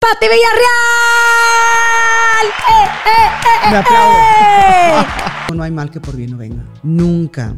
Pati 0.00 0.26
Villarreal. 0.28 2.46
¡Eh, 2.70 2.86
eh, 3.06 3.28
eh, 3.44 3.70
Me 3.70 3.76
eh, 3.76 3.80
aplaudo. 3.80 4.18
eh! 4.18 5.06
No 5.54 5.62
hay 5.64 5.70
mal 5.72 5.90
que 5.90 6.00
por 6.00 6.16
bien 6.16 6.30
no 6.30 6.36
venga. 6.38 6.64
Nunca, 6.82 7.54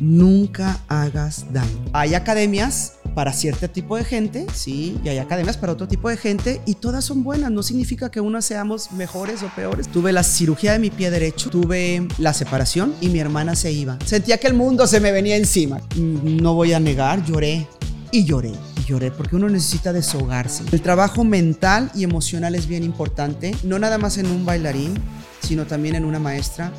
nunca 0.00 0.80
hagas 0.88 1.52
daño. 1.52 1.84
Hay 1.92 2.14
academias 2.14 2.94
para 3.14 3.32
cierto 3.32 3.68
tipo 3.70 3.96
de 3.96 4.02
gente, 4.04 4.46
sí, 4.54 4.98
y 5.04 5.08
hay 5.08 5.18
academias 5.18 5.56
para 5.56 5.72
otro 5.74 5.86
tipo 5.86 6.08
de 6.08 6.16
gente, 6.16 6.60
y 6.66 6.74
todas 6.74 7.04
son 7.04 7.22
buenas. 7.22 7.50
No 7.52 7.62
significa 7.62 8.10
que 8.10 8.20
unas 8.20 8.44
seamos 8.46 8.90
mejores 8.92 9.42
o 9.44 9.48
peores. 9.54 9.86
Tuve 9.88 10.12
la 10.12 10.22
cirugía 10.24 10.72
de 10.72 10.78
mi 10.80 10.90
pie 10.90 11.10
derecho, 11.10 11.48
tuve 11.50 12.08
la 12.18 12.32
separación 12.34 12.94
y 13.00 13.08
mi 13.10 13.20
hermana 13.20 13.54
se 13.54 13.70
iba. 13.70 13.98
Sentía 14.04 14.38
que 14.38 14.46
el 14.48 14.54
mundo 14.54 14.86
se 14.88 14.98
me 15.00 15.12
venía 15.12 15.36
encima. 15.36 15.78
Mm, 15.96 16.38
No 16.42 16.54
voy 16.54 16.72
a 16.72 16.80
negar, 16.80 17.24
lloré 17.24 17.68
y 18.10 18.24
lloré. 18.24 18.52
Lloré 18.88 19.10
porque 19.10 19.36
uno 19.36 19.50
necesita 19.50 19.92
desahogarse. 19.92 20.64
El 20.72 20.80
trabajo 20.80 21.22
mental 21.22 21.90
y 21.94 22.04
emocional 22.04 22.54
es 22.54 22.66
bien 22.66 22.82
importante, 22.82 23.54
no 23.62 23.78
nada 23.78 23.98
más 23.98 24.16
en 24.16 24.30
un 24.30 24.46
bailarín, 24.46 24.94
sino 25.40 25.66
también 25.66 25.94
en 25.94 26.06
una 26.06 26.18
maestra, 26.18 26.72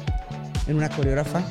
en 0.66 0.78
una 0.78 0.90
coreógrafa 0.90 1.44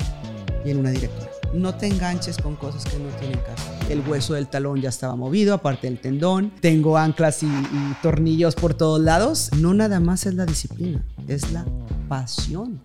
y 0.65 0.71
en 0.71 0.79
una 0.79 0.89
directora. 0.89 1.31
No 1.53 1.75
te 1.75 1.87
enganches 1.87 2.37
con 2.37 2.57
cosas 2.57 2.83
que 2.83 2.99
no 2.99 3.07
tienen 3.21 3.39
caso. 3.39 3.71
El 3.89 4.01
hueso 4.01 4.33
del 4.33 4.49
talón 4.49 4.81
ya 4.81 4.89
estaba 4.89 5.15
movido, 5.15 5.53
aparte 5.53 5.87
del 5.87 6.01
tendón. 6.01 6.51
Tengo 6.59 6.97
anclas 6.97 7.41
y, 7.41 7.45
y 7.45 7.95
tornillos 8.01 8.55
por 8.55 8.73
todos 8.73 8.99
lados. 8.99 9.51
No 9.55 9.73
nada 9.73 10.01
más 10.01 10.25
es 10.25 10.33
la 10.33 10.45
disciplina, 10.45 11.05
es 11.29 11.53
la 11.53 11.65
pasión 12.09 12.81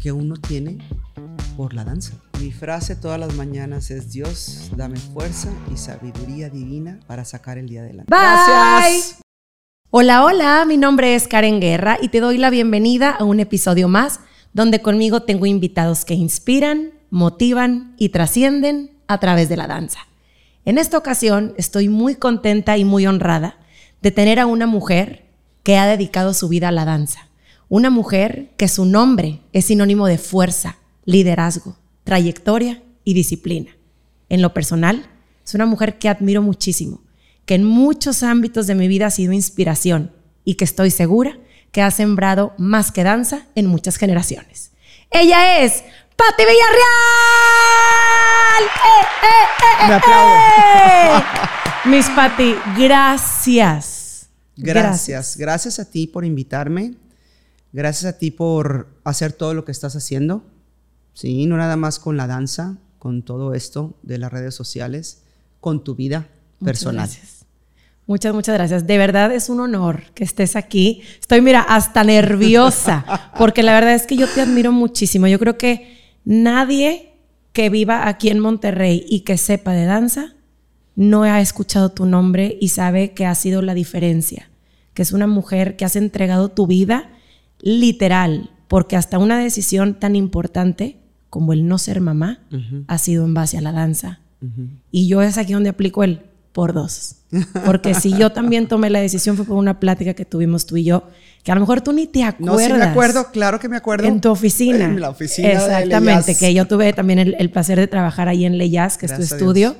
que 0.00 0.10
uno 0.10 0.34
tiene 0.36 0.78
por 1.56 1.74
la 1.74 1.84
danza. 1.84 2.14
Mi 2.40 2.52
frase 2.52 2.96
todas 2.96 3.18
las 3.18 3.34
mañanas 3.34 3.90
es 3.90 4.12
Dios, 4.12 4.70
dame 4.76 4.98
fuerza 4.98 5.50
y 5.72 5.76
sabiduría 5.76 6.50
divina 6.50 7.00
para 7.06 7.24
sacar 7.24 7.58
el 7.58 7.68
día 7.68 7.80
adelante. 7.80 8.12
Bye. 8.12 9.02
Hola, 9.90 10.24
hola, 10.24 10.64
mi 10.66 10.76
nombre 10.76 11.14
es 11.14 11.28
Karen 11.28 11.60
Guerra 11.60 11.98
y 12.02 12.08
te 12.08 12.20
doy 12.20 12.38
la 12.38 12.50
bienvenida 12.50 13.10
a 13.10 13.24
un 13.24 13.40
episodio 13.40 13.88
más 13.88 14.20
donde 14.52 14.82
conmigo 14.82 15.22
tengo 15.22 15.46
invitados 15.46 16.04
que 16.04 16.14
inspiran, 16.14 16.92
motivan 17.10 17.94
y 17.98 18.08
trascienden 18.08 18.90
a 19.06 19.18
través 19.20 19.48
de 19.48 19.56
la 19.56 19.66
danza. 19.66 20.00
En 20.64 20.78
esta 20.78 20.98
ocasión 20.98 21.54
estoy 21.56 21.88
muy 21.88 22.16
contenta 22.16 22.76
y 22.76 22.84
muy 22.84 23.06
honrada 23.06 23.58
de 24.02 24.10
tener 24.10 24.40
a 24.40 24.46
una 24.46 24.66
mujer 24.66 25.26
que 25.62 25.76
ha 25.76 25.86
dedicado 25.86 26.34
su 26.34 26.48
vida 26.48 26.68
a 26.68 26.72
la 26.72 26.84
danza. 26.84 27.28
Una 27.68 27.90
mujer 27.90 28.50
que 28.56 28.68
su 28.68 28.84
nombre 28.84 29.40
es 29.52 29.66
sinónimo 29.66 30.06
de 30.06 30.18
fuerza, 30.18 30.76
liderazgo, 31.04 31.76
trayectoria 32.04 32.82
y 33.04 33.14
disciplina. 33.14 33.76
En 34.28 34.42
lo 34.42 34.54
personal, 34.54 35.06
es 35.44 35.54
una 35.54 35.66
mujer 35.66 35.98
que 35.98 36.08
admiro 36.08 36.42
muchísimo, 36.42 37.02
que 37.46 37.54
en 37.54 37.64
muchos 37.64 38.22
ámbitos 38.22 38.66
de 38.66 38.74
mi 38.74 38.88
vida 38.88 39.06
ha 39.06 39.10
sido 39.10 39.32
inspiración 39.32 40.12
y 40.44 40.54
que 40.54 40.64
estoy 40.64 40.90
segura 40.90 41.38
que 41.72 41.82
ha 41.82 41.90
sembrado 41.90 42.54
más 42.56 42.92
que 42.92 43.02
danza 43.02 43.46
en 43.54 43.66
muchas 43.66 43.96
generaciones. 43.96 44.70
Ella 45.10 45.60
es 45.62 45.82
Pati 46.16 46.42
Villarreal. 46.44 46.54
¡Eh, 48.64 49.06
eh, 49.22 49.26
eh, 49.26 49.82
eh, 49.82 49.86
Me 49.88 49.94
aplaudo. 49.94 50.34
eh! 50.36 51.22
Miss 51.86 52.08
Pati, 52.10 52.54
gracias. 52.78 54.28
Gracias, 54.56 55.36
gracias 55.36 55.78
a 55.80 55.90
ti 55.90 56.06
por 56.06 56.24
invitarme. 56.24 56.94
Gracias 57.72 58.14
a 58.14 58.18
ti 58.18 58.30
por 58.30 58.88
hacer 59.04 59.32
todo 59.32 59.52
lo 59.52 59.64
que 59.64 59.72
estás 59.72 59.96
haciendo. 59.96 60.44
Sí, 61.14 61.46
no 61.46 61.56
nada 61.56 61.76
más 61.76 61.98
con 61.98 62.16
la 62.16 62.26
danza, 62.26 62.76
con 62.98 63.22
todo 63.22 63.54
esto 63.54 63.94
de 64.02 64.18
las 64.18 64.32
redes 64.32 64.54
sociales, 64.54 65.22
con 65.60 65.82
tu 65.82 65.94
vida 65.94 66.28
Muchas 66.58 66.64
personal. 66.64 67.06
gracias. 67.06 67.44
Muchas, 68.06 68.34
muchas 68.34 68.54
gracias. 68.54 68.86
De 68.86 68.98
verdad 68.98 69.32
es 69.32 69.48
un 69.48 69.60
honor 69.60 70.02
que 70.14 70.24
estés 70.24 70.56
aquí. 70.56 71.02
Estoy, 71.20 71.40
mira, 71.40 71.60
hasta 71.62 72.04
nerviosa, 72.04 73.32
porque 73.38 73.62
la 73.62 73.72
verdad 73.72 73.94
es 73.94 74.06
que 74.06 74.16
yo 74.16 74.26
te 74.28 74.42
admiro 74.42 74.72
muchísimo. 74.72 75.26
Yo 75.26 75.38
creo 75.38 75.56
que 75.56 75.98
nadie 76.24 77.14
que 77.54 77.70
viva 77.70 78.08
aquí 78.08 78.28
en 78.28 78.40
Monterrey 78.40 79.06
y 79.08 79.20
que 79.20 79.38
sepa 79.38 79.72
de 79.72 79.86
danza 79.86 80.34
no 80.96 81.22
ha 81.22 81.40
escuchado 81.40 81.90
tu 81.90 82.04
nombre 82.04 82.58
y 82.60 82.68
sabe 82.68 83.12
que 83.14 83.26
ha 83.26 83.34
sido 83.34 83.62
la 83.62 83.74
diferencia, 83.74 84.50
que 84.92 85.02
es 85.02 85.12
una 85.12 85.26
mujer 85.26 85.76
que 85.76 85.84
has 85.84 85.96
entregado 85.96 86.50
tu 86.50 86.66
vida 86.66 87.10
literal, 87.60 88.50
porque 88.68 88.96
hasta 88.96 89.18
una 89.18 89.38
decisión 89.38 89.98
tan 89.98 90.14
importante 90.14 90.98
como 91.34 91.52
el 91.52 91.66
no 91.66 91.78
ser 91.78 92.00
mamá 92.00 92.38
ha 92.86 92.96
sido 92.96 93.24
en 93.24 93.34
base 93.34 93.58
a 93.58 93.60
la 93.60 93.72
danza. 93.72 94.20
Y 94.92 95.08
yo 95.08 95.20
es 95.20 95.36
aquí 95.36 95.52
donde 95.52 95.68
aplico 95.68 96.04
el 96.04 96.20
por 96.52 96.72
dos. 96.72 97.16
Porque 97.66 97.92
si 97.94 98.16
yo 98.16 98.30
también 98.30 98.68
tomé 98.68 98.88
la 98.88 99.00
decisión 99.00 99.34
fue 99.34 99.44
por 99.44 99.56
una 99.56 99.80
plática 99.80 100.14
que 100.14 100.24
tuvimos 100.24 100.64
tú 100.64 100.76
y 100.76 100.84
yo, 100.84 101.08
que 101.42 101.50
a 101.50 101.56
lo 101.56 101.60
mejor 101.60 101.80
tú 101.80 101.92
ni 101.92 102.06
te 102.06 102.22
acuerdas. 102.22 102.68
No, 102.68 102.74
sí 102.76 102.80
me 102.80 102.84
acuerdo, 102.84 103.32
claro 103.32 103.58
que 103.58 103.68
me 103.68 103.76
acuerdo. 103.76 104.06
En 104.06 104.20
tu 104.20 104.30
oficina. 104.30 104.84
En 104.84 105.00
la 105.00 105.10
oficina. 105.10 105.48
de 105.48 105.54
Exactamente, 105.54 106.28
Leyas. 106.28 106.38
que 106.38 106.54
yo 106.54 106.68
tuve 106.68 106.92
también 106.92 107.18
el, 107.18 107.34
el 107.36 107.50
placer 107.50 107.80
de 107.80 107.88
trabajar 107.88 108.28
ahí 108.28 108.44
en 108.44 108.56
Leyas, 108.56 108.96
que 108.96 109.06
es 109.06 109.10
Gracias 109.10 109.32
a 109.32 109.36
tu 109.36 109.42
estudio, 109.42 109.76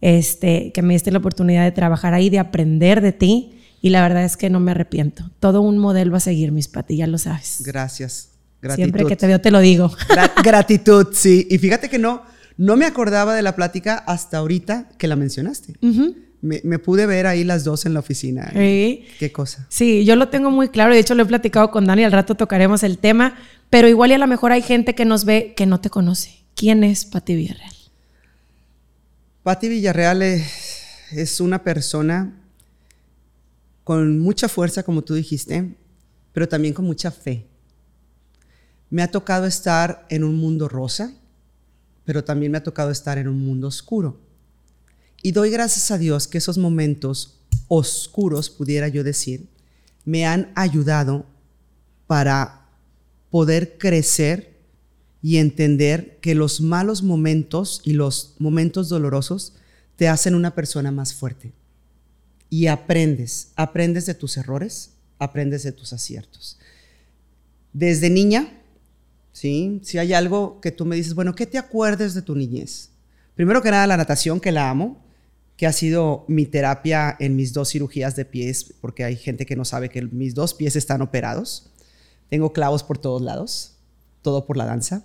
este, 0.00 0.72
que 0.72 0.82
me 0.82 0.94
diste 0.94 1.12
la 1.12 1.18
oportunidad 1.18 1.62
de 1.62 1.70
trabajar 1.70 2.14
ahí, 2.14 2.30
de 2.30 2.40
aprender 2.40 3.00
de 3.00 3.12
ti. 3.12 3.52
Y 3.80 3.90
la 3.90 4.02
verdad 4.02 4.24
es 4.24 4.36
que 4.36 4.50
no 4.50 4.58
me 4.58 4.72
arrepiento. 4.72 5.30
Todo 5.38 5.60
un 5.60 5.78
modelo 5.78 6.16
a 6.16 6.20
seguir, 6.20 6.50
mis 6.50 6.66
patis, 6.66 6.98
ya 6.98 7.06
lo 7.06 7.18
sabes. 7.18 7.62
Gracias. 7.64 8.30
Gratitud. 8.62 8.84
Siempre 8.84 9.04
que 9.06 9.16
te 9.16 9.26
veo 9.26 9.40
te 9.40 9.50
lo 9.50 9.60
digo. 9.60 9.90
Gra- 10.08 10.32
gratitud, 10.42 11.08
sí. 11.12 11.46
Y 11.50 11.58
fíjate 11.58 11.88
que 11.88 11.98
no, 11.98 12.22
no 12.56 12.76
me 12.76 12.86
acordaba 12.86 13.34
de 13.34 13.42
la 13.42 13.54
plática 13.54 13.96
hasta 14.06 14.38
ahorita 14.38 14.88
que 14.98 15.06
la 15.08 15.16
mencionaste. 15.16 15.74
me, 16.40 16.60
me 16.64 16.78
pude 16.78 17.06
ver 17.06 17.26
ahí 17.26 17.44
las 17.44 17.64
dos 17.64 17.86
en 17.86 17.94
la 17.94 18.00
oficina. 18.00 18.50
Sí. 18.54 19.04
Qué 19.18 19.32
cosa. 19.32 19.66
Sí, 19.68 20.04
yo 20.04 20.16
lo 20.16 20.28
tengo 20.28 20.50
muy 20.50 20.68
claro. 20.68 20.92
De 20.94 21.00
hecho, 21.00 21.14
lo 21.14 21.22
he 21.22 21.26
platicado 21.26 21.70
con 21.70 21.84
Dani. 21.86 22.04
Al 22.04 22.12
rato 22.12 22.34
tocaremos 22.34 22.82
el 22.82 22.98
tema. 22.98 23.36
Pero 23.70 23.88
igual 23.88 24.10
y 24.10 24.14
a 24.14 24.18
lo 24.18 24.26
mejor 24.28 24.52
hay 24.52 24.62
gente 24.62 24.94
que 24.94 25.04
nos 25.04 25.24
ve 25.24 25.54
que 25.56 25.66
no 25.66 25.80
te 25.80 25.90
conoce. 25.90 26.44
¿Quién 26.54 26.84
es 26.84 27.04
Pati 27.04 27.34
Villarreal? 27.34 27.72
Patti 29.42 29.68
Villarreal 29.68 30.22
es, 30.22 30.44
es 31.12 31.40
una 31.40 31.62
persona 31.62 32.32
con 33.84 34.18
mucha 34.18 34.48
fuerza, 34.48 34.82
como 34.82 35.02
tú 35.02 35.14
dijiste, 35.14 35.74
pero 36.32 36.48
también 36.48 36.74
con 36.74 36.84
mucha 36.84 37.10
fe. 37.10 37.46
Me 38.90 39.02
ha 39.02 39.10
tocado 39.10 39.46
estar 39.46 40.06
en 40.10 40.24
un 40.24 40.36
mundo 40.36 40.68
rosa, 40.68 41.12
pero 42.04 42.24
también 42.24 42.52
me 42.52 42.58
ha 42.58 42.62
tocado 42.62 42.90
estar 42.90 43.18
en 43.18 43.28
un 43.28 43.44
mundo 43.44 43.68
oscuro. 43.68 44.20
Y 45.22 45.32
doy 45.32 45.50
gracias 45.50 45.90
a 45.90 45.98
Dios 45.98 46.28
que 46.28 46.38
esos 46.38 46.56
momentos 46.56 47.40
oscuros, 47.68 48.48
pudiera 48.50 48.88
yo 48.88 49.02
decir, 49.02 49.48
me 50.04 50.24
han 50.24 50.52
ayudado 50.54 51.26
para 52.06 52.68
poder 53.30 53.76
crecer 53.78 54.56
y 55.20 55.38
entender 55.38 56.18
que 56.20 56.36
los 56.36 56.60
malos 56.60 57.02
momentos 57.02 57.80
y 57.84 57.94
los 57.94 58.36
momentos 58.38 58.88
dolorosos 58.88 59.54
te 59.96 60.08
hacen 60.08 60.34
una 60.34 60.54
persona 60.54 60.92
más 60.92 61.14
fuerte. 61.14 61.52
Y 62.48 62.68
aprendes, 62.68 63.48
aprendes 63.56 64.06
de 64.06 64.14
tus 64.14 64.36
errores, 64.36 64.92
aprendes 65.18 65.64
de 65.64 65.72
tus 65.72 65.92
aciertos. 65.92 66.58
Desde 67.72 68.08
niña, 68.08 68.55
¿sí? 69.36 69.80
Si 69.82 69.98
hay 69.98 70.14
algo 70.14 70.62
que 70.62 70.72
tú 70.72 70.86
me 70.86 70.96
dices, 70.96 71.14
bueno, 71.14 71.34
¿qué 71.34 71.44
te 71.44 71.58
acuerdes 71.58 72.14
de 72.14 72.22
tu 72.22 72.34
niñez? 72.34 72.88
Primero 73.34 73.60
que 73.60 73.70
nada, 73.70 73.86
la 73.86 73.98
natación, 73.98 74.40
que 74.40 74.50
la 74.50 74.70
amo, 74.70 75.04
que 75.58 75.66
ha 75.66 75.72
sido 75.74 76.24
mi 76.26 76.46
terapia 76.46 77.14
en 77.20 77.36
mis 77.36 77.52
dos 77.52 77.68
cirugías 77.68 78.16
de 78.16 78.24
pies, 78.24 78.72
porque 78.80 79.04
hay 79.04 79.14
gente 79.14 79.44
que 79.44 79.54
no 79.54 79.66
sabe 79.66 79.90
que 79.90 80.00
mis 80.00 80.34
dos 80.34 80.54
pies 80.54 80.74
están 80.74 81.02
operados. 81.02 81.70
Tengo 82.30 82.54
clavos 82.54 82.82
por 82.82 82.96
todos 82.96 83.20
lados, 83.20 83.74
todo 84.22 84.46
por 84.46 84.56
la 84.56 84.64
danza. 84.64 85.04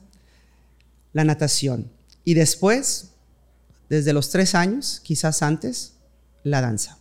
La 1.11 1.25
natación. 1.25 1.91
Y 2.23 2.33
después, 2.33 3.11
desde 3.89 4.13
los 4.13 4.29
tres 4.29 4.55
años, 4.55 5.01
quizás 5.03 5.43
antes, 5.43 5.95
la 6.43 6.61
danza. 6.61 6.99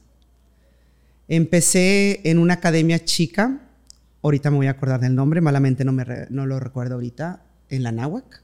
Empecé 1.28 2.22
en 2.24 2.40
una 2.40 2.54
academia 2.54 3.04
chica, 3.04 3.69
ahorita 4.22 4.50
me 4.50 4.58
voy 4.58 4.66
a 4.66 4.72
acordar 4.72 5.00
del 5.00 5.14
nombre, 5.14 5.40
malamente 5.40 5.84
no, 5.84 5.92
me 5.92 6.04
no 6.30 6.46
lo 6.46 6.60
recuerdo 6.60 6.94
ahorita, 6.94 7.44
en 7.68 7.82
la 7.82 7.92
Náhuac. 7.92 8.42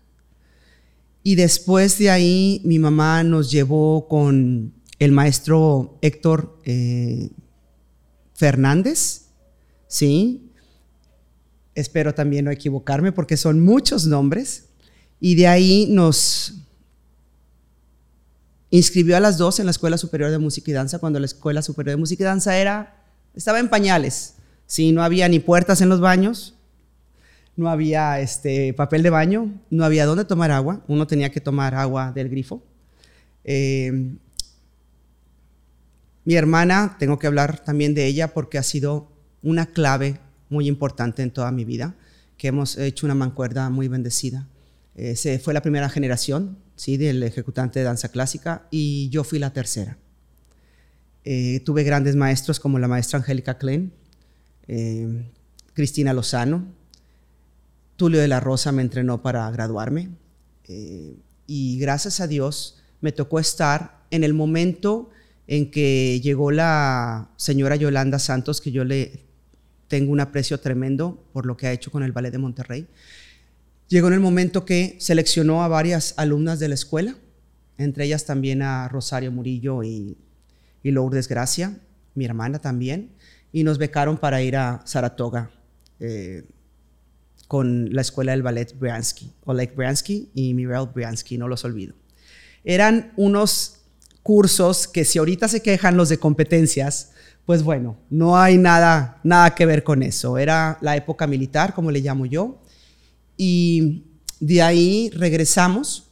Y 1.23 1.34
después 1.34 1.99
de 1.99 2.11
ahí 2.11 2.61
mi 2.64 2.78
mamá 2.78 3.25
nos 3.25 3.50
llevó 3.50 4.06
con 4.08 4.73
el 4.99 5.12
maestro 5.12 5.99
Héctor 6.00 6.61
eh, 6.64 7.31
Fernández, 8.34 9.26
¿sí? 9.88 10.52
Espero 11.75 12.14
también 12.14 12.44
no 12.44 12.50
equivocarme 12.50 13.12
porque 13.12 13.37
son 13.37 13.61
muchos 13.61 14.06
nombres. 14.06 14.69
Y 15.20 15.34
de 15.34 15.49
ahí 15.49 15.88
nos 15.90 16.55
inscribió 18.70 19.17
a 19.17 19.20
las 19.20 19.38
dos 19.38 19.58
en 19.58 19.67
la 19.67 19.70
Escuela 19.70 19.99
Superior 19.99 20.31
de 20.31 20.38
Música 20.38 20.70
y 20.70 20.75
Danza 20.75 20.99
cuando 20.99 21.19
la 21.19 21.26
Escuela 21.26 21.61
Superior 21.61 21.96
de 21.96 22.00
Música 22.00 22.23
y 22.23 22.26
Danza 22.26 22.56
era, 22.56 23.05
estaba 23.34 23.58
en 23.58 23.69
pañales. 23.69 24.36
Sí, 24.67 24.93
no 24.93 25.03
había 25.03 25.29
ni 25.29 25.39
puertas 25.39 25.81
en 25.81 25.89
los 25.89 26.01
baños, 26.01 26.55
no 27.57 27.69
había 27.71 28.21
este, 28.21 28.75
papel 28.75 29.03
de 29.03 29.11
baño, 29.11 29.53
no 29.71 29.85
había 29.85 30.07
dónde 30.07 30.25
tomar 30.25 30.51
agua, 30.51 30.83
uno 30.89 31.07
tenía 31.07 31.31
que 31.31 31.41
tomar 31.41 31.75
agua 31.75 32.13
del 32.13 32.29
grifo. 32.29 32.63
Eh, 33.45 34.17
Mi 36.25 36.35
hermana, 36.35 36.97
tengo 36.99 37.19
que 37.19 37.29
hablar 37.29 37.61
también 37.65 37.95
de 37.95 38.07
ella 38.07 38.35
porque 38.35 38.59
ha 38.59 38.65
sido 38.65 39.09
una 39.43 39.67
clave 39.67 40.19
muy 40.49 40.67
importante 40.67 41.23
en 41.23 41.31
toda 41.31 41.53
mi 41.53 41.65
vida, 41.65 41.95
que 42.37 42.49
hemos 42.49 42.77
hecho 42.77 43.07
una 43.07 43.15
mancuerda 43.15 43.71
muy 43.71 43.87
bendecida. 43.87 44.49
Eh, 44.97 45.15
se 45.15 45.39
fue 45.39 45.55
la 45.55 45.62
primera 45.62 45.89
generación 45.89 46.59
¿sí? 46.75 46.97
del 46.97 47.23
ejecutante 47.23 47.79
de 47.79 47.85
danza 47.85 48.09
clásica 48.09 48.67
y 48.71 49.09
yo 49.11 49.23
fui 49.23 49.39
la 49.39 49.53
tercera. 49.53 49.99
Eh, 51.25 51.61
tuve 51.65 51.85
grandes 51.85 52.17
maestros 52.17 52.59
como 52.59 52.79
la 52.79 52.89
maestra 52.89 53.19
Angélica 53.19 53.59
Klein, 53.59 53.93
eh, 54.69 55.31
Cristina 55.75 56.13
Lozano, 56.13 56.65
Tulio 57.97 58.21
de 58.21 58.29
la 58.29 58.41
Rosa 58.41 58.73
me 58.73 58.83
entrenó 58.83 59.23
para 59.23 59.51
graduarme 59.51 60.11
y 61.47 61.79
gracias 61.79 62.21
a 62.21 62.27
Dios 62.27 62.83
me 63.01 63.13
tocó 63.13 63.39
estar 63.39 64.05
en 64.11 64.25
el 64.25 64.35
momento 64.35 65.11
en 65.47 65.71
que 65.71 66.21
llegó 66.21 66.51
la 66.51 67.31
señora 67.37 67.77
Yolanda 67.77 68.19
Santos, 68.19 68.61
que 68.61 68.73
yo 68.73 68.85
le 68.85 69.27
tengo 69.89 70.13
un 70.13 70.21
aprecio 70.21 70.59
tremendo 70.59 71.25
por 71.33 71.47
lo 71.47 71.57
que 71.57 71.69
ha 71.69 71.73
hecho 71.73 71.91
con 71.91 72.03
el 72.03 72.12
Ballet 72.12 72.33
de 72.33 72.39
Monterrey. 72.39 72.87
Llegó 73.89 74.09
en 74.09 74.15
el 74.15 74.21
momento 74.21 74.65
que 74.65 74.97
seleccionó 74.99 75.62
a 75.62 75.69
varias 75.69 76.15
alumnas 76.17 76.59
de 76.59 76.69
la 76.69 76.75
escuela, 76.75 77.17
entre 77.79 78.05
ellas 78.05 78.25
también 78.25 78.62
a 78.62 78.89
Rosario 78.89 79.31
Murillo 79.31 79.85
y, 79.85 80.17
Lourdes 80.83 81.27
Gracia, 81.27 81.77
mi 82.15 82.25
hermana 82.25 82.61
también, 82.61 83.11
y 83.53 83.65
nos 83.65 83.79
becaron 83.79 84.19
para 84.19 84.43
ir 84.43 84.57
a 84.57 84.83
Saratoga 84.85 85.51
eh, 86.01 86.45
con 87.49 87.95
la 87.95 88.01
escuela 88.01 88.33
del 88.33 88.43
ballet 88.43 88.77
Briansky, 88.79 89.33
Oleg 89.45 89.75
Briansky 89.75 90.31
y 90.35 90.55
Mirel 90.55 90.89
Briansky, 90.93 91.39
no 91.39 91.49
los 91.49 91.65
olvido. 91.65 91.95
Eran 92.65 93.13
unos 93.17 93.79
cursos 94.23 94.89
que 94.89 95.05
si 95.05 95.19
ahorita 95.19 95.47
se 95.47 95.63
quejan 95.63 95.97
los 95.97 96.09
de 96.09 96.19
competencias, 96.19 97.13
pues 97.45 97.63
bueno, 97.63 97.97
no 98.11 98.37
hay 98.37 98.59
nada, 98.59 99.21
nada 99.23 99.55
que 99.55 99.67
ver 99.67 99.85
con 99.85 100.03
eso. 100.03 100.37
Era 100.37 100.79
la 100.81 100.97
época 100.97 101.29
militar, 101.29 101.75
como 101.75 101.93
le 101.93 102.01
llamo 102.01 102.27
yo, 102.27 102.61
y 103.37 104.05
de 104.41 104.63
ahí 104.63 105.11
regresamos 105.15 106.11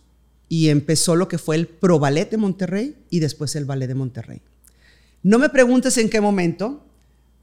y 0.49 0.69
empezó 0.69 1.17
lo 1.17 1.27
que 1.27 1.39
fue 1.39 1.57
el 1.57 1.67
Pro 1.67 1.99
Ballet 1.99 2.31
de 2.31 2.37
Monterrey 2.37 2.97
y 3.11 3.19
después 3.19 3.57
el 3.57 3.65
Ballet 3.65 3.89
de 3.89 3.97
Monterrey. 3.97 4.41
No 5.25 5.39
me 5.41 5.49
preguntes 5.49 5.99
en 5.99 6.09
qué 6.09 6.21
momento, 6.21 6.84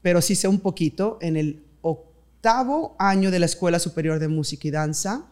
pero 0.02 0.20
sí 0.20 0.34
sé 0.34 0.48
un 0.48 0.60
poquito. 0.60 1.18
En 1.20 1.36
el 1.36 1.62
octavo 1.80 2.96
año 2.98 3.30
de 3.30 3.38
la 3.38 3.46
Escuela 3.46 3.78
Superior 3.78 4.18
de 4.18 4.28
Música 4.28 4.68
y 4.68 4.70
Danza 4.70 5.26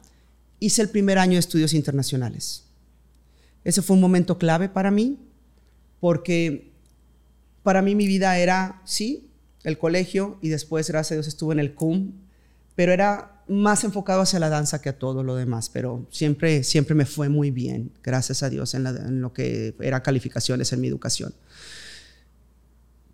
hice 0.60 0.82
el 0.82 0.88
primer 0.88 1.18
año 1.18 1.32
de 1.34 1.40
estudios 1.40 1.74
internacionales. 1.74 2.64
Ese 3.64 3.82
fue 3.82 3.94
un 3.94 4.00
momento 4.00 4.38
clave 4.38 4.68
para 4.68 4.90
mí 4.90 5.18
porque 6.00 6.72
para 7.62 7.82
mí 7.82 7.94
mi 7.94 8.06
vida 8.06 8.38
era, 8.38 8.80
sí, 8.84 9.30
el 9.64 9.78
colegio 9.78 10.38
y 10.40 10.48
después, 10.48 10.88
gracias 10.88 11.12
a 11.12 11.14
Dios, 11.16 11.28
estuve 11.28 11.52
en 11.54 11.60
el 11.60 11.74
CUM, 11.74 12.12
pero 12.74 12.92
era 12.92 13.42
más 13.46 13.84
enfocado 13.84 14.22
hacia 14.22 14.38
la 14.38 14.48
danza 14.48 14.80
que 14.80 14.88
a 14.88 14.98
todo 14.98 15.22
lo 15.22 15.34
demás, 15.34 15.68
pero 15.68 16.06
siempre, 16.10 16.62
siempre 16.62 16.94
me 16.94 17.04
fue 17.04 17.28
muy 17.28 17.50
bien, 17.50 17.90
gracias 18.02 18.42
a 18.42 18.48
Dios, 18.48 18.74
en, 18.74 19.20
lo 19.20 19.32
que 19.32 19.74
era 19.80 20.02
calificaciones 20.02 20.72
en 20.72 20.80
mi 20.80 20.88
educación. 20.88 21.34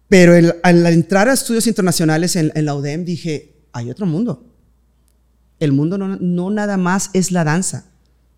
Pero 0.09 0.55
al 0.63 0.87
entrar 0.87 1.29
a 1.29 1.33
estudios 1.33 1.67
internacionales 1.67 2.37
en, 2.37 2.53
la 2.55 2.75
UDEM 2.75 3.05
dije, 3.05 3.57
hay 3.73 3.91
otro 3.91 4.07
mundo. 4.07 4.45
El 5.59 5.73
mundo 5.73 5.99
no, 5.99 6.17
no 6.17 6.51
nada 6.51 6.77
más 6.77 7.11
es 7.13 7.33
la 7.33 7.43
danza. 7.45 7.87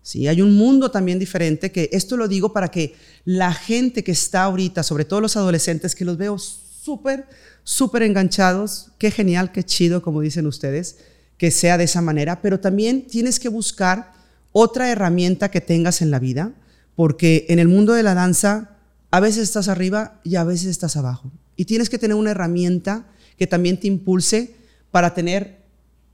¿sí? 0.01 0.27
Hay 0.27 0.41
un 0.41 0.57
mundo 0.57 0.89
también 0.89 1.19
diferente 1.19 1.71
que 1.71 1.89
esto 1.91 2.17
lo 2.17 2.27
digo 2.27 2.53
para 2.53 2.69
que 2.69 2.95
la 3.23 3.53
gente 3.53 4.03
que 4.03 4.11
está 4.11 4.43
ahorita, 4.43 4.81
sobre 4.83 5.05
todo 5.05 5.21
los 5.21 5.37
adolescentes, 5.37 5.95
que 5.95 6.05
los 6.05 6.17
veo 6.17 6.39
súper, 6.39 7.27
súper 7.63 8.03
enganchados, 8.03 8.91
qué 8.97 9.11
genial, 9.11 9.51
qué 9.51 9.63
chido, 9.63 10.01
como 10.01 10.21
dicen 10.21 10.47
ustedes, 10.47 10.97
que 11.37 11.51
sea 11.51 11.77
de 11.77 11.83
esa 11.83 12.01
manera, 12.01 12.41
pero 12.41 12.59
también 12.59 13.05
tienes 13.07 13.39
que 13.39 13.49
buscar 13.49 14.13
otra 14.51 14.89
herramienta 14.89 15.51
que 15.51 15.61
tengas 15.61 16.01
en 16.01 16.11
la 16.11 16.19
vida, 16.19 16.51
porque 16.95 17.45
en 17.49 17.59
el 17.59 17.67
mundo 17.67 17.93
de 17.93 18.03
la 18.03 18.13
danza 18.13 18.77
a 19.11 19.19
veces 19.19 19.43
estás 19.43 19.67
arriba 19.67 20.19
y 20.23 20.35
a 20.35 20.43
veces 20.43 20.67
estás 20.67 20.97
abajo. 20.97 21.31
Y 21.59 21.65
tienes 21.65 21.89
que 21.89 21.97
tener 21.97 22.15
una 22.15 22.31
herramienta 22.31 23.05
que 23.37 23.45
también 23.45 23.77
te 23.77 23.87
impulse 23.87 24.55
para 24.91 25.13
tener 25.13 25.57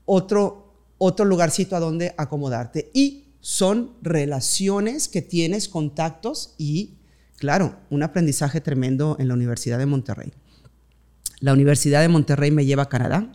otro, 0.04 0.74
otro 0.98 1.24
lugarcito 1.24 1.76
a 1.76 1.78
donde 1.78 2.16
acomodarte. 2.16 2.90
Y 2.92 3.26
son 3.38 3.92
relaciones 4.02 5.06
que 5.06 5.22
tienes, 5.22 5.68
contactos 5.68 6.56
y, 6.58 6.94
claro, 7.36 7.76
un 7.90 8.02
aprendizaje 8.02 8.60
tremendo 8.60 9.14
en 9.20 9.28
la 9.28 9.34
Universidad 9.34 9.78
de 9.78 9.86
Monterrey. 9.86 10.32
La 11.38 11.52
Universidad 11.52 12.00
de 12.00 12.08
Monterrey 12.08 12.50
me 12.50 12.66
lleva 12.66 12.82
a 12.82 12.88
Canadá. 12.88 13.30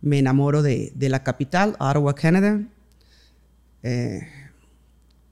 Me 0.00 0.20
enamoro 0.20 0.62
de, 0.62 0.92
la 0.96 1.24
capital, 1.24 1.70
Ottawa, 1.80 2.14
Canadá. 2.14 2.62
Eh, 3.82 4.20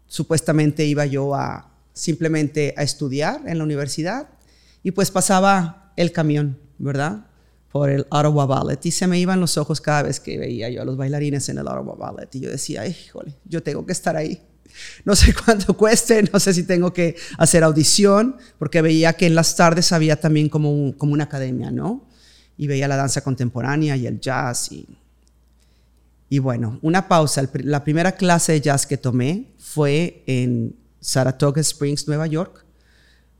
supuestamente 0.08 0.86
iba 0.86 1.06
yo 1.06 1.36
a 1.36 1.70
simplemente 1.92 2.74
a 2.76 2.82
estudiar 2.82 3.42
en 3.46 3.58
la 3.58 3.64
universidad 3.64 4.28
y 4.86 4.92
pues 4.92 5.10
pasaba 5.10 5.92
el 5.96 6.12
camión, 6.12 6.60
¿verdad? 6.78 7.26
por 7.72 7.90
el 7.90 8.06
Ottawa 8.08 8.46
Ballet 8.46 8.86
y 8.86 8.92
se 8.92 9.08
me 9.08 9.18
iban 9.18 9.40
los 9.40 9.58
ojos 9.58 9.80
cada 9.80 10.04
vez 10.04 10.20
que 10.20 10.38
veía 10.38 10.70
yo 10.70 10.80
a 10.80 10.84
los 10.84 10.96
bailarines 10.96 11.48
en 11.48 11.58
el 11.58 11.66
Ottawa 11.66 11.96
Ballet 11.96 12.32
y 12.36 12.40
yo 12.40 12.50
decía, 12.50 12.86
híjole, 12.86 13.34
yo 13.44 13.64
tengo 13.64 13.84
que 13.84 13.90
estar 13.90 14.16
ahí. 14.16 14.40
No 15.04 15.16
sé 15.16 15.34
cuánto 15.44 15.76
cueste, 15.76 16.22
no 16.32 16.38
sé 16.38 16.54
si 16.54 16.62
tengo 16.62 16.92
que 16.92 17.16
hacer 17.36 17.64
audición, 17.64 18.36
porque 18.60 18.80
veía 18.80 19.14
que 19.14 19.26
en 19.26 19.34
las 19.34 19.56
tardes 19.56 19.90
había 19.90 20.20
también 20.20 20.48
como, 20.48 20.96
como 20.96 21.14
una 21.14 21.24
academia, 21.24 21.72
¿no? 21.72 22.06
Y 22.56 22.68
veía 22.68 22.86
la 22.86 22.94
danza 22.94 23.22
contemporánea 23.22 23.96
y 23.96 24.06
el 24.06 24.20
jazz 24.20 24.70
y, 24.70 24.86
y 26.28 26.38
bueno, 26.38 26.78
una 26.80 27.08
pausa. 27.08 27.42
La 27.64 27.82
primera 27.82 28.12
clase 28.12 28.52
de 28.52 28.60
jazz 28.60 28.86
que 28.86 28.98
tomé 28.98 29.52
fue 29.58 30.22
en 30.28 30.76
Saratoga 31.00 31.60
Springs, 31.60 32.06
Nueva 32.06 32.28
York, 32.28 32.65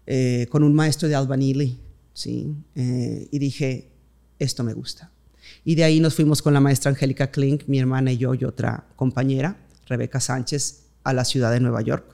eh, 0.07 0.47
con 0.51 0.63
un 0.63 0.73
maestro 0.73 1.09
de 1.09 1.17
albanili, 1.17 1.81
¿sí? 2.13 2.55
Eh, 2.75 3.29
y 3.31 3.39
dije, 3.39 3.91
esto 4.39 4.63
me 4.63 4.73
gusta. 4.73 5.11
Y 5.65 5.75
de 5.75 5.85
ahí 5.85 5.99
nos 5.99 6.15
fuimos 6.15 6.43
con 6.43 6.55
la 6.55 6.61
maestra 6.61 6.91
Angélica 6.91 7.31
Klink, 7.31 7.65
mi 7.67 7.79
hermana 7.79 8.13
y 8.13 8.19
yo 8.19 8.35
y 8.35 8.45
otra 8.45 8.87
compañera, 8.95 9.57
Rebeca 9.87 10.21
Sánchez, 10.21 10.85
a 11.03 11.13
la 11.13 11.25
ciudad 11.25 11.51
de 11.51 11.61
Nueva 11.61 11.83
York. 11.83 12.05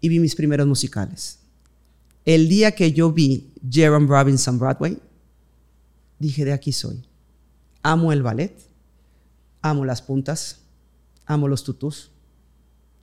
Y 0.00 0.08
vi 0.08 0.18
mis 0.18 0.34
primeros 0.34 0.66
musicales. 0.66 1.38
El 2.24 2.48
día 2.48 2.72
que 2.72 2.92
yo 2.92 3.12
vi 3.12 3.52
Jerome 3.70 4.06
Robinson 4.06 4.58
Broadway, 4.58 4.98
dije, 6.18 6.44
de 6.44 6.52
aquí 6.52 6.72
soy. 6.72 7.04
Amo 7.82 8.12
el 8.12 8.22
ballet, 8.22 8.56
amo 9.62 9.84
las 9.84 10.02
puntas, 10.02 10.60
amo 11.26 11.48
los 11.48 11.64
tutús. 11.64 12.10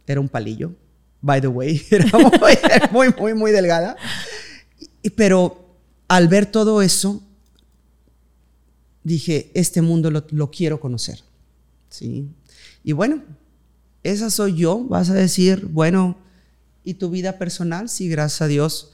Era 0.08 0.20
un 0.20 0.28
palillo, 0.28 0.74
by 1.22 1.42
the 1.42 1.48
way, 1.48 1.82
era 1.92 2.06
muy, 2.18 2.32
muy, 2.92 3.13
muy, 3.18 3.34
muy 3.34 3.51
delgada. 3.51 3.96
Pero 5.16 5.75
al 6.08 6.28
ver 6.28 6.46
todo 6.46 6.82
eso, 6.82 7.22
dije, 9.04 9.51
este 9.54 9.82
mundo 9.82 10.12
lo, 10.12 10.51
quiero 10.51 10.80
conocer. 10.80 11.22
¿sí? 11.90 12.28
Y 12.84 12.92
bueno, 12.92 13.22
esa 14.04 14.30
soy 14.30 14.56
yo. 14.56 14.84
Vas 14.84 15.10
a 15.10 15.13
decir, 15.13 15.68
bueno, 15.68 16.18
¿y 16.84 16.96
tu 16.96 17.10
vida 17.10 17.38
personal? 17.38 17.90
Sí, 17.90 18.10
gracias 18.10 18.42
a 18.42 18.48
Dios 18.48 18.92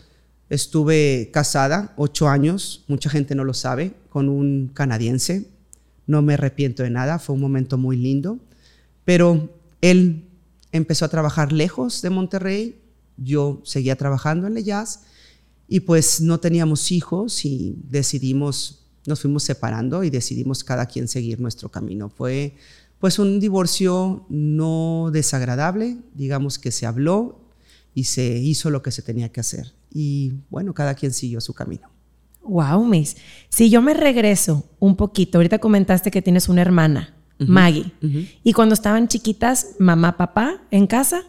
estuve 0.49 1.29
casada 1.33 1.93
ocho 1.97 2.29
años, 2.29 2.85
mucha 2.87 3.09
gente 3.09 3.35
no 3.35 3.43
lo 3.43 3.53
sabe, 3.53 3.93
con 4.09 4.29
un 4.29 4.71
canadiense. 4.73 5.45
No 6.05 6.21
me 6.21 6.35
arrepiento 6.35 6.83
de 6.83 6.89
nada, 6.89 7.19
fue 7.19 7.35
un 7.35 7.41
momento 7.41 7.77
muy 7.77 7.97
lindo. 7.97 8.39
Pero 9.03 9.49
él 9.81 10.26
empezó 10.77 11.05
a 11.05 11.09
trabajar 11.09 11.51
lejos 11.51 12.01
de 12.01 12.09
Monterrey, 12.09 12.81
yo 13.17 13.61
seguía 13.63 13.95
trabajando 13.95 14.47
en 14.47 14.53
Le 14.53 14.63
Jazz 14.63 15.01
y 15.67 15.81
pues 15.81 16.21
no 16.21 16.39
teníamos 16.39 16.91
hijos 16.91 17.45
y 17.45 17.75
decidimos 17.89 18.87
nos 19.07 19.21
fuimos 19.21 19.43
separando 19.43 20.03
y 20.03 20.09
decidimos 20.09 20.63
cada 20.63 20.85
quien 20.85 21.07
seguir 21.07 21.39
nuestro 21.39 21.69
camino. 21.69 22.09
Fue 22.09 22.55
pues 22.99 23.19
un 23.19 23.39
divorcio 23.39 24.25
no 24.29 25.09
desagradable, 25.11 25.97
digamos 26.13 26.59
que 26.59 26.71
se 26.71 26.85
habló 26.85 27.39
y 27.93 28.03
se 28.03 28.37
hizo 28.37 28.69
lo 28.69 28.83
que 28.83 28.91
se 28.91 29.01
tenía 29.01 29.31
que 29.31 29.39
hacer. 29.39 29.73
Y 29.91 30.33
bueno, 30.49 30.73
cada 30.73 30.93
quien 30.93 31.13
siguió 31.13 31.39
su 31.39 31.53
camino. 31.53 31.89
Wow, 32.43 32.83
Miss. 32.83 33.15
Si 33.49 33.69
yo 33.69 33.81
me 33.81 33.93
regreso 33.93 34.65
un 34.79 34.95
poquito, 34.97 35.37
ahorita 35.37 35.59
comentaste 35.59 36.11
que 36.11 36.21
tienes 36.21 36.49
una 36.49 36.61
hermana, 36.61 37.15
Maggie, 37.39 37.91
y 38.43 38.53
cuando 38.53 38.73
estaban 38.73 39.07
chiquitas, 39.07 39.75
mamá, 39.79 40.17
papá 40.17 40.61
en 40.71 40.87
casa. 40.87 41.23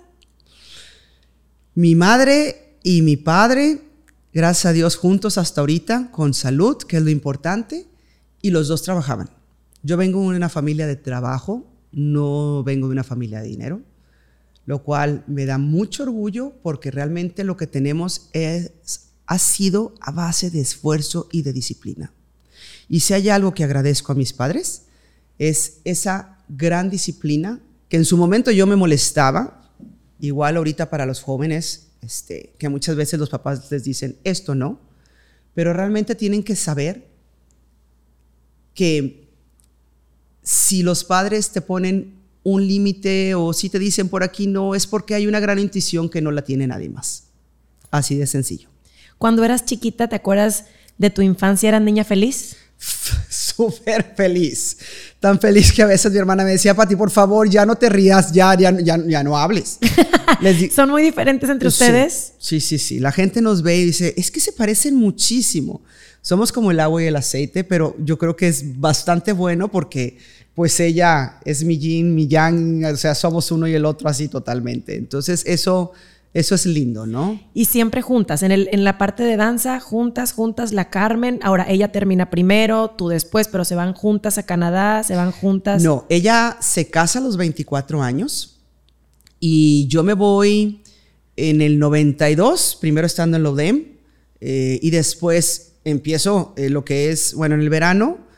Mi 1.74 1.94
madre 1.94 2.78
y 2.82 3.02
mi 3.02 3.16
padre 3.16 3.82
gracias 4.32 4.66
a 4.66 4.72
Dios, 4.72 4.96
juntos 4.96 5.38
hasta 5.38 5.60
ahorita, 5.60 6.10
con 6.12 6.34
salud, 6.34 6.76
que 6.76 6.96
es 6.98 7.02
lo 7.02 7.10
importante, 7.10 7.88
y 8.40 8.50
los 8.50 8.68
dos 8.68 8.82
trabajaban. 8.82 9.30
Yo 9.82 9.96
vengo 9.96 10.30
de 10.30 10.36
una 10.36 10.48
familia 10.48 10.86
de 10.86 10.96
trabajo, 10.96 11.66
no 11.92 12.62
vengo 12.62 12.88
de 12.88 12.92
una 12.92 13.04
familia 13.04 13.40
de 13.40 13.48
dinero, 13.48 13.82
lo 14.66 14.82
cual 14.82 15.24
me 15.26 15.46
da 15.46 15.58
mucho 15.58 16.02
orgullo 16.02 16.52
porque 16.62 16.90
realmente 16.90 17.42
lo 17.42 17.56
que 17.56 17.66
tenemos 17.66 18.28
es 18.32 19.10
ha 19.26 19.38
sido 19.38 19.94
a 20.00 20.10
base 20.10 20.50
de 20.50 20.60
esfuerzo 20.60 21.28
y 21.32 21.42
de 21.42 21.52
disciplina. 21.52 22.12
Y 22.88 23.00
si 23.00 23.14
hay 23.14 23.28
algo 23.28 23.54
que 23.54 23.64
agradezco 23.64 24.12
a 24.12 24.14
mis 24.14 24.32
padres, 24.32 24.82
es 25.38 25.80
esa 25.84 26.38
gran 26.48 26.90
disciplina 26.90 27.60
que 27.88 27.96
en 27.96 28.04
su 28.04 28.16
momento 28.16 28.50
yo 28.50 28.66
me 28.66 28.76
molestaba, 28.76 29.72
igual 30.20 30.56
ahorita 30.56 30.90
para 30.90 31.06
los 31.06 31.22
jóvenes, 31.22 31.88
este, 32.02 32.54
que 32.58 32.68
muchas 32.68 32.96
veces 32.96 33.18
los 33.18 33.30
papás 33.30 33.70
les 33.70 33.84
dicen, 33.84 34.16
esto 34.24 34.54
no, 34.54 34.80
pero 35.54 35.72
realmente 35.72 36.14
tienen 36.14 36.42
que 36.42 36.56
saber 36.56 37.08
que 38.74 39.28
si 40.42 40.82
los 40.82 41.04
padres 41.04 41.50
te 41.50 41.60
ponen 41.60 42.18
un 42.42 42.66
límite 42.66 43.34
o 43.34 43.52
si 43.52 43.68
te 43.68 43.78
dicen 43.78 44.08
por 44.08 44.22
aquí 44.22 44.46
no, 44.46 44.74
es 44.74 44.86
porque 44.86 45.14
hay 45.14 45.26
una 45.26 45.40
gran 45.40 45.58
intuición 45.58 46.08
que 46.08 46.22
no 46.22 46.30
la 46.30 46.42
tiene 46.42 46.66
nadie 46.66 46.88
más. 46.88 47.24
Así 47.90 48.16
de 48.16 48.26
sencillo. 48.26 48.68
Cuando 49.18 49.44
eras 49.44 49.64
chiquita, 49.64 50.08
¿te 50.08 50.16
acuerdas 50.16 50.66
de 50.96 51.10
tu 51.10 51.22
infancia? 51.22 51.68
¿Eras 51.68 51.82
niña 51.82 52.04
feliz? 52.04 52.56
Súper 53.28 54.14
feliz. 54.16 54.78
Tan 55.20 55.40
feliz 55.40 55.72
que 55.72 55.82
a 55.82 55.86
veces 55.86 56.12
mi 56.12 56.18
hermana 56.18 56.44
me 56.44 56.52
decía, 56.52 56.74
Pati, 56.74 56.94
por 56.94 57.10
favor, 57.10 57.48
ya 57.48 57.66
no 57.66 57.74
te 57.74 57.88
rías, 57.88 58.32
ya, 58.32 58.54
ya, 58.54 58.70
ya, 58.72 59.24
no 59.24 59.36
hables. 59.36 59.78
¿Son 60.74 60.90
muy 60.90 61.02
diferentes 61.02 61.50
entre 61.50 61.66
ustedes? 61.66 62.34
Sí, 62.38 62.60
sí, 62.60 62.78
sí. 62.78 63.00
La 63.00 63.10
gente 63.10 63.42
nos 63.42 63.62
ve 63.62 63.78
y 63.78 63.86
dice, 63.86 64.14
es 64.16 64.30
que 64.30 64.38
se 64.38 64.52
parecen 64.52 64.94
muchísimo. 64.94 65.82
Somos 66.22 66.52
como 66.52 66.70
el 66.70 66.78
agua 66.78 67.02
y 67.02 67.06
el 67.06 67.16
aceite, 67.16 67.64
pero 67.64 67.96
yo 67.98 68.16
creo 68.16 68.36
que 68.36 68.46
es 68.46 68.78
bastante 68.78 69.32
bueno 69.32 69.70
porque 69.70 70.18
pues 70.54 70.78
ella 70.80 71.38
es 71.44 71.64
mi 71.64 71.78
yin, 71.78 72.14
mi 72.14 72.26
yang, 72.26 72.84
o 72.84 72.96
sea, 72.96 73.14
somos 73.14 73.50
uno 73.50 73.66
y 73.66 73.74
el 73.74 73.84
otro 73.84 74.08
así 74.08 74.28
totalmente. 74.28 74.96
Entonces 74.96 75.42
eso, 75.46 75.92
eso 76.34 76.54
es 76.54 76.66
lindo, 76.66 77.06
¿no? 77.06 77.40
Y 77.54 77.64
siempre 77.64 78.02
juntas, 78.02 78.42
en, 78.42 78.52
el, 78.52 78.68
en 78.72 78.84
la 78.84 78.98
parte 78.98 79.22
de 79.22 79.36
danza, 79.36 79.80
juntas, 79.80 80.32
juntas, 80.32 80.72
la 80.72 80.90
Carmen, 80.90 81.40
ahora 81.42 81.66
ella 81.68 81.90
termina 81.90 82.30
primero, 82.30 82.90
tú 82.90 83.08
después, 83.08 83.48
pero 83.48 83.64
se 83.64 83.74
van 83.74 83.94
juntas 83.94 84.38
a 84.38 84.44
Canadá, 84.44 85.02
se 85.02 85.16
van 85.16 85.32
juntas. 85.32 85.82
No, 85.82 86.06
ella 86.08 86.58
se 86.60 86.90
casa 86.90 87.18
a 87.18 87.22
los 87.22 87.36
24 87.36 88.02
años 88.02 88.60
y 89.40 89.86
yo 89.88 90.02
me 90.02 90.14
voy 90.14 90.82
en 91.36 91.62
el 91.62 91.78
92, 91.78 92.78
primero 92.80 93.06
estando 93.06 93.36
en 93.36 93.42
Lodem, 93.42 93.84
eh, 94.40 94.78
y 94.82 94.90
después 94.90 95.72
empiezo 95.84 96.52
eh, 96.56 96.68
lo 96.68 96.84
que 96.84 97.10
es, 97.10 97.34
bueno, 97.34 97.54
en 97.54 97.62
el 97.62 97.70
verano 97.70 98.28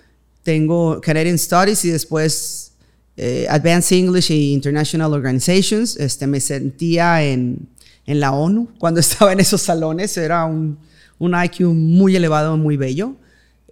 tengo 0.42 1.00
Canadian 1.00 1.38
Studies 1.38 1.84
y 1.84 1.90
después 1.90 2.72
eh, 3.16 3.46
Advanced 3.48 3.96
English 3.96 4.30
y 4.30 4.52
International 4.52 5.12
Organizations. 5.12 5.96
Este, 5.96 6.26
me 6.26 6.40
sentía 6.40 7.22
en, 7.22 7.68
en, 8.10 8.20
la 8.20 8.32
ONU 8.32 8.68
cuando 8.78 9.00
estaba 9.00 9.32
en 9.32 9.40
esos 9.40 9.62
salones. 9.62 10.16
Era 10.16 10.44
un, 10.44 10.78
un 11.18 11.34
IQ 11.42 11.66
muy 11.66 12.16
elevado, 12.16 12.56
muy 12.56 12.76
bello. 12.76 13.16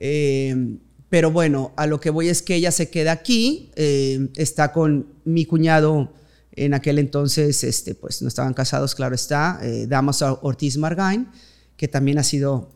Eh, 0.01 0.77
pero 1.09 1.31
bueno, 1.31 1.73
a 1.77 1.87
lo 1.87 2.01
que 2.01 2.11
voy 2.11 2.29
es 2.29 2.43
que 2.43 2.55
ella 2.55 2.71
se 2.71 2.91
queda 2.91 3.13
aquí, 3.13 3.71
eh, 3.77 4.29
está 4.37 4.73
con 4.73 5.07
mi 5.25 5.47
cuñado 5.47 6.13
en 6.53 6.75
aquel 6.75 6.99
entonces, 6.99 7.65
este, 7.65 7.95
pues 7.95 8.21
no 8.21 8.29
estaban 8.29 8.53
casados, 8.53 8.95
claro 8.95 9.15
está, 9.15 9.61
Damaso 9.87 10.41
Ortiz 10.43 10.77
Margain, 10.77 11.29
que 11.77 11.87
también 11.89 12.19
ha 12.19 12.25
sido 12.25 12.69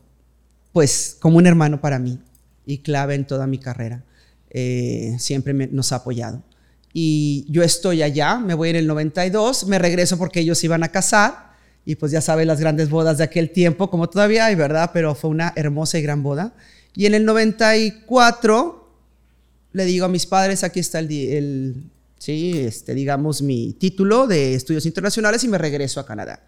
pues 0.73 1.17
como 1.21 1.37
un 1.37 1.47
hermano 1.47 1.81
para 1.81 1.99
mí 1.99 2.19
y 2.67 2.79
clave 2.79 3.15
en 3.15 3.27
toda 3.27 3.47
mi 3.47 3.59
carrera. 3.59 4.05
Eh, 4.51 5.17
siempre 5.19 5.55
nos 5.55 5.93
ha 5.93 5.97
apoyado. 5.97 6.43
Y 6.93 7.47
yo 7.49 7.63
estoy 7.63 8.03
allá, 8.03 8.39
me 8.39 8.55
voy 8.55 8.71
en 8.71 8.77
el 8.77 8.87
92, 8.87 9.67
me 9.67 9.79
regreso 9.79 10.19
porque 10.19 10.41
ellos 10.41 10.63
iban 10.63 10.83
a 10.83 10.89
casar 10.89 11.52
y 11.85 11.97
pues 11.97 12.13
ya 12.13 12.21
saben 12.21 12.47
las 12.47 12.61
grandes 12.61 12.91
bodas 12.91 13.19
de 13.19 13.25
aquel 13.25 13.51
tiempo, 13.51 13.91
como 13.91 14.09
todavía 14.09 14.47
hay, 14.47 14.55
¿verdad? 14.55 14.91
Pero 14.93 15.15
fue 15.15 15.31
una 15.31 15.53
hermosa 15.57 15.99
y 15.99 16.03
gran 16.03 16.23
boda. 16.23 16.55
Y 16.95 17.07
en 17.07 17.15
el 17.15 17.25
94 17.25 18.89
le 19.73 19.85
digo 19.85 20.05
a 20.05 20.09
mis 20.09 20.27
padres, 20.27 20.63
aquí 20.65 20.81
está 20.81 20.99
el, 20.99 21.11
el 21.11 21.83
sí, 22.19 22.59
este, 22.59 22.95
digamos, 22.95 23.43
mi 23.43 23.73
título 23.73 24.27
de 24.27 24.55
estudios 24.55 24.87
internacionales 24.87 25.43
y 25.45 25.49
me 25.49 25.59
regreso 25.59 25.99
a 25.99 26.07
Canadá. 26.07 26.41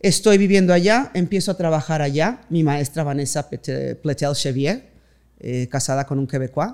Estoy 0.00 0.38
viviendo 0.38 0.72
allá, 0.72 1.12
empiezo 1.14 1.52
a 1.52 1.56
trabajar 1.56 2.02
allá. 2.02 2.40
Mi 2.48 2.64
maestra 2.64 3.04
Vanessa 3.04 3.48
Pletel 3.48 4.34
Chevier 4.34 4.92
eh, 5.44 5.68
casada 5.68 6.06
con 6.06 6.20
un 6.20 6.26
quebecois, 6.28 6.72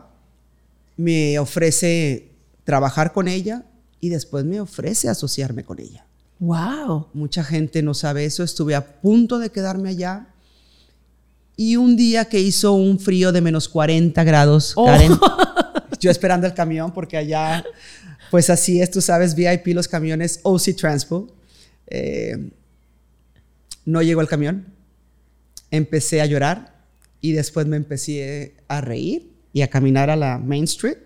me 0.98 1.38
ofrece 1.38 2.32
trabajar 2.64 3.14
con 3.14 3.26
ella 3.26 3.64
y 3.98 4.10
después 4.10 4.44
me 4.44 4.60
ofrece 4.60 5.08
asociarme 5.08 5.64
con 5.64 5.78
ella. 5.78 6.04
Wow. 6.40 7.08
Mucha 7.14 7.42
gente 7.42 7.82
no 7.82 7.94
sabe 7.94 8.24
eso. 8.24 8.42
Estuve 8.42 8.74
a 8.74 9.00
punto 9.00 9.38
de 9.38 9.50
quedarme 9.50 9.90
allá. 9.90 10.28
Y 11.56 11.76
un 11.76 11.96
día 11.96 12.26
que 12.26 12.40
hizo 12.40 12.72
un 12.72 13.00
frío 13.00 13.32
de 13.32 13.40
menos 13.40 13.68
40 13.68 14.22
grados, 14.22 14.74
oh. 14.76 14.86
Karen, 14.86 15.12
yo 16.00 16.10
esperando 16.10 16.46
el 16.46 16.54
camión 16.54 16.92
porque 16.92 17.16
allá, 17.16 17.64
pues 18.30 18.48
así 18.48 18.80
es, 18.80 18.92
tú 18.92 19.00
sabes, 19.00 19.34
VIP 19.34 19.68
los 19.68 19.88
camiones 19.88 20.38
OC 20.44 20.76
Transpo. 20.76 21.34
Eh, 21.88 22.50
no 23.84 24.02
llegó 24.02 24.20
el 24.20 24.28
camión. 24.28 24.66
Empecé 25.70 26.20
a 26.20 26.26
llorar 26.26 26.78
y 27.20 27.32
después 27.32 27.66
me 27.66 27.76
empecé 27.76 28.54
a 28.68 28.80
reír 28.80 29.32
y 29.52 29.62
a 29.62 29.68
caminar 29.68 30.10
a 30.10 30.16
la 30.16 30.38
Main 30.38 30.64
Street. 30.64 30.98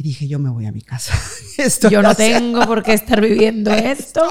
Y 0.00 0.02
dije, 0.02 0.26
yo 0.26 0.38
me 0.38 0.48
voy 0.48 0.64
a 0.64 0.72
mi 0.72 0.80
casa. 0.80 1.12
yo 1.90 2.00
no 2.00 2.14
tengo 2.16 2.64
por 2.66 2.82
qué 2.82 2.94
estar 2.94 3.20
viviendo 3.20 3.70
esto. 3.74 4.26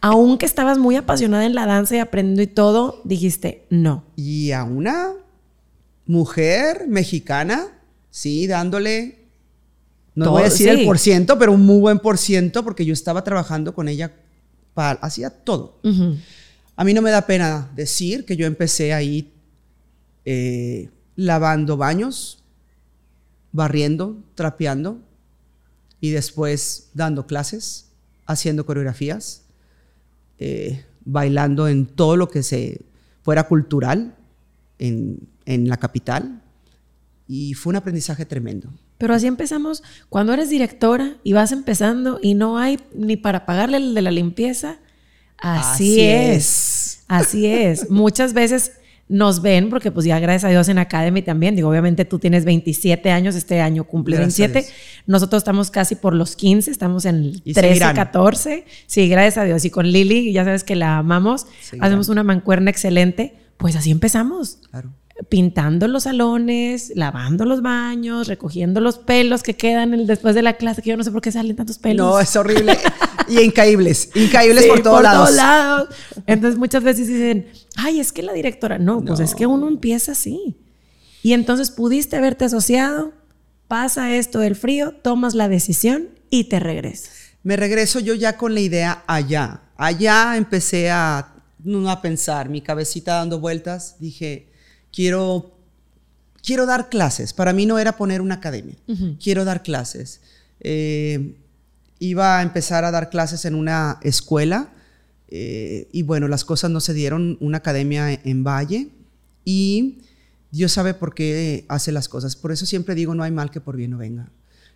Aunque 0.00 0.46
estabas 0.46 0.78
muy 0.78 0.96
apasionada 0.96 1.46
en 1.46 1.54
la 1.54 1.64
danza 1.64 1.94
y 1.94 2.00
aprendiendo 2.00 2.42
y 2.42 2.48
todo, 2.48 3.00
dijiste, 3.04 3.64
no. 3.70 4.02
Y 4.16 4.50
a 4.50 4.64
una 4.64 5.12
mujer 6.06 6.88
mexicana, 6.88 7.68
sí, 8.10 8.48
dándole, 8.48 9.28
no 10.16 10.32
voy 10.32 10.40
a 10.40 10.44
decir 10.46 10.68
el 10.70 10.84
por 10.84 10.98
ciento, 10.98 11.38
pero 11.38 11.52
un 11.52 11.64
muy 11.64 11.78
buen 11.78 12.00
por 12.00 12.18
ciento, 12.18 12.64
porque 12.64 12.84
yo 12.84 12.92
estaba 12.92 13.22
trabajando 13.22 13.76
con 13.76 13.86
ella, 13.86 14.10
para, 14.74 14.98
hacía 15.02 15.30
todo. 15.30 15.78
A 16.74 16.82
mí 16.82 16.94
no 16.94 17.00
me 17.00 17.12
da 17.12 17.26
pena 17.26 17.70
decir 17.76 18.24
que 18.24 18.36
yo 18.36 18.44
empecé 18.44 18.92
ahí 18.92 19.32
eh, 20.24 20.90
lavando 21.14 21.76
baños, 21.76 22.42
barriendo, 23.52 24.16
trapeando 24.34 24.98
y 26.02 26.10
después 26.10 26.90
dando 26.94 27.28
clases, 27.28 27.86
haciendo 28.26 28.66
coreografías, 28.66 29.42
eh, 30.40 30.84
bailando 31.04 31.68
en 31.68 31.86
todo 31.86 32.16
lo 32.16 32.28
que 32.28 32.42
se 32.42 32.80
fuera 33.22 33.44
cultural 33.44 34.16
en, 34.80 35.28
en 35.46 35.68
la 35.68 35.76
capital 35.76 36.42
y 37.28 37.54
fue 37.54 37.70
un 37.70 37.76
aprendizaje 37.76 38.26
tremendo. 38.26 38.68
Pero 38.98 39.14
así 39.14 39.28
empezamos, 39.28 39.84
cuando 40.08 40.32
eres 40.32 40.50
directora 40.50 41.18
y 41.22 41.34
vas 41.34 41.52
empezando 41.52 42.18
y 42.20 42.34
no 42.34 42.58
hay 42.58 42.80
ni 42.92 43.16
para 43.16 43.46
pagarle 43.46 43.76
el 43.76 43.94
de 43.94 44.02
la 44.02 44.10
limpieza, 44.10 44.78
así, 45.38 46.00
es. 46.00 47.04
Así 47.06 47.46
es. 47.46 47.88
Muchas 47.90 48.32
veces 48.32 48.72
nos 49.08 49.42
ven, 49.42 49.68
porque 49.68 49.90
pues 49.90 50.06
ya 50.06 50.18
gracias 50.18 50.44
a 50.44 50.48
Dios 50.48 50.68
en 50.68 50.78
Academy 50.78 51.22
también, 51.22 51.54
digo, 51.54 51.68
obviamente 51.68 52.04
tú 52.04 52.18
tienes 52.18 52.44
27 52.44 53.10
años, 53.10 53.34
este 53.34 53.60
año 53.60 53.84
cumple 53.84 54.16
27, 54.16 54.66
nosotros 55.06 55.40
estamos 55.40 55.70
casi 55.70 55.96
por 55.96 56.14
los 56.14 56.34
15, 56.36 56.70
estamos 56.70 57.04
en 57.04 57.16
el 57.16 57.42
13, 57.42 57.92
14, 57.94 58.64
sí, 58.86 59.08
gracias 59.08 59.38
a 59.38 59.44
Dios, 59.44 59.64
y 59.64 59.70
con 59.70 59.86
Lili, 59.86 60.32
ya 60.32 60.44
sabes 60.44 60.64
que 60.64 60.76
la 60.76 60.98
amamos, 60.98 61.46
hacemos 61.80 62.08
una 62.08 62.22
mancuerna 62.22 62.70
excelente, 62.70 63.34
pues 63.58 63.76
así 63.76 63.90
empezamos. 63.90 64.58
Claro 64.70 64.92
pintando 65.28 65.88
los 65.88 66.04
salones, 66.04 66.92
lavando 66.94 67.44
los 67.44 67.62
baños, 67.62 68.28
recogiendo 68.28 68.80
los 68.80 68.98
pelos 68.98 69.42
que 69.42 69.54
quedan 69.54 70.06
después 70.06 70.34
de 70.34 70.42
la 70.42 70.54
clase, 70.54 70.82
que 70.82 70.90
yo 70.90 70.96
no 70.96 71.04
sé 71.04 71.10
por 71.10 71.20
qué 71.20 71.30
salen 71.30 71.54
tantos 71.56 71.78
pelos. 71.78 72.06
No, 72.06 72.20
es 72.20 72.34
horrible. 72.34 72.76
y 73.28 73.40
incaíbles, 73.40 74.10
incaíbles 74.14 74.66
por 74.66 74.82
todos 74.82 75.02
lados. 75.02 75.24
Todos 75.26 75.36
lados. 75.36 75.88
Entonces 76.26 76.58
muchas 76.58 76.82
veces 76.82 77.08
dicen, 77.08 77.46
ay, 77.76 78.00
es 78.00 78.12
que 78.12 78.22
la 78.22 78.32
directora, 78.32 78.78
no, 78.78 79.04
pues 79.04 79.20
es 79.20 79.34
que 79.34 79.46
uno 79.46 79.68
empieza 79.68 80.12
así. 80.12 80.56
Y 81.22 81.32
entonces 81.32 81.70
pudiste 81.70 82.16
haberte 82.16 82.44
asociado, 82.44 83.12
pasa 83.68 84.14
esto 84.14 84.40
del 84.40 84.56
frío, 84.56 84.92
tomas 85.02 85.34
la 85.34 85.48
decisión 85.48 86.08
y 86.30 86.44
te 86.44 86.58
regresas. 86.58 87.12
Me 87.42 87.56
regreso 87.56 88.00
yo 88.00 88.14
ya 88.14 88.36
con 88.36 88.54
la 88.54 88.60
idea 88.60 89.04
allá. 89.06 89.62
Allá 89.76 90.36
empecé 90.36 90.90
a, 90.90 91.34
a 91.88 92.02
pensar, 92.02 92.48
mi 92.48 92.60
cabecita 92.60 93.14
dando 93.14 93.40
vueltas, 93.40 93.96
dije, 93.98 94.48
quiero, 94.92 95.56
quiero 96.42 96.66
dar 96.66 96.88
clases. 96.88 97.32
Para 97.32 97.52
mí 97.52 97.66
no 97.66 97.78
era 97.78 97.96
poner 97.96 98.20
una 98.20 98.36
academia, 98.36 98.76
quiero 99.22 99.44
dar 99.44 99.62
clases. 99.62 100.20
Eh, 100.60 101.36
iba 101.98 102.38
a 102.38 102.42
empezar 102.42 102.84
a 102.84 102.90
dar 102.90 103.10
clases 103.10 103.44
en 103.44 103.54
una 103.54 103.98
escuela 104.02 104.72
eh, 105.34 105.88
y 105.92 106.02
bueno, 106.02 106.28
las 106.28 106.44
cosas 106.44 106.70
no 106.70 106.80
se 106.80 106.92
dieron, 106.92 107.38
una 107.40 107.58
academia 107.58 108.12
en 108.12 108.44
Valle 108.44 108.90
y 109.46 110.02
Dios 110.50 110.72
sabe 110.72 110.92
por 110.92 111.14
qué 111.14 111.64
hace 111.68 111.90
las 111.90 112.06
cosas. 112.10 112.36
Por 112.36 112.52
eso 112.52 112.66
siempre 112.66 112.94
digo, 112.94 113.14
no 113.14 113.22
hay 113.22 113.30
mal 113.30 113.50
que 113.50 113.62
por 113.62 113.74
bien 113.74 113.92
no 113.92 113.96
venga. 113.96 114.30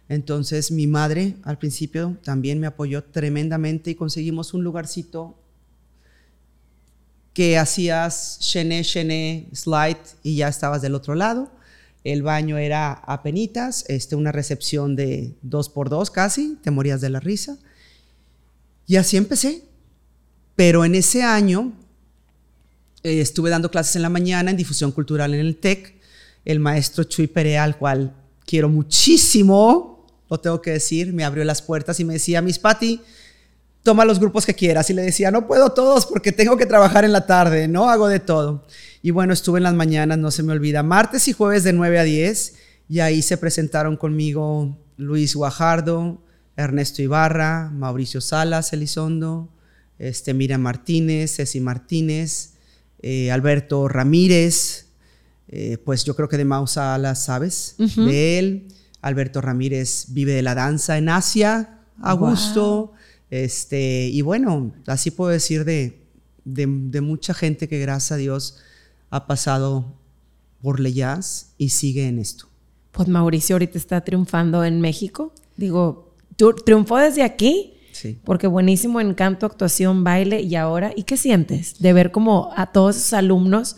Entonces 0.08 0.70
mi 0.70 0.86
madre 0.86 1.36
al 1.42 1.58
principio 1.58 2.16
también 2.24 2.58
me 2.58 2.66
apoyó 2.66 3.04
tremendamente 3.04 3.90
y 3.90 3.96
conseguimos 3.96 4.54
un 4.54 4.64
lugarcito 4.64 5.38
que 7.34 7.58
hacías 7.58 8.38
chené, 8.40 8.82
chené, 8.82 9.50
slide 9.52 9.98
y 10.22 10.36
ya 10.36 10.48
estabas 10.48 10.80
del 10.80 10.94
otro 10.94 11.14
lado. 11.14 11.50
El 12.02 12.22
baño 12.22 12.56
era 12.56 12.92
a 12.92 13.22
penitas, 13.22 13.84
este, 13.88 14.16
una 14.16 14.32
recepción 14.32 14.96
de 14.96 15.36
dos 15.42 15.68
por 15.68 15.90
dos 15.90 16.10
casi, 16.10 16.56
te 16.62 16.70
morías 16.70 17.02
de 17.02 17.10
la 17.10 17.20
risa. 17.20 17.58
Y 18.86 18.96
así 18.96 19.18
empecé. 19.18 19.66
Pero 20.56 20.84
en 20.84 20.94
ese 20.94 21.22
año 21.22 21.72
eh, 23.02 23.20
estuve 23.20 23.50
dando 23.50 23.70
clases 23.70 23.96
en 23.96 24.02
la 24.02 24.08
mañana 24.08 24.50
en 24.50 24.56
difusión 24.56 24.90
cultural 24.90 25.34
en 25.34 25.40
el 25.40 25.56
TEC. 25.56 25.94
El 26.44 26.60
maestro 26.60 27.04
Chuy 27.04 27.26
Perea, 27.26 27.62
al 27.62 27.76
cual 27.76 28.14
quiero 28.44 28.68
muchísimo, 28.68 30.06
lo 30.28 30.40
tengo 30.40 30.60
que 30.62 30.72
decir, 30.72 31.12
me 31.12 31.24
abrió 31.24 31.44
las 31.44 31.62
puertas 31.62 32.00
y 32.00 32.04
me 32.04 32.14
decía, 32.14 32.42
Miss 32.42 32.58
Patty, 32.58 33.00
toma 33.82 34.04
los 34.04 34.18
grupos 34.18 34.44
que 34.46 34.54
quieras. 34.54 34.90
Y 34.90 34.94
le 34.94 35.02
decía, 35.02 35.30
no 35.30 35.46
puedo 35.46 35.70
todos 35.70 36.06
porque 36.06 36.32
tengo 36.32 36.56
que 36.56 36.66
trabajar 36.66 37.04
en 37.04 37.12
la 37.12 37.26
tarde, 37.26 37.68
no 37.68 37.88
hago 37.88 38.08
de 38.08 38.20
todo. 38.20 38.64
Y 39.02 39.12
bueno, 39.12 39.32
estuve 39.32 39.58
en 39.58 39.64
las 39.64 39.74
mañanas, 39.74 40.18
no 40.18 40.30
se 40.30 40.42
me 40.42 40.52
olvida, 40.52 40.82
martes 40.82 41.28
y 41.28 41.32
jueves 41.32 41.62
de 41.62 41.72
9 41.72 41.98
a 41.98 42.02
10, 42.02 42.54
y 42.88 43.00
ahí 43.00 43.22
se 43.22 43.36
presentaron 43.36 43.96
conmigo 43.96 44.76
Luis 44.96 45.36
Guajardo, 45.36 46.20
Ernesto 46.56 47.02
Ibarra, 47.02 47.70
Mauricio 47.72 48.20
Salas 48.20 48.72
Elizondo, 48.72 49.48
este, 49.98 50.34
Mira 50.34 50.58
Martínez, 50.58 51.36
Ceci 51.36 51.60
Martínez, 51.60 52.54
eh, 53.00 53.30
Alberto 53.30 53.88
Ramírez, 53.88 54.86
eh, 55.48 55.78
pues 55.84 56.04
yo 56.04 56.16
creo 56.16 56.28
que 56.28 56.36
de 56.36 56.44
Mausa 56.44 56.94
Salas 56.94 57.24
sabes 57.24 57.76
de 57.78 58.38
él. 58.38 58.68
Alberto 59.00 59.40
Ramírez 59.40 60.06
vive 60.08 60.32
de 60.32 60.42
la 60.42 60.54
danza 60.54 60.98
en 60.98 61.08
Asia, 61.08 61.80
a 62.02 62.12
gusto. 62.14 62.92
Este, 63.30 64.08
y 64.08 64.22
bueno, 64.22 64.72
así 64.86 65.10
puedo 65.10 65.30
decir 65.30 65.64
de, 65.64 66.02
de, 66.44 67.00
mucha 67.00 67.34
gente 67.34 67.68
que 67.68 67.78
gracias 67.78 68.12
a 68.12 68.16
Dios 68.16 68.58
ha 69.10 69.26
pasado 69.26 69.94
por 70.60 70.80
Leyas 70.80 71.52
y 71.58 71.68
sigue 71.68 72.08
en 72.08 72.18
esto. 72.18 72.48
Pues 72.92 73.08
Mauricio 73.08 73.54
ahorita 73.54 73.78
está 73.78 74.00
triunfando 74.00 74.64
en 74.64 74.80
México. 74.80 75.32
Digo, 75.56 76.14
triunfó 76.64 76.96
desde 76.98 77.22
aquí 77.22 77.75
porque 78.24 78.46
buenísimo 78.46 79.00
en 79.00 79.14
canto, 79.14 79.46
actuación, 79.46 80.04
baile 80.04 80.40
y 80.40 80.54
ahora, 80.56 80.92
¿y 80.94 81.04
qué 81.04 81.16
sientes 81.16 81.78
de 81.78 81.92
ver 81.92 82.10
como 82.10 82.50
a 82.56 82.72
todos 82.72 82.96
esos 82.96 83.12
alumnos 83.12 83.76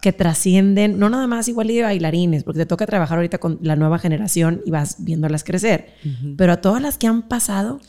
que 0.00 0.12
trascienden, 0.12 0.98
no 0.98 1.10
nada 1.10 1.26
más 1.26 1.48
igual 1.48 1.68
de 1.68 1.82
bailarines, 1.82 2.44
porque 2.44 2.60
te 2.60 2.66
toca 2.66 2.86
trabajar 2.86 3.18
ahorita 3.18 3.38
con 3.38 3.58
la 3.62 3.74
nueva 3.74 3.98
generación 3.98 4.62
y 4.64 4.70
vas 4.70 4.96
viéndolas 5.02 5.42
crecer, 5.42 5.94
pero 6.36 6.52
a 6.52 6.60
todas 6.60 6.80
las 6.80 6.98
que 6.98 7.06
han 7.08 7.28
pasado? 7.28 7.80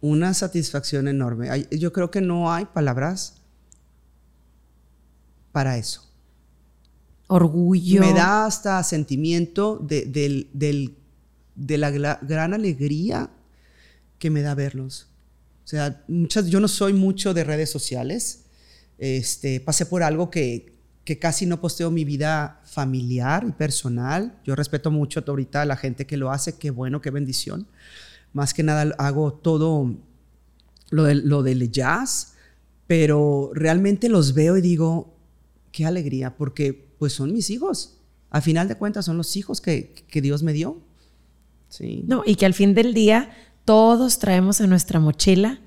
Una 0.00 0.32
satisfacción 0.34 1.08
enorme. 1.08 1.66
Yo 1.72 1.92
creo 1.92 2.10
que 2.10 2.20
no 2.20 2.52
hay 2.52 2.64
palabras 2.64 3.42
para 5.52 5.76
eso. 5.76 6.06
Orgullo. 7.26 8.00
Me 8.00 8.14
da 8.14 8.46
hasta 8.46 8.82
sentimiento 8.82 9.76
de, 9.76 10.04
de 11.54 11.78
la 11.78 11.90
gran 11.90 12.54
alegría 12.54 13.30
que 14.20 14.30
me 14.30 14.42
da 14.42 14.54
verlos. 14.54 15.08
O 15.64 15.68
sea, 15.70 16.04
muchas, 16.06 16.46
yo 16.46 16.60
no 16.60 16.68
soy 16.68 16.92
mucho 16.92 17.34
de 17.34 17.42
redes 17.42 17.70
sociales. 17.70 18.44
Este, 18.98 19.60
pasé 19.60 19.86
por 19.86 20.04
algo 20.04 20.30
que, 20.30 20.72
que 21.04 21.18
casi 21.18 21.46
no 21.46 21.60
posteo 21.60 21.90
mi 21.90 22.04
vida 22.04 22.60
familiar 22.64 23.44
y 23.48 23.52
personal. 23.52 24.38
Yo 24.44 24.54
respeto 24.54 24.90
mucho 24.90 25.24
ahorita 25.26 25.62
a 25.62 25.64
la 25.64 25.76
gente 25.76 26.06
que 26.06 26.16
lo 26.16 26.30
hace, 26.30 26.56
qué 26.58 26.70
bueno, 26.70 27.00
qué 27.00 27.10
bendición. 27.10 27.66
Más 28.32 28.54
que 28.54 28.62
nada 28.62 28.94
hago 28.98 29.32
todo 29.32 29.96
lo, 30.90 31.04
de, 31.04 31.14
lo 31.16 31.42
del 31.42 31.72
jazz, 31.72 32.34
pero 32.86 33.50
realmente 33.54 34.08
los 34.08 34.34
veo 34.34 34.56
y 34.56 34.60
digo, 34.60 35.14
qué 35.72 35.86
alegría, 35.86 36.36
porque 36.36 36.90
pues 36.98 37.14
son 37.14 37.32
mis 37.32 37.48
hijos. 37.50 37.96
A 38.28 38.40
final 38.40 38.68
de 38.68 38.76
cuentas 38.76 39.06
son 39.06 39.16
los 39.16 39.34
hijos 39.36 39.60
que, 39.60 39.94
que 40.08 40.20
Dios 40.20 40.42
me 40.42 40.52
dio. 40.52 40.78
Sí. 41.70 42.04
No, 42.06 42.22
y 42.26 42.34
que 42.34 42.46
al 42.46 42.54
fin 42.54 42.74
del 42.74 42.92
día 42.92 43.30
todos 43.64 44.18
traemos 44.18 44.60
en 44.60 44.70
nuestra 44.70 45.00
mochila 45.00 45.60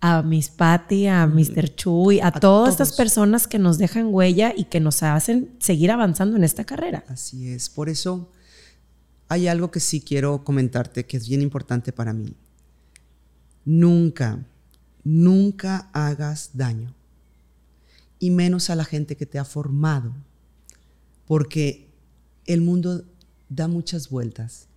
a 0.00 0.22
Miss 0.22 0.50
Patty, 0.50 1.06
a 1.06 1.26
Mr. 1.26 1.74
Chuy, 1.74 2.20
a, 2.20 2.30
todas 2.30 2.70
estas 2.70 2.92
personas 2.92 3.46
que 3.46 3.58
nos 3.58 3.78
dejan 3.78 4.12
huella 4.12 4.52
y 4.56 4.64
que 4.64 4.80
nos 4.80 5.02
hacen 5.02 5.54
seguir 5.58 5.90
avanzando 5.90 6.36
en 6.36 6.44
esta 6.44 6.64
carrera. 6.64 7.04
Así 7.08 7.48
es, 7.48 7.70
por 7.70 7.88
eso 7.88 8.30
hay 9.28 9.48
algo 9.48 9.70
que 9.70 9.80
sí 9.80 10.00
quiero 10.00 10.44
comentarte 10.44 11.06
que 11.06 11.16
es 11.16 11.28
bien 11.28 11.42
importante 11.42 11.92
para 11.92 12.12
mí. 12.12 12.34
Nunca, 13.64 14.46
nunca 15.02 15.90
hagas 15.92 16.50
daño, 16.54 16.94
y 18.18 18.30
menos 18.30 18.70
a 18.70 18.76
la 18.76 18.84
gente 18.84 19.16
que 19.16 19.26
te 19.26 19.38
ha 19.38 19.44
formado, 19.44 20.14
porque 21.26 21.88
el 22.44 22.60
mundo 22.60 23.04
da 23.48 23.66
muchas 23.66 24.08
vueltas. 24.08 24.68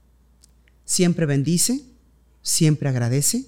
Siempre 0.85 1.27
bendice, 1.27 1.83
siempre 2.41 2.89
agradece. 2.89 3.45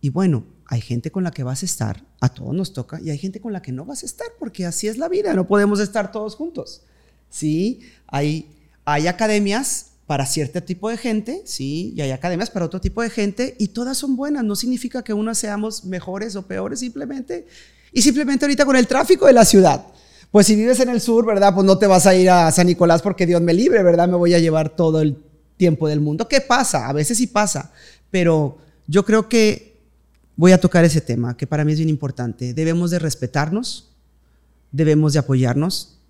Y 0.00 0.08
bueno, 0.08 0.44
hay 0.66 0.80
gente 0.80 1.10
con 1.10 1.22
la 1.22 1.30
que 1.30 1.42
vas 1.42 1.62
a 1.62 1.66
estar, 1.66 2.04
a 2.20 2.28
todos 2.28 2.54
nos 2.54 2.72
toca, 2.72 3.00
y 3.00 3.10
hay 3.10 3.18
gente 3.18 3.40
con 3.40 3.52
la 3.52 3.60
que 3.60 3.72
no 3.72 3.84
vas 3.84 4.02
a 4.02 4.06
estar, 4.06 4.26
porque 4.38 4.64
así 4.64 4.88
es 4.88 4.96
la 4.96 5.08
vida, 5.08 5.34
no 5.34 5.46
podemos 5.46 5.80
estar 5.80 6.10
todos 6.10 6.34
juntos. 6.34 6.82
Sí, 7.28 7.80
hay, 8.06 8.56
hay 8.84 9.06
academias 9.06 9.92
para 10.06 10.26
cierto 10.26 10.62
tipo 10.62 10.88
de 10.88 10.96
gente, 10.96 11.42
sí, 11.44 11.92
y 11.96 12.00
hay 12.00 12.10
academias 12.10 12.50
para 12.50 12.64
otro 12.64 12.80
tipo 12.80 13.02
de 13.02 13.10
gente, 13.10 13.54
y 13.58 13.68
todas 13.68 13.98
son 13.98 14.16
buenas, 14.16 14.44
no 14.44 14.56
significa 14.56 15.02
que 15.04 15.12
unas 15.12 15.38
seamos 15.38 15.84
mejores 15.84 16.36
o 16.36 16.46
peores, 16.46 16.80
simplemente, 16.80 17.46
y 17.92 18.02
simplemente 18.02 18.46
ahorita 18.46 18.64
con 18.64 18.76
el 18.76 18.86
tráfico 18.86 19.26
de 19.26 19.34
la 19.34 19.44
ciudad. 19.44 19.86
Pues 20.30 20.46
si 20.46 20.56
vives 20.56 20.80
en 20.80 20.88
el 20.88 21.02
sur, 21.02 21.26
¿verdad? 21.26 21.54
Pues 21.54 21.66
no 21.66 21.76
te 21.76 21.86
vas 21.86 22.06
a 22.06 22.14
ir 22.14 22.30
a 22.30 22.50
San 22.50 22.66
Nicolás 22.66 23.02
porque 23.02 23.26
Dios 23.26 23.42
me 23.42 23.52
libre, 23.52 23.82
¿verdad? 23.82 24.08
Me 24.08 24.16
voy 24.16 24.32
a 24.32 24.38
llevar 24.38 24.74
todo 24.74 25.02
el 25.02 25.22
tiempo 25.62 25.86
del 25.86 26.00
mundo. 26.00 26.26
¿Qué 26.26 26.40
pasa? 26.40 26.88
A 26.88 26.92
veces 26.92 27.18
sí 27.18 27.28
pasa, 27.28 27.72
pero 28.10 28.58
yo 28.88 29.04
creo 29.04 29.28
que 29.28 29.78
voy 30.34 30.50
a 30.50 30.60
tocar 30.60 30.84
ese 30.84 31.00
tema, 31.00 31.36
que 31.36 31.46
para 31.46 31.64
mí 31.64 31.70
es 31.70 31.78
bien 31.78 31.88
importante. 31.88 32.52
Debemos 32.52 32.90
de 32.90 32.98
respetarnos, 32.98 33.92
debemos 34.72 35.12
de 35.12 35.20
apoyarnos 35.20 36.00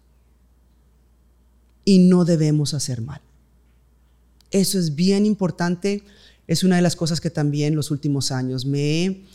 y 1.84 1.98
no 1.98 2.24
debemos 2.24 2.72
hacer 2.72 3.02
mal. 3.02 3.20
Eso 4.50 4.78
es 4.78 4.94
bien 4.94 5.26
importante. 5.26 6.02
Es 6.46 6.64
una 6.64 6.76
de 6.76 6.82
las 6.82 6.96
cosas 6.96 7.20
que 7.20 7.28
también 7.28 7.76
los 7.76 7.90
últimos 7.90 8.32
años 8.32 8.64
me 8.64 9.26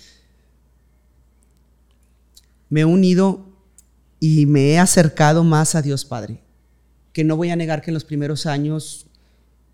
me 2.70 2.82
he 2.82 2.86
unido 2.86 3.46
y 4.20 4.48
me 4.48 4.72
he 4.72 4.80
acercado 4.80 5.44
más 5.44 5.76
a 5.76 5.84
Dios 5.84 6.06
Padre. 6.06 6.42
Que 7.14 7.24
no 7.24 7.38
voy 7.38 7.52
a 7.52 7.56
negar 7.56 7.84
que 7.84 7.92
en 7.92 7.94
los 7.94 8.04
primeros 8.04 8.48
años 8.48 9.07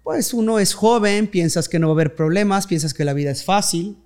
pues 0.04 0.34
uno 0.34 0.60
es 0.60 0.74
joven, 0.74 1.28
piensas 1.28 1.70
que 1.70 1.80
no 1.80 1.88
va 1.88 1.94
a 1.94 1.96
haber 1.96 2.16
problemas, 2.16 2.68
piensas 2.68 2.94
que 2.94 3.06
la 3.06 3.14
vida 3.14 3.32
es 3.32 3.44
fácil 3.44 3.98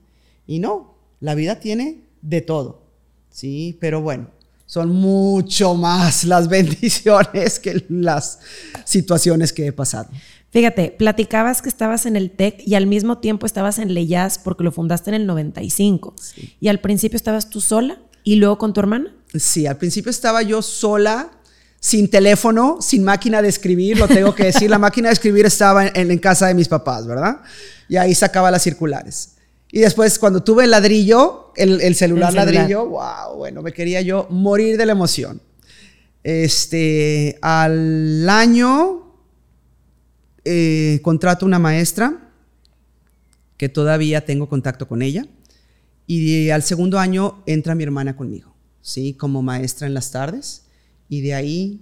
y 0.45 0.59
no, 0.59 0.95
la 1.19 1.35
vida 1.35 1.59
tiene 1.59 2.03
de 2.21 2.41
todo, 2.41 2.83
¿sí? 3.31 3.77
Pero 3.81 4.01
bueno, 4.01 4.29
son 4.67 4.89
mucho 4.89 5.73
más 5.73 6.23
las 6.23 6.47
bendiciones 6.49 7.59
que 7.59 7.83
las 7.89 8.39
situaciones 8.85 9.51
que 9.51 9.67
he 9.67 9.71
pasado. 9.71 10.09
Fíjate, 10.49 10.91
platicabas 10.91 11.61
que 11.61 11.69
estabas 11.69 12.05
en 12.05 12.15
el 12.15 12.31
TEC 12.31 12.61
y 12.65 12.75
al 12.75 12.87
mismo 12.87 13.17
tiempo 13.17 13.45
estabas 13.45 13.79
en 13.79 13.93
Leyas 13.93 14.39
porque 14.39 14.63
lo 14.63 14.71
fundaste 14.71 15.09
en 15.09 15.15
el 15.15 15.25
95. 15.27 16.15
Y 16.59 16.69
al 16.69 16.79
principio 16.79 17.17
estabas 17.17 17.49
tú 17.49 17.59
sola 17.59 17.99
y 18.23 18.35
luego 18.35 18.57
con 18.57 18.73
tu 18.73 18.79
hermana. 18.79 19.13
Sí, 19.35 19.67
al 19.67 19.77
principio 19.77 20.09
estaba 20.09 20.41
yo 20.41 20.61
sola 20.61 21.31
sin 21.79 22.09
teléfono, 22.09 22.79
sin 22.81 23.03
máquina 23.03 23.41
de 23.41 23.49
escribir, 23.49 23.97
lo 23.97 24.07
tengo 24.07 24.33
que 24.33 24.45
decir. 24.45 24.69
La 24.69 24.79
máquina 24.79 25.09
de 25.09 25.13
escribir 25.13 25.45
estaba 25.45 25.87
en, 25.87 26.17
casa 26.17 26.47
de 26.47 26.53
mis 26.53 26.67
papás, 26.67 27.05
¿verdad? 27.05 27.41
Y 27.87 27.97
ahí 27.97 28.15
sacaba 28.15 28.51
las 28.51 28.63
circulares. 28.63 29.35
Y 29.71 29.79
después, 29.79 30.17
cuando 30.17 30.43
tuve 30.43 30.63
el 30.63 30.71
ladrillo, 30.71 31.51
el, 31.55 31.95
celular, 31.95 32.33
ladrillo, 32.33 32.87
wow, 32.87 33.35
bueno, 33.37 33.61
me 33.61 33.73
quería 33.73 34.01
yo 34.01 34.27
morir 34.29 34.77
de 34.77 34.85
la 34.85 34.93
emoción. 34.93 35.41
Este, 36.23 37.37
al 37.41 38.27
año 38.27 39.13
eh, 40.43 40.99
contrato 41.03 41.45
una 41.45 41.59
maestra 41.59 42.31
que 43.55 43.69
todavía 43.69 44.25
tengo 44.25 44.49
contacto 44.49 44.87
con 44.87 45.01
ella. 45.01 45.25
Y 46.05 46.49
al 46.49 46.63
segundo 46.63 46.99
año 46.99 47.43
entra 47.45 47.75
mi 47.75 47.83
hermana 47.83 48.15
conmigo, 48.15 48.55
¿sí? 48.81 49.13
Como 49.13 49.41
maestra 49.41 49.87
en 49.87 49.93
las 49.93 50.11
tardes 50.11 50.66
y 51.09 51.21
de 51.21 51.33
ahí 51.33 51.81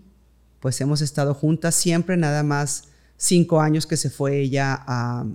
pues 0.60 0.82
hemos 0.82 1.02
estado 1.02 1.34
juntas 1.34 1.76
siempre, 1.76 2.18
nada 2.18 2.42
más 2.42 2.86
cinco 3.18 3.62
años 3.62 3.86
que 3.86 3.98
se 3.98 4.10
fue 4.10 4.42
ella 4.42 4.84
a, 4.88 5.26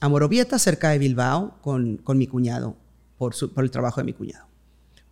a 0.00 0.08
Morovieta, 0.08 0.58
cerca 0.58 0.90
de 0.90 0.98
Bilbao, 0.98 1.58
con, 1.62 1.98
con 1.98 2.18
mi 2.18 2.26
cuñado, 2.26 2.76
por, 3.18 3.34
su, 3.34 3.52
por 3.52 3.64
el 3.64 3.70
trabajo 3.70 4.00
de 4.00 4.04
mi 4.04 4.12
cuñado. 4.12 4.46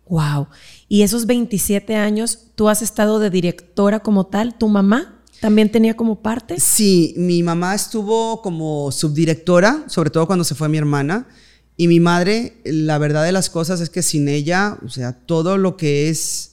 Wow. 0.09 0.47
Y 0.87 1.01
esos 1.01 1.25
27 1.25 1.95
años, 1.95 2.39
¿tú 2.55 2.69
has 2.69 2.81
estado 2.81 3.19
de 3.19 3.29
directora 3.29 3.99
como 3.99 4.25
tal? 4.25 4.57
¿Tu 4.57 4.67
mamá 4.67 5.21
también 5.41 5.71
tenía 5.71 5.95
como 5.95 6.21
parte? 6.21 6.59
Sí, 6.59 7.13
mi 7.17 7.43
mamá 7.43 7.75
estuvo 7.75 8.41
como 8.41 8.91
subdirectora, 8.91 9.83
sobre 9.87 10.09
todo 10.09 10.27
cuando 10.27 10.43
se 10.43 10.55
fue 10.55 10.69
mi 10.69 10.77
hermana. 10.77 11.27
Y 11.75 11.87
mi 11.87 11.99
madre, 11.99 12.59
la 12.65 12.97
verdad 12.97 13.23
de 13.23 13.31
las 13.31 13.49
cosas 13.49 13.81
es 13.81 13.89
que 13.89 14.01
sin 14.01 14.27
ella, 14.27 14.77
o 14.83 14.89
sea, 14.89 15.13
todo 15.13 15.57
lo 15.57 15.77
que 15.77 16.09
es 16.09 16.46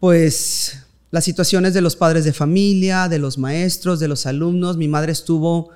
pues 0.00 0.78
las 1.10 1.24
situaciones 1.24 1.74
de 1.74 1.80
los 1.80 1.96
padres 1.96 2.24
de 2.24 2.32
familia, 2.32 3.08
de 3.08 3.18
los 3.18 3.38
maestros, 3.38 4.00
de 4.00 4.08
los 4.08 4.26
alumnos. 4.26 4.76
Mi 4.76 4.88
madre 4.88 5.12
estuvo 5.12 5.70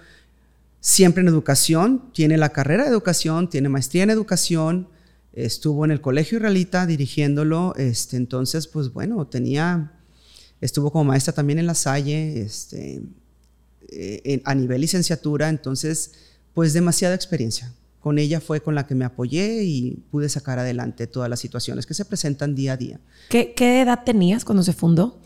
siempre 0.80 1.22
en 1.22 1.28
educación, 1.28 2.10
tiene 2.12 2.36
la 2.36 2.50
carrera 2.50 2.84
de 2.84 2.90
educación, 2.90 3.48
tiene 3.48 3.68
maestría 3.68 4.02
en 4.02 4.10
educación, 4.10 4.88
estuvo 5.32 5.84
en 5.84 5.90
el 5.90 6.00
colegio 6.00 6.38
israelita 6.38 6.86
dirigiéndolo, 6.86 7.74
este, 7.76 8.16
entonces, 8.16 8.66
pues 8.66 8.92
bueno, 8.92 9.26
tenía, 9.26 9.92
estuvo 10.60 10.90
como 10.90 11.04
maestra 11.04 11.32
también 11.32 11.58
en 11.58 11.66
la 11.66 11.74
Salle, 11.74 12.40
este, 12.40 13.02
eh, 13.88 14.42
a 14.44 14.54
nivel 14.54 14.80
licenciatura, 14.80 15.48
entonces, 15.48 16.12
pues 16.54 16.72
demasiada 16.72 17.14
experiencia. 17.14 17.72
Con 18.00 18.18
ella 18.18 18.40
fue 18.40 18.60
con 18.60 18.74
la 18.74 18.86
que 18.86 18.94
me 18.94 19.04
apoyé 19.04 19.62
y 19.62 20.02
pude 20.10 20.28
sacar 20.28 20.58
adelante 20.58 21.06
todas 21.06 21.28
las 21.28 21.38
situaciones 21.38 21.86
que 21.86 21.94
se 21.94 22.04
presentan 22.04 22.54
día 22.54 22.72
a 22.72 22.76
día. 22.76 23.00
¿Qué, 23.28 23.52
qué 23.54 23.82
edad 23.82 24.04
tenías 24.04 24.44
cuando 24.44 24.62
se 24.62 24.72
fundó? 24.72 25.20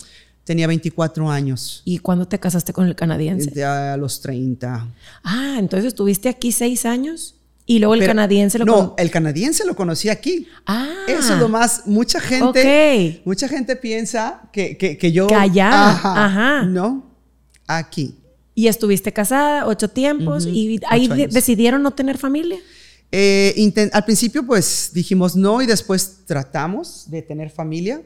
Tenía 0.44 0.66
24 0.66 1.30
años. 1.30 1.82
¿Y 1.84 1.98
cuándo 1.98 2.26
te 2.28 2.38
casaste 2.38 2.72
con 2.72 2.86
el 2.86 2.94
canadiense? 2.94 3.64
a 3.64 3.96
los 3.96 4.20
30. 4.20 4.88
Ah, 5.22 5.56
entonces 5.58 5.88
estuviste 5.88 6.28
aquí 6.28 6.52
seis 6.52 6.84
años 6.84 7.36
y 7.66 7.78
luego 7.78 7.94
el 7.94 8.04
canadiense 8.04 8.58
lo 8.58 8.66
No, 8.66 8.94
el 8.98 9.10
canadiense 9.10 9.64
lo 9.64 9.74
conocí 9.74 10.10
aquí. 10.10 10.46
Ah. 10.66 10.92
Eso 11.08 11.34
es 11.34 11.40
lo 11.40 11.48
más. 11.48 11.86
Mucha 11.86 12.20
gente. 12.20 13.22
Mucha 13.24 13.48
gente 13.48 13.74
piensa 13.76 14.42
que, 14.52 14.76
que, 14.76 15.12
yo. 15.12 15.26
Que 15.26 15.34
allá. 15.34 15.90
Ajá, 15.90 16.62
No, 16.62 17.10
aquí. 17.66 18.16
Y 18.54 18.68
estuviste 18.68 19.12
casada 19.12 19.66
ocho 19.66 19.88
tiempos 19.88 20.46
y 20.46 20.80
ahí 20.88 21.08
decidieron 21.08 21.82
no 21.82 21.90
tener 21.90 22.18
familia. 22.18 22.58
Eh, 23.10 23.72
al 23.92 24.04
principio, 24.04 24.44
pues 24.44 24.90
dijimos 24.92 25.36
no 25.36 25.62
y 25.62 25.66
después 25.66 26.22
tratamos 26.26 27.10
de 27.10 27.22
tener 27.22 27.50
familia, 27.50 28.02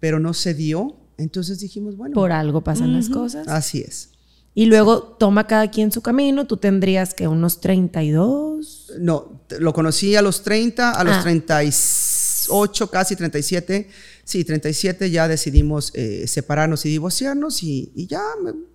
pero 0.00 0.18
no 0.18 0.34
se 0.34 0.54
dio. 0.54 0.96
Entonces 1.16 1.60
dijimos, 1.60 1.96
bueno. 1.96 2.14
Por 2.14 2.32
algo 2.32 2.62
pasan 2.62 2.92
las 2.92 3.08
cosas. 3.08 3.46
Así 3.48 3.80
es. 3.80 4.10
Y 4.54 4.66
luego 4.66 5.02
toma 5.02 5.46
cada 5.46 5.70
quien 5.70 5.92
su 5.92 6.00
camino. 6.00 6.46
Tú 6.46 6.56
tendrías 6.56 7.14
que 7.14 7.28
unos 7.28 7.60
32. 7.60 8.94
No, 8.98 9.42
lo 9.60 9.72
conocí 9.72 10.16
a 10.16 10.22
los 10.22 10.42
30, 10.42 10.90
a 10.90 11.04
los 11.04 11.22
38, 11.22 12.84
ah. 12.84 12.90
casi 12.90 13.14
37. 13.14 13.88
Sí, 14.24 14.44
37 14.44 15.10
ya 15.12 15.28
decidimos 15.28 15.92
eh, 15.94 16.26
separarnos 16.26 16.84
y 16.84 16.88
divorciarnos 16.88 17.62
y, 17.62 17.92
y 17.94 18.08
ya, 18.08 18.22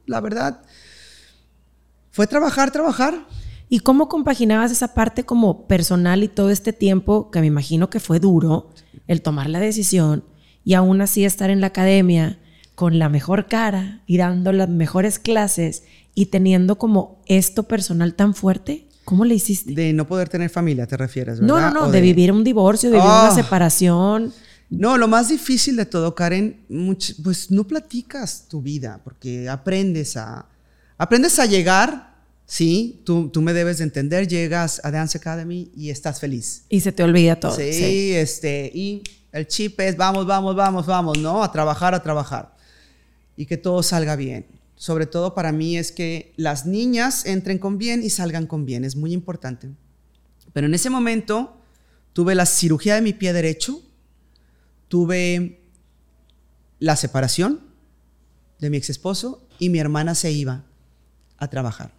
la 0.06 0.22
verdad, 0.22 0.62
fue 2.14 2.28
trabajar, 2.28 2.72
trabajar. 2.72 3.28
¿Y 3.70 3.80
cómo 3.80 4.08
compaginabas 4.08 4.72
esa 4.72 4.94
parte 4.94 5.26
como 5.26 5.68
personal 5.68 6.24
y 6.24 6.28
todo 6.28 6.52
este 6.52 6.72
tiempo 6.72 7.32
que 7.32 7.42
me 7.42 7.48
imagino 7.48 7.90
que 7.90 8.00
fue 8.00 8.20
duro, 8.20 8.70
el 9.08 9.24
tomar 9.24 9.50
la 9.50 9.60
decisión 9.60 10.24
y 10.64 10.76
aún 10.76 11.02
así 11.02 11.26
estar 11.26 11.50
en 11.50 11.60
la 11.60 11.68
academia 11.68 12.40
con 12.76 13.00
la 13.00 13.10
mejor 13.10 13.48
cara 13.48 14.04
y 14.06 14.18
dando 14.18 14.54
las 14.54 14.70
mejores 14.70 15.18
clases 15.18 15.84
y 16.14 16.28
teniendo 16.28 16.78
como 16.78 17.20
esto 17.26 17.64
personal 17.64 18.14
tan 18.14 18.36
fuerte? 18.36 18.88
¿Cómo 19.06 19.26
le 19.26 19.34
hiciste? 19.34 19.74
De 19.74 19.92
no 19.92 20.06
poder 20.06 20.30
tener 20.30 20.52
familia, 20.52 20.86
te 20.86 20.96
refieres, 20.96 21.40
¿verdad? 21.40 21.72
No, 21.72 21.74
no, 21.74 21.86
no, 21.88 21.92
de... 21.92 22.00
vivir 22.00 22.32
un 22.32 22.44
divorcio, 22.44 22.92
de 22.92 22.98
vivir 22.98 23.10
una 23.10 23.30
ah. 23.30 23.36
separación. 23.36 24.32
No, 24.70 25.00
lo 25.00 25.08
más 25.08 25.30
difícil 25.30 25.76
de 25.78 25.88
todo, 25.88 26.14
Karen, 26.14 26.64
pues 27.24 27.50
no 27.50 27.64
platicas 27.64 28.48
tu 28.48 28.62
vida, 28.62 29.02
porque 29.04 29.50
aprendes 29.50 30.16
a, 30.16 30.48
aprendes 31.04 31.38
a 31.38 31.46
llegar, 31.46 32.16
sí, 32.46 33.02
tú, 33.04 33.28
tú 33.28 33.42
me 33.42 33.52
debes 33.52 33.80
de 33.80 33.84
entender, 33.84 34.26
llegas 34.26 34.80
a 34.86 34.90
Dance 34.90 35.18
Academy 35.18 35.70
y 35.76 35.90
estás 35.90 36.22
feliz. 36.22 36.64
Y 36.70 36.80
se 36.80 36.94
te 36.94 37.04
olvida 37.04 37.38
todo. 37.38 37.54
sí. 37.58 38.14
este, 38.14 38.72
y 38.74 39.04
el 39.34 39.46
chip 39.46 39.78
es 39.82 39.98
vamos, 39.98 40.26
vamos, 40.26 40.56
vamos, 40.56 40.86
vamos, 40.86 41.18
¿no? 41.18 41.44
A 41.44 41.52
trabajar, 41.52 41.94
a 41.94 42.02
trabajar. 42.02 42.56
Y 43.36 43.46
que 43.46 43.58
todo 43.58 43.84
salga 43.84 44.16
bien. 44.16 44.46
Sobre 44.78 45.06
todo 45.06 45.34
para 45.34 45.52
mí 45.52 45.78
es 45.78 45.92
que 45.92 46.34
las 46.38 46.66
niñas 46.66 47.26
entren 47.26 47.58
con 47.58 47.78
bien 47.78 48.02
y 48.02 48.10
salgan 48.10 48.48
con 48.48 48.66
bien. 48.66 48.86
Es 48.86 48.96
muy 48.96 49.12
importante. 49.12 49.70
Pero 50.54 50.68
en 50.68 50.74
ese 50.74 50.90
momento 50.90 51.58
tuve 52.14 52.34
la 52.34 52.46
cirugía 52.46 52.96
de 52.96 53.02
mi 53.02 53.12
pie 53.12 53.34
derecho, 53.34 53.82
tuve 54.88 55.60
la 56.80 56.96
separación 56.96 57.60
de 58.60 58.70
mi 58.70 58.78
ex 58.78 58.90
esposo 58.90 59.46
y 59.60 59.68
mi 59.68 59.80
hermana 59.80 60.16
se 60.16 60.32
iba 60.32 60.64
a 61.44 61.50
trabajar. 61.50 61.92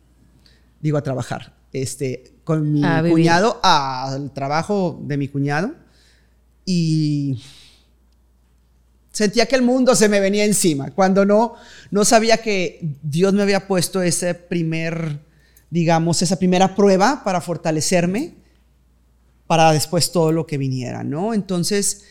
Digo 0.80 0.98
a 0.98 1.02
trabajar. 1.02 1.54
Este, 1.72 2.34
con 2.44 2.72
mi 2.72 2.82
cuñado 3.10 3.58
al 3.62 4.32
trabajo 4.32 5.00
de 5.02 5.16
mi 5.16 5.26
cuñado 5.26 5.74
y 6.64 7.42
sentía 9.10 9.46
que 9.46 9.56
el 9.56 9.62
mundo 9.62 9.94
se 9.94 10.08
me 10.08 10.20
venía 10.20 10.44
encima, 10.44 10.90
cuando 10.92 11.24
no, 11.24 11.54
no 11.90 12.04
sabía 12.04 12.38
que 12.38 12.80
Dios 13.02 13.32
me 13.32 13.42
había 13.42 13.66
puesto 13.66 14.02
ese 14.02 14.34
primer, 14.34 15.20
digamos, 15.70 16.22
esa 16.22 16.36
primera 16.36 16.74
prueba 16.74 17.22
para 17.24 17.40
fortalecerme 17.40 18.34
para 19.46 19.72
después 19.72 20.12
todo 20.12 20.32
lo 20.32 20.46
que 20.46 20.58
viniera, 20.58 21.04
¿no? 21.04 21.34
Entonces, 21.34 22.04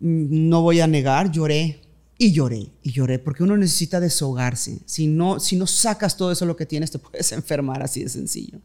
mm, 0.00 0.48
no 0.48 0.62
voy 0.62 0.80
a 0.80 0.86
negar, 0.86 1.30
lloré 1.30 1.81
y 2.22 2.32
lloré 2.32 2.68
y 2.82 2.92
lloré, 2.92 3.18
porque 3.18 3.42
uno 3.42 3.56
necesita 3.56 4.00
deshogarse. 4.00 4.78
Si 4.86 5.06
no, 5.06 5.40
si 5.40 5.56
no 5.56 5.66
sacas 5.66 6.16
todo 6.16 6.32
eso 6.32 6.46
lo 6.46 6.56
que 6.56 6.66
tienes, 6.66 6.90
te 6.90 6.98
puedes 7.00 7.32
enfermar 7.32 7.82
así 7.82 8.02
de 8.02 8.08
sencillo. 8.08 8.58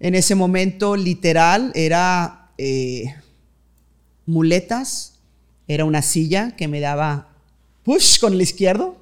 En 0.00 0.14
ese 0.14 0.34
momento, 0.34 0.96
literal, 0.96 1.72
era... 1.74 2.50
Eh, 2.58 3.14
muletas, 4.28 5.14
era 5.66 5.84
una 5.84 6.02
silla 6.02 6.54
que 6.54 6.68
me 6.68 6.80
daba 6.80 7.30
push 7.82 8.20
con 8.20 8.34
el 8.34 8.42
izquierdo. 8.42 8.96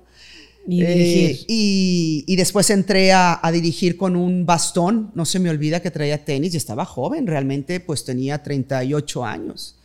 Y, 0.69 0.83
eh, 0.83 1.45
y, 1.47 2.37
después 2.37 2.71
entré 2.71 3.13
a, 3.13 3.41
dirigir 3.53 3.97
con 3.97 4.17
un 4.17 4.47
bastón, 4.47 5.13
no 5.15 5.25
se 5.25 5.39
me 5.39 5.49
olvida 5.49 5.81
que 5.81 5.93
traía 5.93 6.25
tenis 6.25 6.55
y 6.55 6.57
estaba 6.57 6.85
joven, 6.85 7.27
realmente 7.27 7.79
pues 7.79 8.05
tenía 8.05 8.43
38 8.43 9.25
años. 9.25 9.77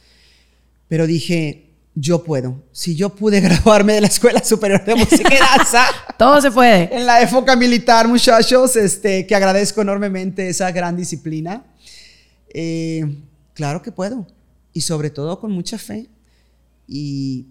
Pero 0.88 1.06
dije, 1.06 1.66
yo 1.96 2.24
puedo. 2.24 2.64
Si 2.72 2.96
yo 2.96 3.10
pude 3.10 3.40
graduarme 3.42 3.94
de 3.94 4.02
la 4.02 4.08
Escuela 4.08 4.44
Superior 4.44 4.84
de 4.86 4.96
Música 4.96 5.34
y 5.34 5.38
Danza. 5.38 5.86
Todo 6.18 6.42
se 6.42 6.52
puede. 6.52 6.96
En 6.96 7.06
la 7.06 7.22
época 7.22 7.56
militar, 7.56 8.08
muchachos, 8.08 8.76
este, 8.76 9.26
que 9.26 9.36
agradezco 9.36 9.82
enormemente 9.82 10.50
esa 10.50 10.72
gran 10.72 10.96
disciplina. 10.96 11.66
Eh, 12.54 13.18
claro 13.54 13.82
que 13.82 13.92
puedo 13.92 14.28
y 14.74 14.82
sobre 14.82 15.10
todo 15.10 15.40
con 15.40 15.52
mucha 15.52 15.78
fe. 15.78 16.10
Y 16.88 17.48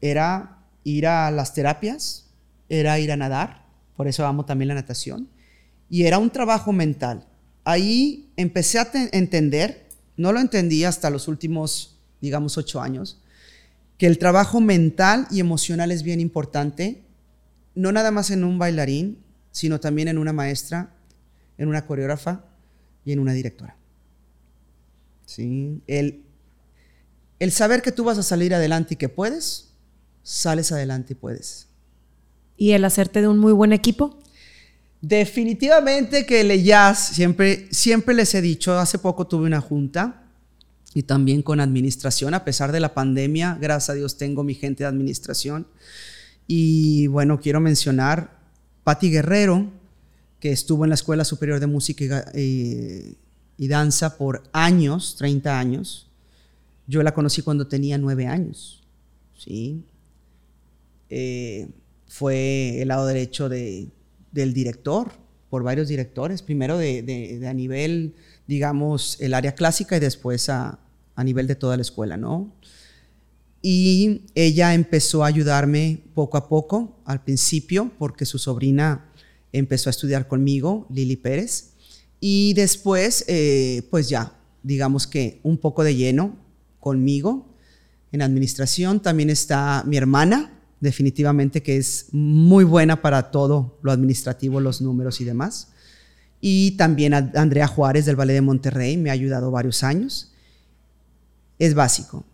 era 0.00 0.58
ir 0.84 1.06
a 1.06 1.30
las 1.30 1.54
terapias, 1.54 2.26
era 2.68 2.98
ir 2.98 3.12
a 3.12 3.16
nadar, 3.16 3.66
por 3.96 4.08
eso 4.08 4.26
amo 4.26 4.44
también 4.44 4.68
la 4.68 4.74
natación, 4.74 5.28
y 5.88 6.04
era 6.04 6.18
un 6.18 6.30
trabajo 6.30 6.72
mental. 6.72 7.26
Ahí 7.64 8.30
empecé 8.36 8.78
a 8.78 8.90
entender, 9.12 9.86
no 10.16 10.32
lo 10.32 10.40
entendí 10.40 10.84
hasta 10.84 11.10
los 11.10 11.28
últimos, 11.28 12.00
digamos, 12.20 12.56
ocho 12.56 12.80
años, 12.80 13.21
que 14.02 14.08
el 14.08 14.18
trabajo 14.18 14.60
mental 14.60 15.28
y 15.30 15.38
emocional 15.38 15.92
es 15.92 16.02
bien 16.02 16.18
importante, 16.18 17.04
no 17.76 17.92
nada 17.92 18.10
más 18.10 18.32
en 18.32 18.42
un 18.42 18.58
bailarín, 18.58 19.22
sino 19.52 19.78
también 19.78 20.08
en 20.08 20.18
una 20.18 20.32
maestra, 20.32 20.92
en 21.56 21.68
una 21.68 21.86
coreógrafa 21.86 22.44
y 23.04 23.12
en 23.12 23.20
una 23.20 23.32
directora. 23.32 23.76
¿Sí? 25.24 25.80
El 25.86 26.24
el 27.38 27.52
saber 27.52 27.80
que 27.80 27.92
tú 27.92 28.02
vas 28.02 28.18
a 28.18 28.24
salir 28.24 28.52
adelante 28.56 28.94
y 28.94 28.96
que 28.96 29.08
puedes, 29.08 29.70
sales 30.24 30.72
adelante 30.72 31.12
y 31.12 31.14
puedes. 31.14 31.68
¿Y 32.56 32.72
el 32.72 32.84
hacerte 32.84 33.20
de 33.20 33.28
un 33.28 33.38
muy 33.38 33.52
buen 33.52 33.72
equipo? 33.72 34.18
Definitivamente 35.00 36.26
que 36.26 36.40
el 36.40 36.60
jazz, 36.64 37.10
siempre, 37.14 37.68
siempre 37.70 38.16
les 38.16 38.34
he 38.34 38.42
dicho, 38.42 38.76
hace 38.76 38.98
poco 38.98 39.28
tuve 39.28 39.46
una 39.46 39.60
junta 39.60 40.21
y 40.94 41.04
también 41.04 41.42
con 41.42 41.60
administración, 41.60 42.34
a 42.34 42.44
pesar 42.44 42.72
de 42.72 42.80
la 42.80 42.94
pandemia, 42.94 43.58
gracias 43.60 43.90
a 43.90 43.94
Dios 43.94 44.18
tengo 44.18 44.44
mi 44.44 44.54
gente 44.54 44.84
de 44.84 44.88
administración. 44.88 45.66
Y 46.46 47.06
bueno, 47.06 47.40
quiero 47.40 47.60
mencionar 47.60 48.38
Patti 48.84 49.10
Guerrero, 49.10 49.70
que 50.40 50.52
estuvo 50.52 50.84
en 50.84 50.90
la 50.90 50.94
Escuela 50.94 51.24
Superior 51.24 51.60
de 51.60 51.66
Música 51.66 52.30
y, 52.34 53.16
Danza 53.56 54.16
por 54.18 54.42
años, 54.52 55.14
30 55.16 55.58
años 55.58 56.12
yo 56.86 57.02
la 57.02 57.14
conocí 57.14 57.42
cuando 57.42 57.66
tenía 57.66 57.98
nueve 57.98 58.26
años, 58.26 58.82
¿sí? 59.36 59.84
Eh, 61.08 61.68
fue 62.06 62.82
el 62.82 62.88
lado 62.88 63.06
derecho 63.06 63.48
de, 63.48 63.88
del 64.30 64.52
director, 64.52 65.12
por 65.52 65.64
varios 65.64 65.88
directores, 65.88 66.40
primero 66.40 66.78
de, 66.78 67.44
a 67.46 67.52
nivel, 67.52 68.14
digamos, 68.46 69.20
el 69.20 69.34
área 69.34 69.54
clásica 69.54 69.98
y 69.98 70.00
después 70.00 70.48
a, 70.48 70.78
a 71.14 71.24
nivel 71.24 71.46
de 71.46 71.56
toda 71.56 71.76
la 71.76 71.82
escuela, 71.82 72.16
¿no? 72.16 72.56
Y 73.60 74.22
ella 74.34 74.72
empezó 74.72 75.24
a 75.24 75.26
ayudarme 75.26 76.04
poco 76.14 76.38
a 76.38 76.48
poco, 76.48 77.02
al 77.04 77.22
principio, 77.22 77.92
porque 77.98 78.24
su 78.24 78.38
sobrina 78.38 79.12
empezó 79.52 79.90
a 79.90 79.92
estudiar 79.92 80.26
conmigo, 80.26 80.86
Lili 80.88 81.16
Pérez, 81.16 81.74
y 82.18 82.54
después, 82.54 83.22
eh, 83.28 83.86
pues 83.90 84.08
ya, 84.08 84.32
digamos 84.62 85.06
que 85.06 85.38
un 85.42 85.58
poco 85.58 85.84
de 85.84 85.94
lleno, 85.94 86.34
conmigo. 86.80 87.54
en 88.10 88.22
administración. 88.22 89.00
También 89.00 89.28
está 89.28 89.84
mi 89.86 89.98
hermana, 89.98 90.61
definitivamente 90.82 91.62
que 91.62 91.76
es 91.76 92.06
muy 92.10 92.64
buena 92.64 93.00
para 93.00 93.30
todo 93.30 93.78
lo 93.82 93.92
administrativo, 93.92 94.60
los 94.60 94.82
números 94.82 95.20
y 95.20 95.24
demás. 95.24 95.68
Y 96.40 96.72
también 96.72 97.14
Andrea 97.14 97.68
Juárez 97.68 98.04
del 98.04 98.16
Ballet 98.16 98.34
de 98.34 98.40
Monterrey 98.40 98.96
me 98.96 99.10
ha 99.10 99.12
ayudado 99.12 99.52
varios 99.52 99.84
años. 99.84 100.32
Es 101.60 101.74
básico. 101.74 102.24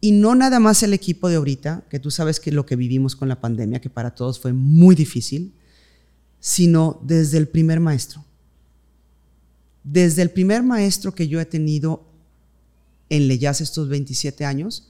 Y 0.00 0.10
no 0.10 0.34
nada 0.34 0.58
más 0.58 0.82
el 0.82 0.92
equipo 0.92 1.28
de 1.28 1.36
ahorita, 1.36 1.84
que 1.88 2.00
tú 2.00 2.10
sabes 2.10 2.40
que 2.40 2.50
lo 2.50 2.66
que 2.66 2.74
vivimos 2.74 3.14
con 3.14 3.28
la 3.28 3.40
pandemia, 3.40 3.80
que 3.80 3.90
para 3.90 4.12
todos 4.12 4.40
fue 4.40 4.52
muy 4.52 4.96
difícil, 4.96 5.52
sino 6.40 7.00
desde 7.04 7.38
el 7.38 7.46
primer 7.46 7.78
maestro. 7.78 8.24
Desde 9.84 10.22
el 10.22 10.30
primer 10.30 10.64
maestro 10.64 11.14
que 11.14 11.28
yo 11.28 11.40
he 11.40 11.46
tenido 11.46 12.02
en 13.08 13.28
Leyas 13.28 13.60
estos 13.60 13.88
27 13.88 14.44
años, 14.44 14.88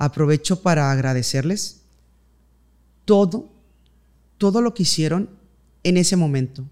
aprovecho 0.00 0.62
para 0.62 0.90
agradecerles 0.90 1.82
todo, 3.04 3.50
todo 4.38 4.62
lo 4.62 4.72
que 4.72 4.84
hicieron 4.84 5.28
en 5.84 5.98
ese 5.98 6.16
momento. 6.16 6.64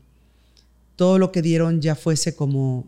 Todo 0.96 1.18
lo 1.18 1.30
que 1.30 1.42
dieron 1.42 1.82
ya 1.82 1.94
fuese 1.94 2.34
como 2.34 2.86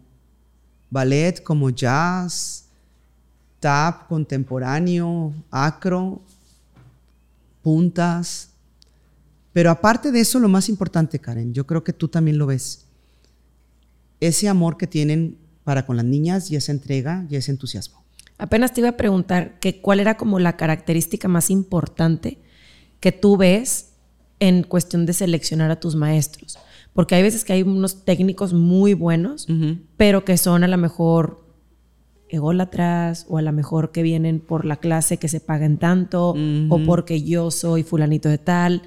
ballet, 0.89 1.43
como 1.43 1.69
jazz, 1.69 2.65
tap, 3.61 4.09
contemporáneo, 4.09 5.35
acro, 5.51 6.23
puntas. 7.63 8.49
Pero 9.53 9.71
aparte 9.71 10.11
de 10.11 10.21
eso, 10.21 10.39
lo 10.39 10.49
más 10.49 10.71
importante, 10.71 11.19
Karen, 11.19 11.53
yo 11.53 11.67
creo 11.67 11.85
que 11.85 11.93
tú 11.93 12.09
también 12.09 12.39
lo 12.39 12.47
ves, 12.47 12.87
ese 14.21 14.49
amor 14.49 14.79
que 14.79 14.87
tienen 14.87 15.37
para 15.65 15.85
con 15.85 15.99
las 15.99 16.07
niñas 16.07 16.51
y 16.51 16.57
esa 16.57 16.73
entrega 16.73 17.27
y 17.29 17.37
ese 17.37 17.51
entusiasmo. 17.51 18.03
Apenas 18.41 18.73
te 18.73 18.81
iba 18.81 18.91
a 18.91 18.97
preguntar 18.97 19.59
que 19.61 19.81
cuál 19.81 20.01
era 20.01 20.17
como 20.17 20.39
la 20.39 20.57
característica 20.57 21.29
más 21.29 21.51
importante 21.51 22.39
que 23.01 23.13
tú 23.13 23.37
ves 23.37 23.93
en 24.39 24.63
cuestión 24.63 25.07
de 25.07 25.13
seleccionar 25.13 25.71
a 25.71 25.81
tus 25.81 25.95
maestros. 25.97 26.59
Porque 26.93 27.15
hay 27.15 27.23
veces 27.23 27.45
que 27.45 27.53
hay 27.53 27.63
unos 27.63 28.05
técnicos 28.05 28.53
muy 28.53 28.95
buenos, 28.95 29.47
pero 29.97 30.25
que 30.25 30.37
son 30.37 30.65
a 30.65 30.69
lo 30.69 30.77
mejor 30.77 31.47
ególatras 32.29 33.27
o 33.29 33.39
a 33.39 33.43
lo 33.43 33.53
mejor 33.53 33.93
que 33.93 34.03
vienen 34.03 34.41
por 34.41 34.65
la 34.65 34.77
clase 34.77 35.19
que 35.19 35.29
se 35.29 35.41
pagan 35.41 35.79
tanto 35.79 36.35
o 36.69 36.83
porque 36.85 37.23
yo 37.23 37.51
soy 37.51 37.83
fulanito 37.83 38.29
de 38.29 38.39
tal 38.39 38.83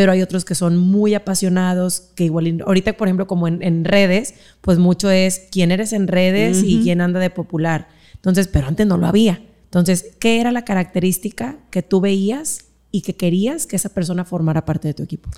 pero 0.00 0.12
hay 0.12 0.22
otros 0.22 0.46
que 0.46 0.54
son 0.54 0.78
muy 0.78 1.12
apasionados, 1.12 2.12
que 2.14 2.24
igual, 2.24 2.62
ahorita 2.66 2.94
por 2.94 3.08
ejemplo 3.08 3.26
como 3.26 3.48
en, 3.48 3.84
redes, 3.84 4.34
pues 4.62 4.78
mucho 4.78 5.10
es 5.10 5.48
quién 5.52 5.72
eres 5.72 5.92
en 5.92 6.08
redes 6.08 6.62
y 6.64 6.80
quién 6.82 7.02
anda 7.02 7.20
de 7.20 7.28
popular. 7.28 7.88
Entonces, 8.20 8.48
pero 8.48 8.66
antes 8.66 8.86
no 8.86 8.98
lo 8.98 9.06
había. 9.06 9.42
Entonces, 9.64 10.16
¿qué 10.18 10.40
era 10.40 10.52
la 10.52 10.64
característica 10.64 11.56
que 11.70 11.82
tú 11.82 12.00
veías 12.00 12.66
y 12.90 13.02
que 13.02 13.16
querías 13.16 13.66
que 13.66 13.76
esa 13.76 13.88
persona 13.88 14.24
formara 14.24 14.64
parte 14.64 14.88
de 14.88 14.94
tu 14.94 15.02
equipo? 15.02 15.30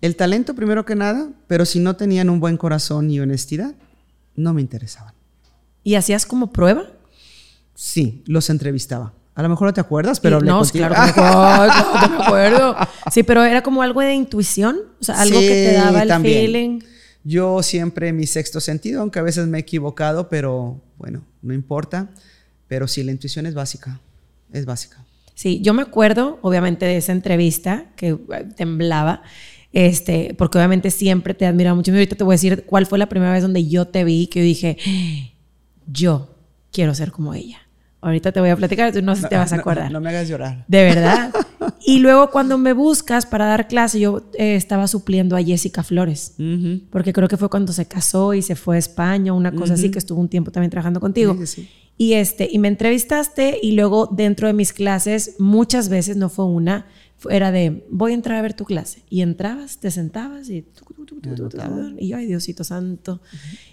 El 0.00 0.16
talento 0.16 0.54
primero 0.54 0.84
que 0.84 0.94
nada, 0.94 1.30
pero 1.46 1.64
si 1.64 1.80
no 1.80 1.96
tenían 1.96 2.30
un 2.30 2.40
buen 2.40 2.56
corazón 2.56 3.10
y 3.10 3.20
honestidad, 3.20 3.74
no 4.36 4.52
me 4.54 4.60
interesaban. 4.60 5.14
¿Y 5.82 5.94
hacías 5.96 6.26
como 6.26 6.52
prueba? 6.52 6.84
Sí, 7.74 8.22
los 8.26 8.50
entrevistaba. 8.50 9.12
A 9.34 9.42
lo 9.42 9.48
mejor 9.48 9.68
no 9.68 9.74
te 9.74 9.80
acuerdas, 9.80 10.20
pero 10.20 10.40
no, 10.40 10.62
claro, 10.64 10.94
que 11.14 11.20
me, 11.20 12.08
me 12.16 12.22
acuerdo. 12.22 12.76
Sí, 13.10 13.22
pero 13.22 13.42
era 13.42 13.62
como 13.62 13.82
algo 13.82 14.00
de 14.02 14.12
intuición, 14.14 14.76
o 15.00 15.04
sea, 15.04 15.20
algo 15.20 15.40
que 15.40 15.48
te 15.48 15.72
daba 15.72 16.02
el 16.02 16.22
feeling. 16.22 16.80
Yo 17.24 17.62
siempre 17.62 18.12
mi 18.12 18.26
sexto 18.26 18.60
sentido, 18.60 19.00
aunque 19.00 19.18
a 19.18 19.22
veces 19.22 19.46
me 19.46 19.58
he 19.58 19.60
equivocado, 19.60 20.28
pero 20.28 20.80
bueno, 20.98 21.24
no 21.40 21.54
importa. 21.54 22.10
Pero 22.68 22.88
sí, 22.88 23.02
la 23.02 23.12
intuición 23.12 23.46
es 23.46 23.54
básica, 23.54 24.00
es 24.52 24.64
básica. 24.64 25.04
Sí, 25.34 25.60
yo 25.62 25.74
me 25.74 25.82
acuerdo, 25.82 26.38
obviamente, 26.42 26.86
de 26.86 26.96
esa 26.96 27.12
entrevista 27.12 27.86
que 27.96 28.08
eh, 28.10 28.18
temblaba, 28.56 29.22
este, 29.72 30.34
porque 30.36 30.58
obviamente 30.58 30.90
siempre 30.90 31.34
te 31.34 31.46
admira 31.46 31.74
mucho. 31.74 31.90
Y 31.90 31.94
ahorita 31.94 32.16
te 32.16 32.24
voy 32.24 32.34
a 32.34 32.36
decir 32.36 32.64
cuál 32.64 32.86
fue 32.86 32.98
la 32.98 33.08
primera 33.08 33.32
vez 33.32 33.42
donde 33.42 33.66
yo 33.66 33.86
te 33.86 34.04
vi, 34.04 34.26
que 34.26 34.40
yo 34.40 34.44
dije, 34.44 34.78
yo 35.86 36.34
quiero 36.70 36.94
ser 36.94 37.12
como 37.12 37.34
ella. 37.34 37.58
Ahorita 38.02 38.32
te 38.32 38.40
voy 38.40 38.50
a 38.50 38.56
platicar, 38.56 38.92
tú 38.92 39.00
no 39.00 39.14
sé 39.14 39.22
si 39.22 39.28
te 39.28 39.36
vas 39.36 39.52
a 39.52 39.56
acordar. 39.56 39.90
No, 39.92 40.00
me 40.00 40.10
hagas 40.10 40.28
llorar. 40.28 40.64
De 40.66 40.82
verdad. 40.82 41.32
y 41.86 42.00
luego 42.00 42.30
cuando 42.30 42.58
me 42.58 42.72
buscas 42.72 43.26
para 43.26 43.46
dar 43.46 43.68
clase, 43.68 44.00
yo 44.00 44.22
eh, 44.34 44.56
estaba 44.56 44.88
supliendo 44.88 45.36
a 45.36 45.42
Jessica 45.42 45.84
Flores, 45.84 46.34
porque 46.90 47.12
creo 47.12 47.28
que 47.28 47.36
fue 47.36 47.48
cuando 47.48 47.72
se 47.72 47.86
casó 47.86 48.34
y 48.34 48.42
se 48.42 48.56
fue 48.56 48.74
a 48.74 48.78
España, 48.80 49.32
una 49.32 49.52
cosa 49.52 49.74
así, 49.74 49.90
que 49.90 50.00
estuvo 50.00 50.20
un 50.20 50.28
tiempo 50.28 50.50
también 50.50 50.70
trabajando 50.70 50.98
contigo. 50.98 51.36
Sí, 51.38 51.46
sí. 51.46 51.68
Y, 51.96 52.14
este, 52.14 52.48
y 52.50 52.58
me 52.58 52.66
entrevistaste 52.66 53.60
y 53.62 53.72
luego 53.72 54.08
dentro 54.10 54.48
de 54.48 54.52
mis 54.52 54.72
clases, 54.72 55.36
muchas 55.38 55.88
veces, 55.88 56.16
no 56.16 56.28
fue 56.28 56.46
una, 56.46 56.86
era 57.30 57.52
de, 57.52 57.86
voy 57.90 58.12
a 58.12 58.14
entrar 58.14 58.38
a 58.38 58.42
ver 58.42 58.54
tu 58.54 58.64
clase. 58.64 59.02
Y 59.08 59.22
entrabas, 59.22 59.78
te 59.78 59.90
sentabas 59.90 60.48
y... 60.48 60.66
y 61.98 62.08
yo, 62.08 62.16
ay, 62.16 62.26
Diosito 62.26 62.64
santo. 62.64 63.20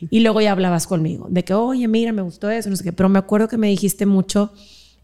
Y 0.09 0.19
luego 0.19 0.41
ya 0.41 0.51
hablabas 0.51 0.87
conmigo, 0.87 1.27
de 1.29 1.43
que, 1.43 1.53
oye, 1.53 1.87
mira, 1.87 2.11
me 2.11 2.21
gustó 2.21 2.49
eso, 2.49 2.69
no 2.69 2.75
sé 2.75 2.83
qué. 2.83 2.93
Pero 2.93 3.09
me 3.09 3.19
acuerdo 3.19 3.47
que 3.47 3.57
me 3.57 3.67
dijiste 3.67 4.05
mucho 4.05 4.53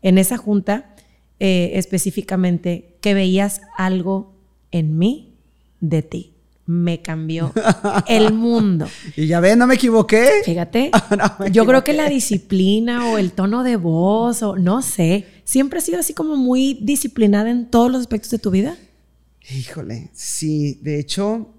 en 0.01 0.17
esa 0.17 0.37
junta, 0.37 0.95
eh, 1.39 1.71
específicamente, 1.73 2.97
que 3.01 3.13
veías 3.13 3.61
algo 3.77 4.33
en 4.71 4.97
mí 4.97 5.33
de 5.79 6.01
ti 6.01 6.34
me 6.65 7.01
cambió 7.01 7.53
el 8.07 8.33
mundo. 8.33 8.87
Y 9.15 9.27
ya 9.27 9.39
ves, 9.39 9.57
no 9.57 9.67
me 9.67 9.75
equivoqué. 9.75 10.41
Fíjate, 10.43 10.91
yo 11.51 11.65
creo 11.65 11.83
que 11.83 11.93
la 11.93 12.09
disciplina 12.09 13.09
o 13.09 13.17
el 13.17 13.31
tono 13.31 13.63
de 13.63 13.75
voz 13.75 14.41
o 14.43 14.57
no 14.57 14.81
sé, 14.81 15.25
siempre 15.43 15.79
has 15.79 15.85
sido 15.85 15.99
así 15.99 16.13
como 16.13 16.35
muy 16.35 16.79
disciplinada 16.81 17.49
en 17.49 17.69
todos 17.69 17.91
los 17.91 18.01
aspectos 18.01 18.31
de 18.31 18.39
tu 18.39 18.51
vida. 18.51 18.77
Híjole, 19.49 20.09
sí, 20.13 20.79
de 20.81 20.99
hecho, 20.99 21.53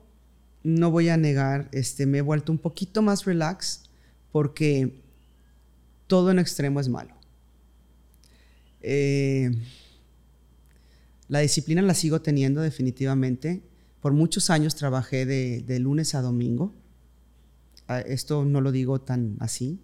no 0.64 0.90
voy 0.90 1.08
a 1.08 1.16
negar, 1.16 1.68
este, 1.72 2.06
me 2.06 2.18
he 2.18 2.22
vuelto 2.22 2.50
un 2.50 2.58
poquito 2.58 3.00
más 3.00 3.24
relax 3.24 3.84
porque 4.32 5.02
todo 6.08 6.32
en 6.32 6.40
extremo 6.40 6.80
es 6.80 6.88
malo. 6.88 7.14
Eh, 8.80 9.50
la 11.28 11.40
disciplina 11.40 11.82
la 11.82 11.94
sigo 11.94 12.20
teniendo 12.20 12.60
definitivamente 12.60 13.62
por 14.06 14.12
muchos 14.12 14.50
años 14.50 14.76
trabajé 14.76 15.26
de, 15.26 15.78
lunes 15.80 16.14
a 16.14 16.22
domingo. 16.22 16.72
Ah, 17.88 17.98
esto 17.98 18.44
no 18.44 18.60
lo 18.60 18.70
digo 18.70 19.00
tan 19.00 19.36
así. 19.40 19.80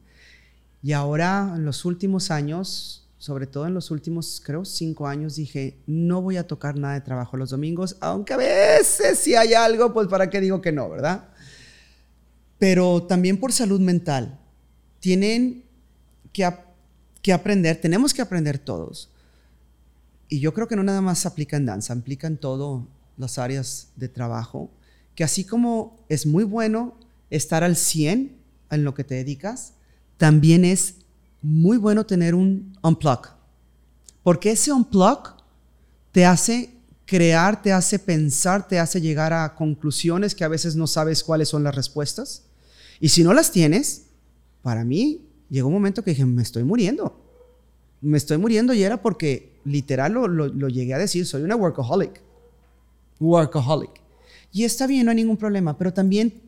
Y 0.80 0.92
ahora, 0.92 1.54
en 1.56 1.64
los 1.64 1.84
últimos 1.84 2.30
años, 2.30 3.10
sobre 3.18 3.48
todo 3.48 3.66
en 3.66 3.74
los 3.74 3.90
últimos, 3.90 4.40
creo, 4.46 4.64
cinco 4.64 5.08
años, 5.08 5.34
dije, 5.34 5.76
no 5.88 6.22
voy 6.22 6.36
a 6.36 6.46
tocar 6.46 6.78
nada 6.78 6.94
de 6.94 7.00
trabajo 7.00 7.36
los 7.36 7.50
domingos, 7.50 7.96
aunque 7.98 8.34
a 8.34 8.36
veces 8.36 9.18
si 9.18 9.34
hay 9.34 9.54
algo, 9.54 9.92
pues 9.92 10.06
para 10.06 10.30
qué 10.30 10.40
digo 10.40 10.62
que 10.62 10.70
no, 10.70 10.88
¿verdad? 10.88 11.28
Pero 12.60 13.02
también 13.02 13.40
por 13.40 13.50
salud 13.50 13.80
mental. 13.80 14.38
Tienen 15.00 15.64
que, 16.32 16.48
que 17.22 17.32
aprender, 17.32 17.80
tenemos 17.80 18.14
que 18.14 18.22
aprender 18.22 18.60
todos. 18.60 19.10
Y 20.28 20.38
yo 20.38 20.54
creo 20.54 20.68
que 20.68 20.76
no 20.76 20.84
nada 20.84 21.00
más 21.00 21.26
aplica 21.26 21.56
en 21.56 21.66
danza, 21.66 21.92
aplica 21.92 22.28
en 22.28 22.36
todo, 22.36 22.86
las 23.16 23.38
áreas 23.38 23.88
de 23.96 24.08
trabajo, 24.08 24.70
que 25.14 25.24
así 25.24 25.44
como 25.44 25.96
es 26.08 26.26
muy 26.26 26.44
bueno 26.44 26.94
estar 27.30 27.64
al 27.64 27.76
100 27.76 28.36
en 28.70 28.84
lo 28.84 28.94
que 28.94 29.04
te 29.04 29.14
dedicas, 29.14 29.74
también 30.16 30.64
es 30.64 30.94
muy 31.42 31.76
bueno 31.76 32.06
tener 32.06 32.34
un 32.34 32.76
unplug. 32.82 33.28
Porque 34.22 34.52
ese 34.52 34.72
unplug 34.72 35.34
te 36.12 36.24
hace 36.24 36.70
crear, 37.04 37.60
te 37.60 37.72
hace 37.72 37.98
pensar, 37.98 38.66
te 38.68 38.78
hace 38.78 39.00
llegar 39.00 39.32
a 39.32 39.54
conclusiones 39.54 40.34
que 40.34 40.44
a 40.44 40.48
veces 40.48 40.76
no 40.76 40.86
sabes 40.86 41.24
cuáles 41.24 41.48
son 41.48 41.64
las 41.64 41.74
respuestas. 41.74 42.44
Y 43.00 43.08
si 43.08 43.24
no 43.24 43.34
las 43.34 43.50
tienes, 43.50 44.04
para 44.62 44.84
mí 44.84 45.26
llegó 45.50 45.68
un 45.68 45.74
momento 45.74 46.02
que 46.02 46.12
dije, 46.12 46.24
me 46.24 46.42
estoy 46.42 46.62
muriendo. 46.62 47.18
Me 48.00 48.16
estoy 48.16 48.38
muriendo 48.38 48.72
y 48.72 48.82
era 48.82 49.02
porque 49.02 49.52
literal 49.64 50.12
lo, 50.12 50.28
lo 50.28 50.68
llegué 50.68 50.94
a 50.94 50.98
decir, 50.98 51.26
soy 51.26 51.42
una 51.42 51.56
workaholic 51.56 52.20
workaholic. 53.20 54.00
Y 54.52 54.64
está 54.64 54.86
bien, 54.86 55.06
no 55.06 55.10
hay 55.10 55.16
ningún 55.16 55.36
problema, 55.36 55.76
pero 55.78 55.92
también 55.92 56.42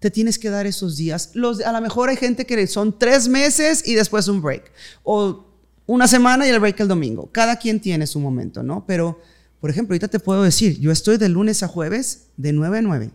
te 0.00 0.10
tienes 0.10 0.38
que 0.38 0.50
dar 0.50 0.66
esos 0.66 0.96
días. 0.96 1.32
A 1.64 1.72
lo 1.72 1.80
mejor 1.80 2.08
hay 2.08 2.16
gente 2.16 2.46
que 2.46 2.66
son 2.66 2.98
tres 2.98 3.28
meses 3.28 3.86
y 3.86 3.94
después 3.94 4.28
un 4.28 4.40
break. 4.40 4.70
O 5.02 5.44
una 5.86 6.06
semana 6.06 6.46
y 6.46 6.50
el 6.50 6.60
break 6.60 6.80
el 6.80 6.88
domingo. 6.88 7.30
Cada 7.32 7.56
quien 7.56 7.80
tiene 7.80 8.06
su 8.06 8.20
momento, 8.20 8.62
¿no? 8.62 8.84
Pero, 8.86 9.20
por 9.60 9.70
ejemplo, 9.70 9.94
ahorita 9.94 10.08
te 10.08 10.20
puedo 10.20 10.42
decir, 10.42 10.78
yo 10.78 10.92
estoy 10.92 11.16
de 11.16 11.28
lunes 11.28 11.62
a 11.62 11.68
jueves 11.68 12.26
de 12.36 12.52
9 12.52 12.78
a 12.78 12.82
9. 12.82 13.10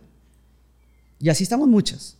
Y 1.20 1.28
así 1.28 1.44
estamos 1.44 1.68
muchas. 1.68 2.16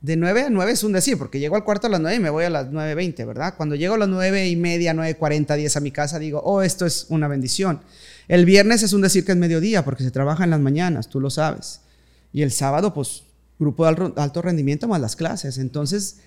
De 0.00 0.16
9 0.16 0.42
a 0.42 0.50
9 0.50 0.72
es 0.72 0.82
un 0.84 0.92
decir, 0.92 1.18
porque 1.18 1.38
llego 1.38 1.56
al 1.56 1.64
cuarto 1.64 1.86
a 1.86 1.90
las 1.90 2.00
9 2.00 2.16
y 2.16 2.20
me 2.20 2.30
voy 2.30 2.44
a 2.44 2.50
las 2.50 2.68
9.20, 2.68 3.26
¿verdad? 3.26 3.54
Cuando 3.56 3.74
llego 3.74 3.94
a 3.94 3.98
las 3.98 4.08
9 4.08 4.48
y 4.48 4.56
media, 4.56 4.92
9.40, 4.94 5.56
10 5.56 5.76
a 5.76 5.80
mi 5.80 5.90
casa, 5.90 6.18
digo, 6.18 6.40
oh, 6.44 6.62
esto 6.62 6.86
es 6.86 7.06
una 7.10 7.28
bendición. 7.28 7.80
El 8.28 8.44
viernes 8.44 8.82
es 8.82 8.92
un 8.92 9.02
decir 9.02 9.24
que 9.24 9.32
es 9.32 9.38
mediodía 9.38 9.84
porque 9.84 10.04
se 10.04 10.10
trabaja 10.10 10.44
en 10.44 10.50
las 10.50 10.60
mañanas, 10.60 11.08
tú 11.08 11.20
lo 11.20 11.30
sabes. 11.30 11.80
Y 12.32 12.42
el 12.42 12.50
sábado, 12.50 12.92
pues, 12.92 13.22
grupo 13.58 13.86
de 13.86 14.12
alto 14.16 14.42
rendimiento 14.42 14.88
más 14.88 15.00
las 15.00 15.16
clases. 15.16 15.58
Entonces, 15.58 16.18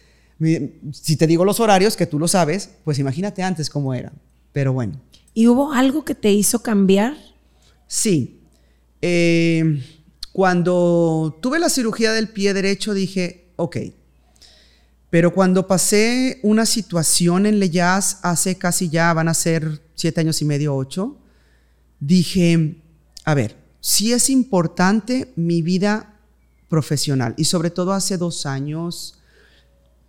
Si 0.93 1.17
te 1.17 1.27
digo 1.27 1.43
los 1.43 1.59
horarios, 1.59 1.97
que 1.97 2.05
tú 2.05 2.17
lo 2.17 2.27
sabes, 2.29 2.69
pues 2.85 2.97
imagínate 2.97 3.43
antes 3.43 3.69
cómo 3.69 3.93
era. 3.93 4.13
Pero 4.53 4.71
bueno. 4.71 5.01
¿Y 5.33 5.47
hubo 5.47 5.73
algo 5.73 6.05
que 6.05 6.15
te 6.15 6.31
hizo 6.31 6.63
cambiar? 6.63 7.17
Sí. 7.87 8.39
Eh, 9.01 9.83
cuando 10.31 11.37
tuve 11.41 11.59
la 11.59 11.67
cirugía 11.67 12.13
del 12.13 12.29
pie 12.29 12.53
derecho 12.53 12.93
dije, 12.93 13.51
ok. 13.57 13.77
Pero 15.09 15.33
cuando 15.33 15.67
pasé 15.67 16.39
una 16.43 16.65
situación 16.65 17.45
en 17.45 17.59
Leyaz 17.59 18.19
hace 18.21 18.55
casi 18.55 18.89
ya, 18.89 19.11
van 19.13 19.27
a 19.27 19.33
ser 19.33 19.81
siete 19.95 20.21
años 20.21 20.41
y 20.41 20.45
medio, 20.45 20.73
ocho, 20.75 21.17
dije, 21.99 22.81
a 23.25 23.33
ver, 23.33 23.55
sí 23.81 24.11
es 24.11 24.29
importante 24.29 25.31
mi 25.35 25.61
vida 25.61 26.19
profesional 26.67 27.33
y 27.37 27.45
sobre 27.45 27.69
todo 27.69 27.93
hace 27.93 28.17
dos 28.17 28.45
años 28.45 29.19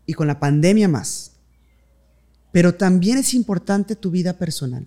y 0.07 0.15
con 0.15 0.27
la 0.27 0.41
pandemia 0.41 0.89
más. 0.89 1.33
Pero 2.53 2.75
también 2.75 3.19
es 3.19 3.35
importante 3.35 3.95
tu 3.95 4.11
vida 4.11 4.33
personal. 4.35 4.87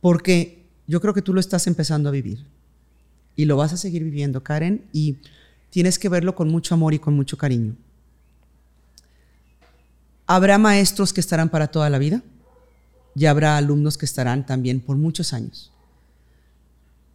Porque 0.00 0.66
yo 0.86 1.00
creo 1.00 1.14
que 1.14 1.22
tú 1.22 1.32
lo 1.32 1.40
estás 1.40 1.66
empezando 1.66 2.08
a 2.08 2.12
vivir. 2.12 2.44
Y 3.36 3.44
lo 3.46 3.56
vas 3.56 3.72
a 3.72 3.76
seguir 3.76 4.02
viviendo, 4.04 4.42
Karen, 4.42 4.84
y 4.92 5.18
tienes 5.70 5.98
que 5.98 6.08
verlo 6.08 6.34
con 6.34 6.48
mucho 6.48 6.74
amor 6.74 6.94
y 6.94 6.98
con 6.98 7.14
mucho 7.14 7.36
cariño. 7.36 7.76
Habrá 10.26 10.58
maestros 10.58 11.12
que 11.12 11.20
estarán 11.20 11.48
para 11.48 11.68
toda 11.68 11.90
la 11.90 11.98
vida 11.98 12.22
y 13.14 13.26
habrá 13.26 13.56
alumnos 13.56 13.96
que 13.96 14.06
estarán 14.06 14.44
también 14.44 14.80
por 14.80 14.96
muchos 14.96 15.32
años. 15.32 15.72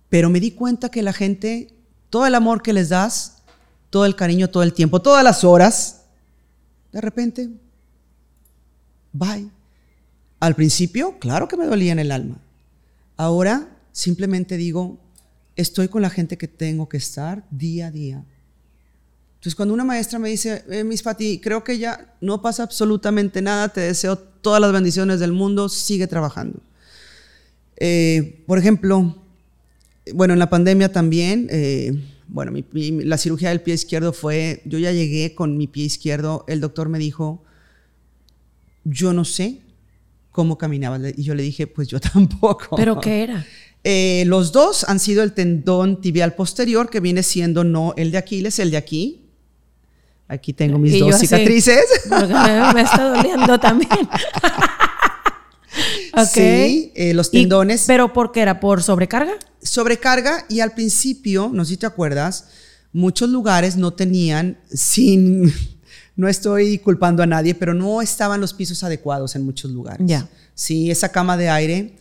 Pero 0.10 0.30
me 0.30 0.40
di 0.40 0.52
cuenta 0.52 0.90
que 0.90 1.04
la 1.04 1.14
gente, 1.14 1.74
todo 2.10 2.26
el 2.26 2.36
amor 2.36 2.62
que 2.62 2.74
les 2.74 2.90
das, 2.90 3.44
todo 3.90 4.06
el 4.06 4.16
cariño, 4.16 4.50
todo 4.50 4.64
el 4.64 4.74
tiempo, 4.74 5.02
todas 5.02 5.24
las 5.24 5.44
horas, 5.44 6.06
de 6.92 7.02
repente, 7.02 7.50
bye. 9.14 9.50
Al 10.40 10.56
principio, 10.56 11.20
claro 11.20 11.48
que 11.48 11.58
me 11.58 11.66
dolía 11.66 11.92
en 11.92 12.00
el 12.00 12.12
alma. 12.12 12.40
Ahora 13.18 13.68
simplemente 13.92 14.56
digo, 14.56 14.98
estoy 15.56 15.90
con 15.90 16.02
la 16.02 16.10
gente 16.10 16.38
que 16.38 16.48
tengo 16.48 16.88
que 16.88 16.98
estar 16.98 17.46
día 17.52 17.88
a 17.88 17.92
día. 17.92 18.26
Entonces, 19.39 19.56
cuando 19.56 19.73
una 19.73 19.86
maestra 19.86 20.19
me 20.19 20.28
dice, 20.28 20.65
eh, 20.69 20.84
Miss 20.84 21.02
Patti, 21.02 21.39
creo 21.39 21.63
que 21.63 21.78
ya 21.78 22.13
no 22.19 22.41
pasa 22.41 22.63
absolutamente 22.63 23.41
nada, 23.41 23.69
te 23.69 23.80
deseo 23.80 24.17
todas 24.17 24.60
las 24.60 24.73
bendiciones 24.73 25.21
del 25.21 25.32
mundo, 25.32 25.69
sigue 25.69 26.08
trabajando. 26.08 26.60
Eh, 27.78 28.43
por 28.45 28.60
ejemplo, 28.60 29.15
bueno, 30.13 30.34
en 30.34 30.39
la 30.39 30.49
pandemia 30.49 30.91
también, 30.91 31.47
eh, 31.52 31.93
bueno, 32.28 32.52
la 32.73 33.17
cirugía 33.17 33.47
del 33.47 33.62
pie 33.62 33.75
izquierdo 33.75 34.12
fue, 34.12 34.62
yo 34.65 34.78
ya 34.78 34.91
llegué 34.91 35.34
con 35.36 35.58
mi 35.58 35.67
pie 35.67 35.86
izquierdo, 35.86 36.43
el 36.49 36.60
doctor 36.60 36.89
me 36.89 36.99
dijo, 36.99 37.41
yo 38.84 39.13
no 39.13 39.23
sé 39.23 39.62
cómo 40.32 40.58
caminaba, 40.58 40.99
y 41.15 41.23
yo 41.23 41.34
le 41.34 41.43
dije, 41.43 41.65
pues 41.65 41.88
yo 41.88 41.99
tampoco. 42.13 42.75
¿Pero 42.75 42.99
qué 42.99 43.23
era? 43.23 43.45
Eh, 43.86 44.25
los 44.28 44.52
dos 44.52 44.84
han 44.84 44.99
sido 44.99 45.23
el 45.23 45.32
tendón 45.32 46.02
tibial 46.02 46.36
posterior, 46.36 46.89
que 46.89 46.99
viene 46.99 47.23
siendo 47.23 47.63
no 47.63 47.93
el 47.95 48.12
de 48.12 48.17
Aquiles, 48.17 48.60
el 48.60 48.71
de 48.71 48.78
aquí. 48.78 49.29
Aquí 50.30 50.54
tengo 50.54 50.78
mis 50.78 50.98
dos 51.00 51.18
cicatrices. 51.18 51.86
me 52.76 52.82
está 52.82 53.10
doliendo 53.10 53.60
también. 53.60 53.89
Sí, 56.34 56.92
eh, 56.96 57.13
los 57.13 57.32
tendones. 57.32 57.86
¿Pero 57.88 58.12
por 58.12 58.32
qué 58.34 58.42
era? 58.42 58.60
¿Por 58.60 58.84
sobrecarga? 58.84 59.34
Sobrecarga 59.62 60.46
y 60.50 60.60
al 60.60 60.74
principio, 60.74 61.50
no 61.54 61.63
sé 61.63 61.72
si 61.72 61.78
te 61.78 61.86
acuerdas, 61.86 62.48
muchos 62.92 63.30
lugares 63.30 63.78
no 63.78 63.94
tenían, 63.94 64.58
sin, 64.74 65.54
no 66.15 66.28
estoy 66.28 66.80
culpando 66.80 67.24
a 67.24 67.28
nadie, 67.28 67.56
pero 67.56 67.74
no 67.74 68.02
estaban 68.02 68.42
los 68.42 68.54
pisos 68.54 68.84
adecuados 68.84 69.36
en 69.36 69.44
muchos 69.44 69.72
lugares. 69.72 70.06
Ya. 70.06 70.28
Sí, 70.54 70.92
esa 70.92 71.10
cama 71.10 71.38
de 71.38 71.50
aire 71.50 71.96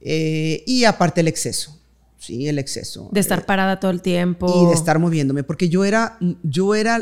eh, 0.00 0.64
y 0.66 0.84
aparte 0.84 1.20
el 1.20 1.28
exceso. 1.28 1.78
Sí, 2.18 2.48
el 2.48 2.58
exceso. 2.58 3.08
De 3.12 3.20
estar 3.20 3.40
eh, 3.40 3.44
parada 3.46 3.78
todo 3.78 3.90
el 3.90 4.00
tiempo. 4.00 4.64
Y 4.64 4.68
de 4.68 4.74
estar 4.74 4.98
moviéndome, 4.98 5.44
porque 5.44 5.68
yo 5.68 5.84
era, 5.84 6.18
yo 6.42 6.74
era 6.74 7.00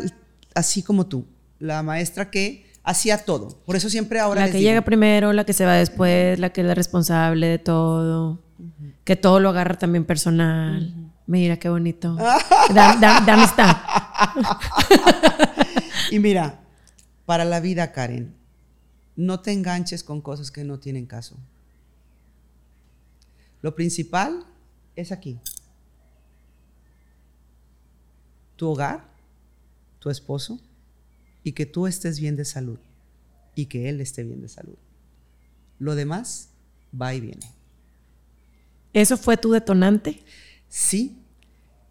así 0.54 0.82
como 0.82 1.06
tú, 1.06 1.26
la 1.58 1.82
maestra 1.82 2.30
que 2.30 2.70
hacía 2.82 3.24
todo. 3.24 3.60
Por 3.64 3.76
eso 3.76 3.90
siempre 3.90 4.20
ahora... 4.20 4.46
La 4.46 4.52
que 4.52 4.60
llega 4.60 4.82
primero, 4.82 5.32
la 5.32 5.44
que 5.44 5.52
se 5.52 5.64
va 5.64 5.74
después, 5.74 6.38
la 6.38 6.50
que 6.50 6.60
es 6.62 6.66
la 6.66 6.74
responsable 6.74 7.46
de 7.46 7.58
todo, 7.58 8.42
que 9.04 9.16
todo 9.16 9.40
lo 9.40 9.50
agarra 9.50 9.78
también 9.78 10.04
personal. 10.04 10.94
Mira 11.26 11.58
qué 11.58 11.68
bonito. 11.68 12.16
Dame 12.74 13.44
está. 13.44 13.82
y 16.10 16.18
mira, 16.18 16.60
para 17.26 17.44
la 17.44 17.60
vida, 17.60 17.92
Karen, 17.92 18.34
no 19.16 19.40
te 19.40 19.52
enganches 19.52 20.02
con 20.02 20.20
cosas 20.20 20.50
que 20.50 20.64
no 20.64 20.78
tienen 20.78 21.06
caso. 21.06 21.36
Lo 23.62 23.74
principal 23.74 24.44
es 24.96 25.12
aquí. 25.12 25.38
Tu 28.56 28.68
hogar, 28.68 29.09
tu 30.00 30.10
esposo, 30.10 30.60
y 31.44 31.52
que 31.52 31.66
tú 31.66 31.86
estés 31.86 32.18
bien 32.18 32.36
de 32.36 32.44
salud 32.44 32.78
y 33.54 33.66
que 33.66 33.88
él 33.88 34.00
esté 34.00 34.24
bien 34.24 34.40
de 34.40 34.48
salud. 34.48 34.76
Lo 35.78 35.94
demás 35.94 36.50
va 37.00 37.14
y 37.14 37.20
viene. 37.20 37.46
¿Eso 38.92 39.16
fue 39.16 39.36
tu 39.36 39.52
detonante? 39.52 40.22
Sí. 40.68 41.16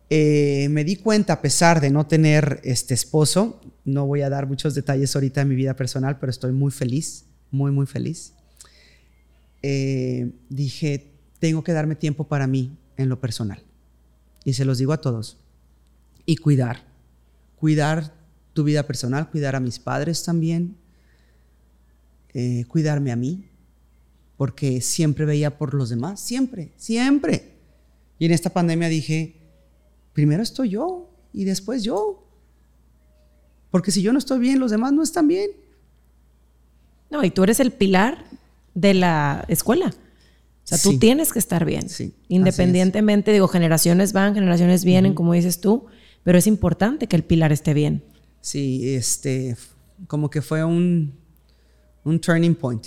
Eh, 0.10 0.68
me 0.70 0.84
di 0.84 0.96
cuenta, 0.96 1.34
a 1.34 1.42
pesar 1.42 1.82
de 1.82 1.90
no 1.90 2.08
tener 2.08 2.60
este 2.64 2.94
esposo, 2.94 3.62
no 3.86 4.06
voy 4.06 4.22
a 4.22 4.30
dar 4.30 4.48
muchos 4.48 4.76
detalles 4.76 5.16
ahorita 5.16 5.42
de 5.42 5.46
mi 5.46 5.56
vida 5.56 5.76
personal, 5.76 6.20
pero 6.20 6.30
estoy 6.30 6.52
muy 6.52 6.72
feliz, 6.72 7.26
muy, 7.52 7.72
muy 7.72 7.86
feliz. 7.86 8.34
Eh, 9.62 10.32
dije, 10.50 11.12
tengo 11.40 11.64
que 11.64 11.74
darme 11.74 11.96
tiempo 11.96 12.28
para 12.28 12.48
mí 12.48 12.78
en 12.98 13.10
lo 13.10 13.20
personal. 13.20 13.64
Y 14.44 14.54
se 14.54 14.66
los 14.66 14.78
digo 14.78 14.94
a 14.94 15.02
todos. 15.02 15.38
Y 16.26 16.38
cuidar. 16.38 16.89
Cuidar 17.60 18.14
tu 18.54 18.64
vida 18.64 18.84
personal, 18.84 19.30
cuidar 19.30 19.56
a 19.56 19.60
mis 19.60 19.80
padres 19.80 20.24
también. 20.24 20.76
Eh, 22.34 22.66
cuidarme 22.68 23.12
a 23.12 23.16
mí. 23.16 23.50
Porque 24.38 24.82
siempre 24.82 25.26
veía 25.26 25.58
por 25.58 25.74
los 25.74 25.90
demás. 25.90 26.20
Siempre, 26.20 26.72
siempre. 26.78 27.54
Y 28.18 28.26
en 28.26 28.32
esta 28.32 28.50
pandemia 28.50 28.88
dije, 28.90 29.36
primero 30.14 30.44
estoy 30.44 30.70
yo 30.70 31.10
y 31.34 31.44
después 31.44 31.84
yo. 31.84 32.26
Porque 33.72 33.92
si 33.92 34.02
yo 34.02 34.12
no 34.14 34.20
estoy 34.20 34.40
bien, 34.40 34.60
los 34.60 34.72
demás 34.72 34.94
no 34.94 35.04
están 35.04 35.28
bien. 35.28 35.52
No, 37.10 37.24
y 37.24 37.32
tú 37.32 37.44
eres 37.44 37.60
el 37.60 37.72
pilar 37.72 38.26
de 38.74 38.94
la 38.94 39.46
escuela. 39.48 39.94
O 40.64 40.68
sea, 40.70 40.78
tú 40.78 41.00
tienes 41.00 41.34
que 41.34 41.40
estar 41.40 41.66
bien. 41.66 41.88
Independientemente, 42.28 43.32
digo, 43.32 43.48
generaciones 43.48 44.14
van, 44.14 44.36
generaciones 44.36 44.86
vienen, 44.86 45.16
como 45.16 45.34
dices 45.34 45.62
tú, 45.62 45.88
pero 46.30 46.38
es 46.38 46.46
importante 46.46 47.08
que 47.08 47.16
el 47.16 47.24
pilar 47.24 47.52
esté 47.52 47.74
bien. 47.74 48.04
Sí, 48.40 48.94
este, 48.94 49.58
como 50.06 50.30
que 50.30 50.44
fue 50.44 50.64
un, 50.64 51.18
un 52.04 52.22
turning 52.22 52.54
point. 52.54 52.86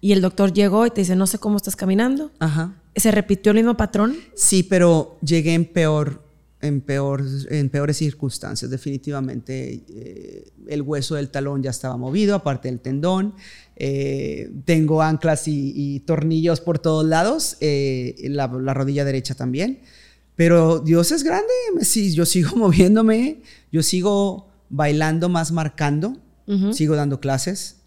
Y 0.00 0.12
el 0.12 0.22
doctor 0.22 0.54
llegó 0.54 0.86
y 0.86 0.90
te 0.90 1.02
dice, 1.02 1.14
no 1.14 1.26
sé 1.26 1.38
cómo 1.38 1.58
estás 1.58 1.76
caminando. 1.76 2.32
Ajá. 2.38 2.80
¿Se 2.96 3.10
repitió 3.10 3.52
el 3.52 3.56
mismo 3.56 3.76
patrón? 3.76 4.16
Sí, 4.34 4.62
pero 4.62 5.18
llegué 5.20 5.52
en 5.52 5.66
peor, 5.66 6.24
en 6.62 6.80
peor, 6.80 7.22
en 7.50 7.68
peores 7.68 7.98
circunstancias. 7.98 8.70
Definitivamente 8.70 9.84
eh, 9.90 10.50
el 10.68 10.80
hueso 10.80 11.16
del 11.16 11.28
talón 11.28 11.62
ya 11.62 11.68
estaba 11.68 11.98
movido, 11.98 12.36
aparte 12.36 12.68
del 12.68 12.80
tendón. 12.80 13.34
Eh, 13.76 14.50
tengo 14.64 15.02
anclas 15.02 15.42
y, 15.46 16.00
tornillos 16.06 16.62
por 16.62 16.78
todos 16.78 17.04
lados, 17.04 17.58
eh, 17.60 18.16
la, 18.30 18.46
rodilla 18.46 19.04
derecha 19.04 19.34
también. 19.34 19.80
Pero 20.38 20.78
Dios 20.78 21.10
es 21.10 21.24
grande, 21.24 21.52
yo 22.12 22.24
sigo 22.24 22.50
moviéndome, 22.56 23.42
yo 23.72 23.82
sigo 23.82 24.46
bailando 24.68 25.28
más 25.28 25.50
marcando, 25.50 26.16
sigo 26.72 26.94
dando 26.94 27.18
clases. 27.18 27.78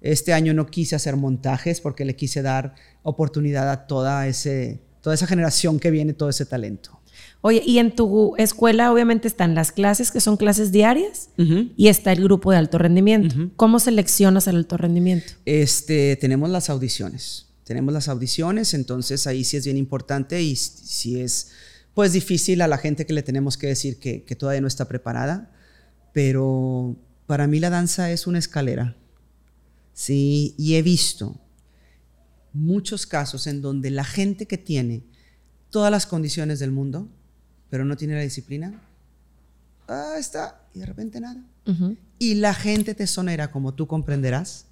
Este 0.00 0.32
año 0.32 0.54
no 0.54 0.66
quise 0.66 0.94
hacer 0.94 1.16
montajes 1.16 1.80
porque 1.80 2.04
le 2.04 2.14
quise 2.14 2.42
dar 2.42 2.76
oportunidad 3.02 3.68
a 3.72 3.88
toda, 3.88 4.28
ese, 4.28 4.80
toda 5.00 5.16
esa 5.16 5.26
generación 5.26 5.80
que 5.80 5.90
viene, 5.90 6.12
todo 6.12 6.28
ese 6.28 6.46
talento. 6.46 7.00
Oye, 7.40 7.60
y 7.66 7.78
en 7.78 7.96
tu 7.96 8.36
escuela 8.36 8.92
obviamente 8.92 9.26
están 9.26 9.56
las 9.56 9.72
clases, 9.72 10.12
que 10.12 10.20
son 10.20 10.36
clases 10.36 10.70
diarias, 10.70 11.30
y 11.36 11.88
está 11.88 12.12
el 12.12 12.22
grupo 12.22 12.52
de 12.52 12.58
alto 12.58 12.78
rendimiento. 12.78 13.34
¿Cómo 13.56 13.80
seleccionas 13.80 14.46
el 14.46 14.54
alto 14.54 14.76
rendimiento? 14.76 15.32
Este, 15.44 16.14
tenemos 16.14 16.50
las 16.50 16.70
audiciones. 16.70 17.46
Tenemos 17.64 17.92
las 17.92 18.06
audiciones, 18.06 18.74
entonces 18.74 19.26
ahí 19.26 19.42
sí 19.42 19.56
es 19.56 19.64
bien 19.64 19.76
importante 19.76 20.40
y 20.40 20.54
sí 20.54 21.20
es 21.20 21.50
pues 21.96 22.12
difícil 22.12 22.60
a 22.60 22.68
la 22.68 22.76
gente 22.76 23.06
que 23.06 23.14
le 23.14 23.22
tenemos 23.22 23.56
que 23.56 23.68
decir 23.68 23.98
que, 23.98 24.22
que 24.22 24.36
todavía 24.36 24.60
no 24.60 24.66
está 24.66 24.86
preparada, 24.86 25.50
pero 26.12 26.94
para 27.26 27.46
mí 27.46 27.58
la 27.58 27.70
danza 27.70 28.10
es 28.10 28.26
una 28.26 28.38
escalera. 28.38 28.94
Sí, 29.94 30.54
y 30.58 30.74
he 30.74 30.82
visto 30.82 31.40
muchos 32.52 33.06
casos 33.06 33.46
en 33.46 33.62
donde 33.62 33.90
la 33.90 34.04
gente 34.04 34.44
que 34.44 34.58
tiene 34.58 35.04
todas 35.70 35.90
las 35.90 36.04
condiciones 36.04 36.58
del 36.58 36.70
mundo, 36.70 37.08
pero 37.70 37.86
no 37.86 37.96
tiene 37.96 38.14
la 38.14 38.20
disciplina, 38.20 38.78
ah, 39.88 40.16
está 40.18 40.66
y 40.74 40.80
de 40.80 40.86
repente 40.86 41.18
nada. 41.18 41.42
Y 42.18 42.34
la 42.34 42.52
gente 42.52 42.94
tesonera, 42.94 43.50
como 43.50 43.72
tú 43.72 43.86
comprenderás, 43.86 44.66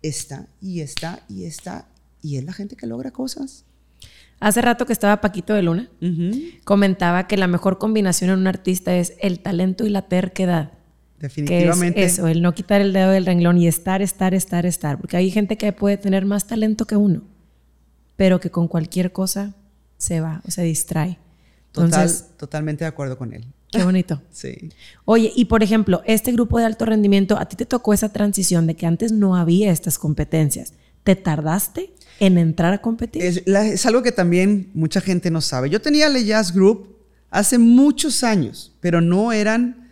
está 0.00 0.48
y 0.62 0.80
está 0.80 1.22
y 1.28 1.44
está. 1.44 1.88
Y 2.22 2.38
es 2.38 2.44
la 2.44 2.54
gente 2.54 2.74
que 2.74 2.86
logra 2.86 3.10
cosas. 3.10 3.65
Hace 4.38 4.60
rato 4.60 4.84
que 4.86 4.92
estaba 4.92 5.20
Paquito 5.20 5.54
de 5.54 5.62
Luna, 5.62 5.88
comentaba 6.64 7.26
que 7.26 7.36
la 7.36 7.46
mejor 7.46 7.78
combinación 7.78 8.30
en 8.30 8.38
un 8.38 8.46
artista 8.46 8.94
es 8.96 9.14
el 9.20 9.40
talento 9.40 9.86
y 9.86 9.90
la 9.90 10.02
terquedad. 10.02 10.72
Que 11.18 11.26
es 11.26 11.34
Definitivamente. 11.34 12.02
eso, 12.04 12.26
el 12.26 12.42
no 12.42 12.54
quitar 12.54 12.82
el 12.82 12.92
dedo 12.92 13.10
del 13.10 13.24
renglón 13.24 13.56
y 13.56 13.66
estar, 13.66 14.02
estar, 14.02 14.34
estar, 14.34 14.66
estar. 14.66 14.98
Porque 14.98 15.16
hay 15.16 15.30
gente 15.30 15.56
que 15.56 15.72
puede 15.72 15.96
tener 15.96 16.26
más 16.26 16.46
talento 16.46 16.84
que 16.84 16.96
uno, 16.96 17.22
pero 18.16 18.38
que 18.38 18.50
con 18.50 18.68
cualquier 18.68 19.12
cosa 19.12 19.54
se 19.96 20.20
va 20.20 20.42
o 20.46 20.50
se 20.50 20.62
distrae. 20.62 21.18
Total- 21.72 21.86
Entonces, 22.02 22.26
totalmente 22.36 22.84
de 22.84 22.88
acuerdo 22.88 23.16
con 23.16 23.32
él. 23.32 23.46
qué 23.72 23.82
bonito. 23.82 24.20
Sí. 24.30 24.68
Oye, 25.06 25.32
y 25.34 25.46
por 25.46 25.62
ejemplo, 25.62 26.02
este 26.04 26.32
grupo 26.32 26.58
de 26.58 26.66
alto 26.66 26.84
rendimiento, 26.84 27.38
a 27.38 27.46
ti 27.46 27.56
te 27.56 27.64
tocó 27.64 27.94
esa 27.94 28.10
transición 28.12 28.66
de 28.66 28.74
que 28.76 28.84
antes 28.86 29.12
no 29.12 29.36
había 29.36 29.72
estas 29.72 29.98
competencias. 29.98 30.74
¿Te 31.02 31.16
tardaste 31.16 31.94
en 32.20 32.38
entrar 32.38 32.72
a 32.72 32.78
competir? 32.78 33.22
Es, 33.22 33.42
la- 33.46 33.66
es 33.66 33.84
algo 33.86 34.02
que 34.02 34.12
también 34.12 34.70
mucha 34.74 35.00
gente 35.00 35.30
no 35.30 35.40
sabe. 35.40 35.70
Yo 35.70 35.80
tenía 35.80 36.06
el 36.06 36.24
Jazz 36.24 36.52
Group 36.54 36.96
hace 37.30 37.58
muchos 37.58 38.22
años, 38.24 38.72
pero 38.80 39.00
no 39.00 39.32
eran 39.32 39.90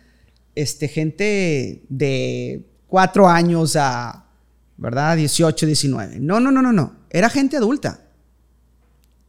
este, 0.55 0.87
gente 0.87 1.83
de 1.89 2.65
cuatro 2.87 3.27
años 3.27 3.75
a, 3.75 4.25
¿verdad? 4.77 5.17
18, 5.17 5.65
19. 5.65 6.19
No, 6.19 6.39
no, 6.39 6.51
no, 6.51 6.61
no, 6.61 6.71
no. 6.71 6.95
Era 7.09 7.29
gente 7.29 7.57
adulta. 7.57 8.01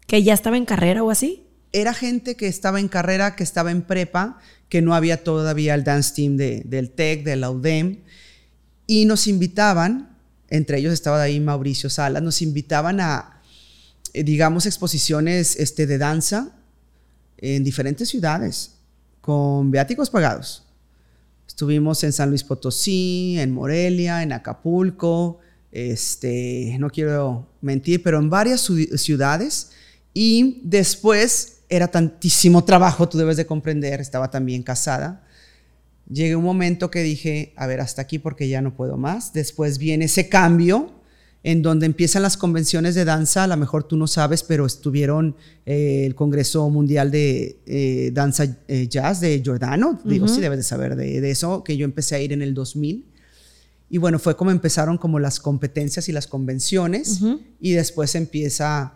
¿Que 0.07 0.22
ya 0.22 0.34
estaba 0.34 0.57
en 0.57 0.64
carrera 0.64 1.03
o 1.03 1.11
así? 1.11 1.42
Era 1.72 1.92
gente 1.92 2.36
que 2.36 2.47
estaba 2.47 2.78
en 2.80 2.88
carrera, 2.88 3.34
que 3.36 3.42
estaba 3.42 3.70
en 3.72 3.82
prepa, 3.82 4.38
que 4.68 4.80
no 4.82 4.94
había 4.94 5.22
todavía 5.24 5.74
el 5.74 5.84
dance 5.84 6.14
team 6.14 6.36
de- 6.36 6.62
del 6.64 6.90
TEC, 6.90 7.24
de 7.24 7.36
la 7.36 7.51
UDEM, 7.51 7.99
y 8.86 9.05
nos 9.05 9.26
invitaban, 9.26 10.16
entre 10.49 10.78
ellos 10.78 10.92
estaba 10.92 11.22
ahí 11.22 11.40
Mauricio 11.40 11.90
Salas, 11.90 12.22
nos 12.22 12.42
invitaban 12.42 13.01
a, 13.01 13.42
eh, 14.12 14.22
digamos, 14.22 14.66
exposiciones 14.66 15.57
este, 15.57 15.86
de 15.86 15.99
danza 15.99 16.53
en 17.38 17.64
diferentes 17.64 18.09
ciudades, 18.09 18.72
con 19.20 19.70
viáticos 19.70 20.11
pagados. 20.11 20.62
Estuvimos 21.47 22.03
en 22.05 22.12
San 22.12 22.28
Luis 22.30 22.44
Potosí, 22.44 23.36
en 23.38 23.53
Morelia, 23.53 24.22
en 24.22 24.32
Acapulco, 24.32 25.38
este, 25.72 26.76
no 26.78 26.90
quiero 26.90 27.49
mentir, 27.61 28.03
pero 28.03 28.18
en 28.18 28.30
varias 28.30 28.68
ciu- 28.68 28.97
ciudades. 28.97 29.70
Y 30.14 30.61
después 30.64 31.59
era 31.68 31.88
tantísimo 31.88 32.64
trabajo, 32.64 33.09
tú 33.09 33.18
debes 33.18 33.36
de 33.36 33.47
comprender, 33.47 34.01
estaba 34.01 34.30
también 34.30 34.62
casada. 34.62 35.26
Llegué 36.09 36.37
un 36.37 36.45
momento 36.45 36.91
que 36.91 37.03
dije, 37.03 37.53
a 37.57 37.67
ver, 37.67 37.81
hasta 37.81 38.03
aquí 38.03 38.19
porque 38.19 38.49
ya 38.49 38.63
no 38.63 38.75
puedo 38.75 38.97
más. 38.97 39.33
Después 39.33 39.79
viene 39.79 40.05
ese 40.05 40.29
cambio 40.29 40.93
en 41.47 41.63
donde 41.63 41.87
empiezan 41.87 42.23
las 42.23 42.37
convenciones 42.37 42.97
de 42.97 43.05
danza, 43.05 43.45
a 43.45 43.47
lo 43.47 43.57
mejor 43.57 43.85
tú 43.85 43.97
no 43.97 44.09
sabes, 44.09 44.43
pero 44.43 44.67
estuvieron 44.67 45.37
eh, 45.65 46.05
el 46.05 46.17
Congreso 46.17 46.69
Mundial 46.71 47.13
de 47.13 47.61
eh, 47.67 48.11
Danza 48.13 48.59
eh, 48.67 48.89
Jazz 48.89 49.21
de 49.21 49.41
Giordano, 49.45 50.01
digo, 50.05 50.27
sí 50.27 50.41
debes 50.41 50.59
de 50.59 50.65
saber 50.65 50.97
de, 50.97 51.21
de 51.21 51.31
eso, 51.31 51.63
que 51.63 51.77
yo 51.77 51.85
empecé 51.85 52.17
a 52.17 52.21
ir 52.21 52.33
en 52.33 52.43
el 52.43 52.53
2000. 52.53 53.07
Y 53.89 53.99
bueno, 53.99 54.19
fue 54.19 54.37
como 54.37 54.51
empezaron 54.51 54.99
como 54.99 55.21
las 55.21 55.39
competencias 55.39 56.09
y 56.09 56.13
las 56.13 56.27
convenciones, 56.27 57.21
y 57.61 57.75
después 57.75 58.17
empieza 58.17 58.95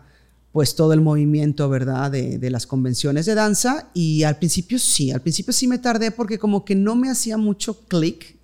pues 0.51 0.75
todo 0.75 0.93
el 0.93 1.01
movimiento, 1.01 1.69
¿verdad? 1.69 2.11
De, 2.11 2.37
de 2.37 2.49
las 2.49 2.67
convenciones 2.67 3.25
de 3.25 3.35
danza, 3.35 3.89
y 3.93 4.23
al 4.23 4.37
principio 4.37 4.79
sí, 4.79 5.11
al 5.11 5.21
principio 5.21 5.53
sí 5.53 5.67
me 5.67 5.77
tardé 5.77 6.11
porque 6.11 6.37
como 6.37 6.65
que 6.65 6.75
no 6.75 6.95
me 6.95 7.09
hacía 7.09 7.37
mucho 7.37 7.85
clic 7.87 8.37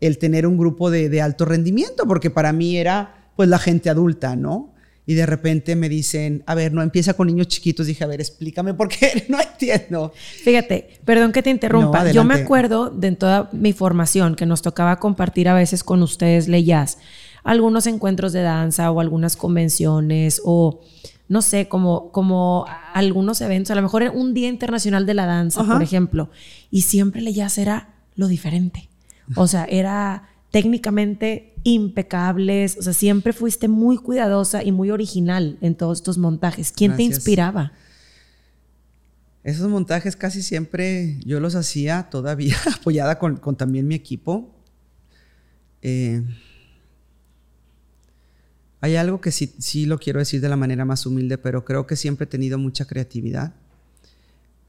el 0.00 0.18
tener 0.18 0.46
un 0.46 0.56
grupo 0.56 0.90
de, 0.90 1.08
de 1.08 1.20
alto 1.22 1.44
rendimiento, 1.44 2.06
porque 2.06 2.30
para 2.30 2.52
mí 2.52 2.76
era 2.76 3.30
pues 3.36 3.48
la 3.48 3.58
gente 3.58 3.90
adulta, 3.90 4.36
¿no? 4.36 4.74
Y 5.06 5.14
de 5.14 5.26
repente 5.26 5.76
me 5.76 5.90
dicen, 5.90 6.42
a 6.46 6.54
ver, 6.54 6.72
no 6.72 6.80
empieza 6.80 7.12
con 7.12 7.26
niños 7.26 7.48
chiquitos. 7.48 7.86
Dije, 7.86 8.04
a 8.04 8.06
ver, 8.06 8.20
explícame 8.20 8.72
por 8.72 8.88
qué 8.88 9.26
no 9.28 9.38
entiendo. 9.38 10.12
Fíjate, 10.42 10.98
perdón 11.04 11.32
que 11.32 11.42
te 11.42 11.50
interrumpa. 11.50 12.04
No, 12.04 12.10
Yo 12.10 12.24
me 12.24 12.34
acuerdo 12.34 12.88
de 12.88 13.08
en 13.08 13.16
toda 13.16 13.50
mi 13.52 13.72
formación 13.74 14.34
que 14.34 14.46
nos 14.46 14.62
tocaba 14.62 14.98
compartir 14.98 15.48
a 15.48 15.54
veces 15.54 15.84
con 15.84 16.02
ustedes, 16.02 16.48
leyas, 16.48 16.98
algunos 17.42 17.86
encuentros 17.86 18.32
de 18.32 18.40
danza 18.40 18.90
o 18.90 19.00
algunas 19.00 19.36
convenciones 19.36 20.40
o 20.42 20.80
no 21.28 21.42
sé, 21.42 21.68
como, 21.68 22.12
como 22.12 22.66
algunos 22.92 23.40
eventos, 23.40 23.70
a 23.70 23.74
lo 23.74 23.82
mejor 23.82 24.10
un 24.14 24.34
Día 24.34 24.48
Internacional 24.48 25.06
de 25.06 25.14
la 25.14 25.26
Danza, 25.26 25.62
Ajá. 25.62 25.72
por 25.72 25.82
ejemplo, 25.82 26.30
y 26.70 26.82
siempre 26.82 27.22
leyas 27.22 27.58
era 27.58 27.94
lo 28.14 28.28
diferente. 28.28 28.88
O 29.36 29.46
sea, 29.46 29.64
era 29.64 30.28
técnicamente 30.50 31.54
impecables, 31.64 32.76
o 32.78 32.82
sea, 32.82 32.92
siempre 32.92 33.32
fuiste 33.32 33.68
muy 33.68 33.96
cuidadosa 33.96 34.62
y 34.62 34.70
muy 34.70 34.90
original 34.90 35.58
en 35.62 35.74
todos 35.74 35.98
estos 35.98 36.18
montajes. 36.18 36.72
¿Quién 36.72 36.94
te 36.94 37.02
inspiraba? 37.02 37.72
Esos 39.42 39.68
montajes 39.68 40.14
casi 40.14 40.42
siempre 40.42 41.18
yo 41.24 41.40
los 41.40 41.54
hacía 41.54 42.08
todavía 42.10 42.56
apoyada 42.80 43.18
con, 43.18 43.36
con 43.36 43.56
también 43.56 43.88
mi 43.88 43.94
equipo. 43.94 44.54
Eh, 45.82 46.22
hay 48.84 48.96
algo 48.96 49.18
que 49.18 49.32
sí, 49.32 49.54
sí 49.60 49.86
lo 49.86 49.98
quiero 49.98 50.18
decir 50.18 50.42
de 50.42 50.48
la 50.50 50.58
manera 50.58 50.84
más 50.84 51.06
humilde, 51.06 51.38
pero 51.38 51.64
creo 51.64 51.86
que 51.86 51.96
siempre 51.96 52.24
he 52.24 52.26
tenido 52.26 52.58
mucha 52.58 52.84
creatividad. 52.84 53.54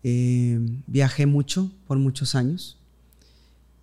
Eh, 0.04 0.58
viajé 0.88 1.26
mucho 1.26 1.70
por 1.86 1.98
muchos 1.98 2.34
años 2.34 2.80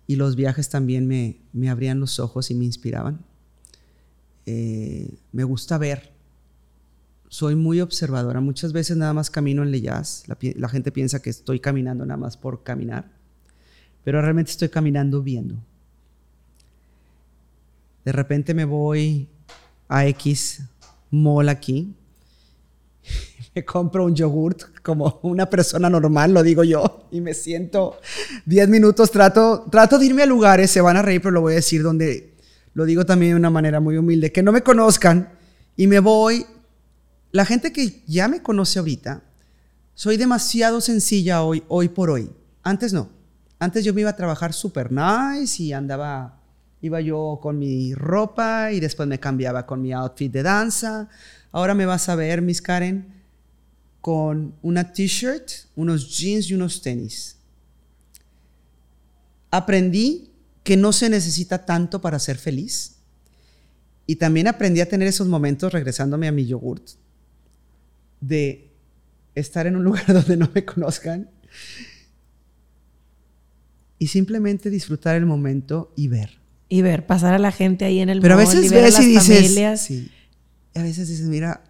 y 0.07 0.15
los 0.15 0.35
viajes 0.35 0.69
también 0.69 1.05
me, 1.05 1.37
me 1.53 1.69
abrían 1.69 1.99
los 1.99 2.19
ojos 2.19 2.49
y 2.49 2.55
me 2.55 2.65
inspiraban. 2.65 3.19
Eh, 4.47 5.13
me 5.31 5.43
gusta 5.43 5.77
ver, 5.77 6.13
soy 7.29 7.53
muy 7.53 7.79
observadora. 7.79 8.41
Muchas 8.41 8.73
veces 8.73 8.97
nada 8.97 9.13
más 9.13 9.29
camino 9.29 9.61
en 9.61 9.69
Leyaz. 9.69 10.27
La, 10.27 10.35
la 10.55 10.67
gente 10.67 10.91
piensa 10.91 11.21
que 11.21 11.29
estoy 11.29 11.59
caminando 11.59 12.07
nada 12.07 12.17
más 12.17 12.37
por 12.37 12.63
caminar, 12.63 13.11
pero 14.03 14.19
realmente 14.19 14.49
estoy 14.49 14.69
caminando 14.69 15.21
viendo. 15.21 15.63
De 18.03 18.11
repente 18.11 18.55
me 18.55 18.65
voy 18.65 19.29
a 19.93 20.07
X 20.07 20.61
mall 21.11 21.49
aquí, 21.49 21.95
me 23.55 23.63
compro 23.63 24.05
un 24.05 24.15
yogurt 24.15 24.63
como 24.81 25.19
una 25.21 25.47
persona 25.47 25.87
normal, 25.87 26.33
lo 26.33 26.41
digo 26.41 26.63
yo, 26.63 27.07
y 27.11 27.21
me 27.21 27.35
siento 27.35 27.99
10 28.47 28.69
minutos, 28.69 29.11
trato, 29.11 29.67
trato 29.69 29.99
de 29.99 30.07
irme 30.07 30.23
a 30.23 30.25
lugares, 30.25 30.71
se 30.71 30.81
van 30.81 30.97
a 30.97 31.03
reír, 31.03 31.21
pero 31.21 31.31
lo 31.31 31.41
voy 31.41 31.53
a 31.53 31.57
decir 31.57 31.83
donde 31.83 32.33
lo 32.73 32.85
digo 32.85 33.05
también 33.05 33.33
de 33.33 33.37
una 33.37 33.51
manera 33.51 33.79
muy 33.79 33.97
humilde, 33.97 34.31
que 34.31 34.41
no 34.41 34.51
me 34.51 34.63
conozcan 34.63 35.29
y 35.75 35.85
me 35.85 35.99
voy. 35.99 36.45
La 37.31 37.45
gente 37.45 37.71
que 37.71 38.01
ya 38.07 38.27
me 38.27 38.41
conoce 38.41 38.79
ahorita, 38.79 39.23
soy 39.93 40.17
demasiado 40.17 40.81
sencilla 40.81 41.43
hoy, 41.43 41.63
hoy 41.67 41.89
por 41.89 42.09
hoy. 42.09 42.31
Antes 42.63 42.93
no. 42.93 43.09
Antes 43.59 43.85
yo 43.85 43.93
me 43.93 44.01
iba 44.01 44.09
a 44.09 44.15
trabajar 44.15 44.53
super 44.53 44.91
nice 44.91 45.61
y 45.61 45.71
andaba, 45.71 46.41
iba 46.83 46.99
yo 46.99 47.39
con 47.41 47.57
mi 47.57 47.95
ropa 47.95 48.73
y 48.73 48.81
después 48.81 49.07
me 49.07 49.17
cambiaba 49.17 49.65
con 49.65 49.81
mi 49.81 49.93
outfit 49.93 50.31
de 50.31 50.43
danza. 50.43 51.07
Ahora 51.53 51.73
me 51.73 51.85
vas 51.85 52.09
a 52.09 52.15
ver, 52.15 52.41
Miss 52.41 52.61
Karen, 52.61 53.07
con 54.01 54.53
una 54.61 54.91
t-shirt, 54.91 55.49
unos 55.77 56.19
jeans 56.19 56.49
y 56.49 56.55
unos 56.55 56.81
tenis. 56.81 57.37
Aprendí 59.49 60.29
que 60.61 60.75
no 60.75 60.91
se 60.91 61.09
necesita 61.09 61.65
tanto 61.65 62.01
para 62.01 62.19
ser 62.19 62.37
feliz. 62.37 62.97
Y 64.05 64.17
también 64.17 64.49
aprendí 64.49 64.81
a 64.81 64.89
tener 64.89 65.07
esos 65.07 65.27
momentos 65.27 65.71
regresándome 65.71 66.27
a 66.27 66.33
mi 66.33 66.45
yogurt 66.45 66.85
de 68.19 68.73
estar 69.35 69.67
en 69.67 69.77
un 69.77 69.83
lugar 69.85 70.05
donde 70.07 70.35
no 70.35 70.51
me 70.53 70.65
conozcan 70.65 71.29
y 73.99 74.07
simplemente 74.07 74.69
disfrutar 74.69 75.15
el 75.15 75.25
momento 75.25 75.93
y 75.95 76.09
ver. 76.09 76.42
Y 76.69 76.81
ver, 76.81 77.05
pasar 77.05 77.33
a 77.33 77.39
la 77.39 77.51
gente 77.51 77.85
ahí 77.85 77.99
en 77.99 78.09
el 78.09 78.19
Pero 78.21 78.33
a 78.35 78.37
mall 78.37 78.45
veces 78.47 78.65
y 78.65 78.69
ver 78.69 78.79
a 78.83 78.85
ves 78.87 78.99
y 78.99 79.13
las 79.13 79.27
dices, 79.27 79.41
familias. 79.47 79.81
sí. 79.81 80.11
A 80.75 80.81
veces 80.81 81.07
dices, 81.07 81.27
mira, 81.27 81.63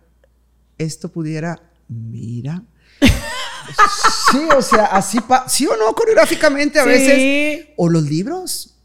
esto 0.77 1.09
pudiera, 1.11 1.61
mira. 1.89 2.63
sí, 4.31 4.37
o 4.57 4.61
sea, 4.61 4.85
así, 4.85 5.19
pa- 5.21 5.47
sí 5.49 5.65
o 5.67 5.75
no, 5.77 5.93
coreográficamente 5.93 6.79
a 6.79 6.83
Sí. 6.83 6.89
veces. 6.89 7.67
O 7.77 7.89
los 7.89 8.03
libros, 8.03 8.75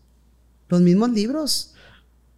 los 0.68 0.80
mismos 0.80 1.10
libros. 1.10 1.74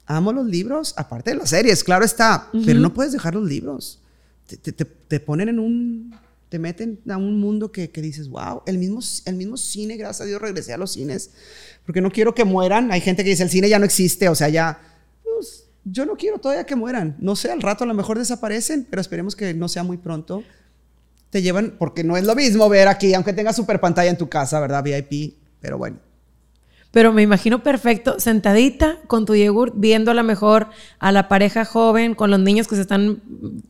Amo 0.06 0.32
los 0.32 0.46
libros, 0.46 0.92
aparte 0.96 1.30
de 1.30 1.36
las 1.36 1.50
series, 1.50 1.84
claro 1.84 2.04
está, 2.04 2.48
pero 2.66 2.80
no 2.80 2.92
puedes 2.92 3.12
dejar 3.12 3.34
los 3.36 3.48
libros. 3.48 4.00
Te- 4.46 4.72
te- 4.72 4.84
te 4.84 5.20
ponen 5.20 5.48
en 5.48 5.58
un, 5.60 6.14
te 6.50 6.58
meten 6.58 7.00
a 7.08 7.16
un 7.16 7.40
mundo 7.40 7.70
que, 7.70 7.90
que 7.90 8.02
dices, 8.02 8.28
wow, 8.28 8.62
el 8.66 8.76
mismo, 8.76 9.00
el 9.24 9.36
mismo 9.36 9.56
cine, 9.56 9.96
gracias 9.96 10.22
a 10.22 10.24
Dios 10.24 10.42
regresé 10.42 10.74
a 10.74 10.76
los 10.76 10.92
cines, 10.92 11.30
porque 11.86 12.00
no 12.00 12.10
quiero 12.10 12.34
que 12.34 12.44
mueran. 12.44 12.90
Hay 12.90 13.00
gente 13.00 13.22
que 13.22 13.30
dice, 13.30 13.44
el 13.44 13.50
cine 13.50 13.68
ya 13.68 13.78
no 13.78 13.84
existe, 13.84 14.28
o 14.28 14.34
sea, 14.34 14.48
ya, 14.48 14.80
pues, 15.22 15.66
yo 15.84 16.04
no 16.04 16.16
quiero 16.16 16.38
todavía 16.38 16.66
que 16.66 16.74
mueran. 16.74 17.16
No 17.20 17.36
sé, 17.36 17.52
al 17.52 17.62
rato 17.62 17.84
a 17.84 17.86
lo 17.86 17.94
mejor 17.94 18.18
desaparecen, 18.18 18.86
pero 18.90 19.00
esperemos 19.00 19.36
que 19.36 19.54
no 19.54 19.68
sea 19.68 19.84
muy 19.84 19.96
pronto. 19.96 20.42
te 21.30 21.40
llevan, 21.40 21.76
porque 21.78 22.02
no 22.02 22.16
es 22.16 22.24
lo 22.24 22.34
mismo 22.34 22.68
ver 22.68 22.88
aquí, 22.88 23.14
aunque 23.14 23.32
tengas 23.32 23.54
super 23.54 23.80
pantalla 23.80 24.10
en 24.10 24.18
tu 24.18 24.28
casa, 24.28 24.58
¿verdad? 24.58 24.82
VIP, 24.82 25.36
pero 25.60 25.78
bueno. 25.78 26.00
Pero 26.90 27.12
me 27.12 27.22
imagino 27.22 27.62
perfecto, 27.62 28.18
sentadita 28.18 29.00
con 29.06 29.24
tu 29.24 29.36
yogur, 29.36 29.72
viendo 29.76 30.10
a 30.10 30.14
lo 30.14 30.24
mejor 30.24 30.70
a 30.98 31.12
la 31.12 31.28
pareja 31.28 31.64
joven, 31.64 32.16
con 32.16 32.30
los 32.30 32.40
niños 32.40 32.66
que 32.66 32.74
se 32.74 32.80
están 32.80 33.22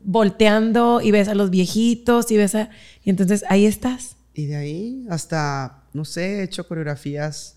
volteando 0.02 1.02
y 1.02 1.10
ves 1.10 1.28
a 1.28 1.34
los 1.34 1.50
viejitos 1.50 2.30
y 2.30 2.38
ves 2.38 2.54
a... 2.54 2.70
Y 3.04 3.10
entonces 3.10 3.44
ahí 3.48 3.66
estás. 3.66 4.16
Y 4.32 4.46
de 4.46 4.56
ahí 4.56 5.06
hasta, 5.10 5.82
no 5.92 6.06
sé, 6.06 6.38
he 6.38 6.42
hecho 6.44 6.66
coreografías. 6.66 7.56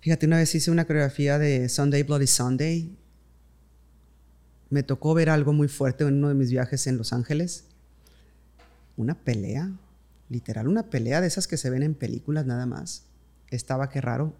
Fíjate, 0.00 0.26
una 0.26 0.38
vez 0.38 0.54
hice 0.54 0.70
una 0.70 0.86
coreografía 0.86 1.38
de 1.38 1.68
Sunday 1.68 2.02
Bloody 2.02 2.26
Sunday. 2.26 2.96
Me 4.70 4.82
tocó 4.82 5.12
ver 5.12 5.28
algo 5.28 5.52
muy 5.52 5.68
fuerte 5.68 6.04
en 6.04 6.14
uno 6.14 6.28
de 6.28 6.34
mis 6.34 6.50
viajes 6.50 6.86
en 6.86 6.96
Los 6.96 7.12
Ángeles. 7.12 7.64
Una 8.96 9.14
pelea, 9.14 9.70
literal, 10.30 10.68
una 10.68 10.84
pelea 10.84 11.20
de 11.20 11.26
esas 11.26 11.46
que 11.46 11.58
se 11.58 11.68
ven 11.68 11.82
en 11.82 11.94
películas 11.94 12.46
nada 12.46 12.64
más 12.64 13.05
estaba, 13.50 13.88
qué 13.88 14.00
raro, 14.00 14.34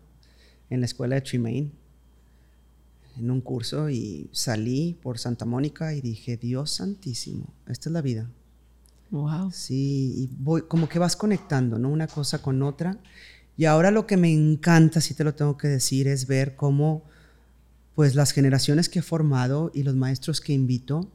en 0.70 0.80
la 0.80 0.86
escuela 0.86 1.14
de 1.14 1.20
Tremaine, 1.20 1.70
en 3.18 3.30
un 3.30 3.40
curso, 3.40 3.88
y 3.88 4.28
salí 4.32 4.98
por 5.02 5.18
Santa 5.18 5.44
Mónica 5.44 5.94
y 5.94 6.00
dije, 6.00 6.36
Dios 6.36 6.72
santísimo, 6.72 7.46
esta 7.66 7.88
es 7.88 7.92
la 7.92 8.02
vida. 8.02 8.28
Wow. 9.10 9.52
Sí, 9.52 10.12
y 10.16 10.30
voy, 10.38 10.62
como 10.62 10.88
que 10.88 10.98
vas 10.98 11.16
conectando, 11.16 11.78
¿no? 11.78 11.88
Una 11.88 12.08
cosa 12.08 12.42
con 12.42 12.62
otra. 12.62 12.98
Y 13.56 13.64
ahora 13.64 13.90
lo 13.90 14.06
que 14.06 14.16
me 14.16 14.32
encanta, 14.32 15.00
si 15.00 15.14
te 15.14 15.24
lo 15.24 15.34
tengo 15.34 15.56
que 15.56 15.68
decir, 15.68 16.08
es 16.08 16.26
ver 16.26 16.56
cómo, 16.56 17.04
pues 17.94 18.14
las 18.14 18.32
generaciones 18.32 18.88
que 18.88 18.98
he 18.98 19.02
formado 19.02 19.70
y 19.72 19.84
los 19.84 19.94
maestros 19.94 20.40
que 20.40 20.52
invito, 20.52 21.08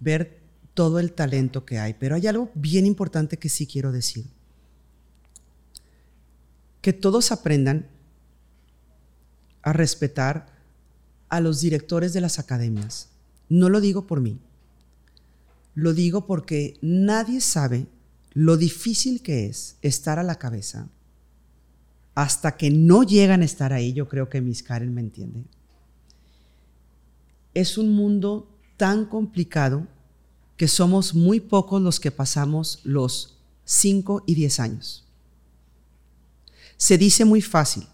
ver 0.00 0.40
todo 0.74 0.98
el 0.98 1.12
talento 1.12 1.64
que 1.64 1.78
hay. 1.78 1.94
Pero 1.94 2.16
hay 2.16 2.26
algo 2.26 2.50
bien 2.54 2.86
importante 2.86 3.36
que 3.36 3.48
sí 3.48 3.66
quiero 3.66 3.92
decir 3.92 4.35
que 6.86 6.92
todos 6.92 7.32
aprendan 7.32 7.88
a 9.62 9.72
respetar 9.72 10.46
a 11.28 11.40
los 11.40 11.60
directores 11.60 12.12
de 12.12 12.20
las 12.20 12.38
academias. 12.38 13.08
No 13.48 13.68
lo 13.70 13.80
digo 13.80 14.06
por 14.06 14.20
mí, 14.20 14.38
lo 15.74 15.94
digo 15.94 16.28
porque 16.28 16.78
nadie 16.82 17.40
sabe 17.40 17.88
lo 18.34 18.56
difícil 18.56 19.20
que 19.20 19.46
es 19.46 19.78
estar 19.82 20.20
a 20.20 20.22
la 20.22 20.36
cabeza 20.36 20.88
hasta 22.14 22.56
que 22.56 22.70
no 22.70 23.02
llegan 23.02 23.42
a 23.42 23.46
estar 23.46 23.72
ahí. 23.72 23.92
Yo 23.92 24.08
creo 24.08 24.28
que 24.28 24.40
Miss 24.40 24.62
Karen 24.62 24.94
me 24.94 25.00
entiende. 25.00 25.42
Es 27.52 27.78
un 27.78 27.90
mundo 27.90 28.48
tan 28.76 29.06
complicado 29.06 29.88
que 30.56 30.68
somos 30.68 31.16
muy 31.16 31.40
pocos 31.40 31.82
los 31.82 31.98
que 31.98 32.12
pasamos 32.12 32.78
los 32.84 33.40
5 33.64 34.22
y 34.24 34.36
10 34.36 34.60
años. 34.60 35.05
Se 36.76 36.98
dice 36.98 37.24
muy 37.24 37.42
fácil, 37.42 37.86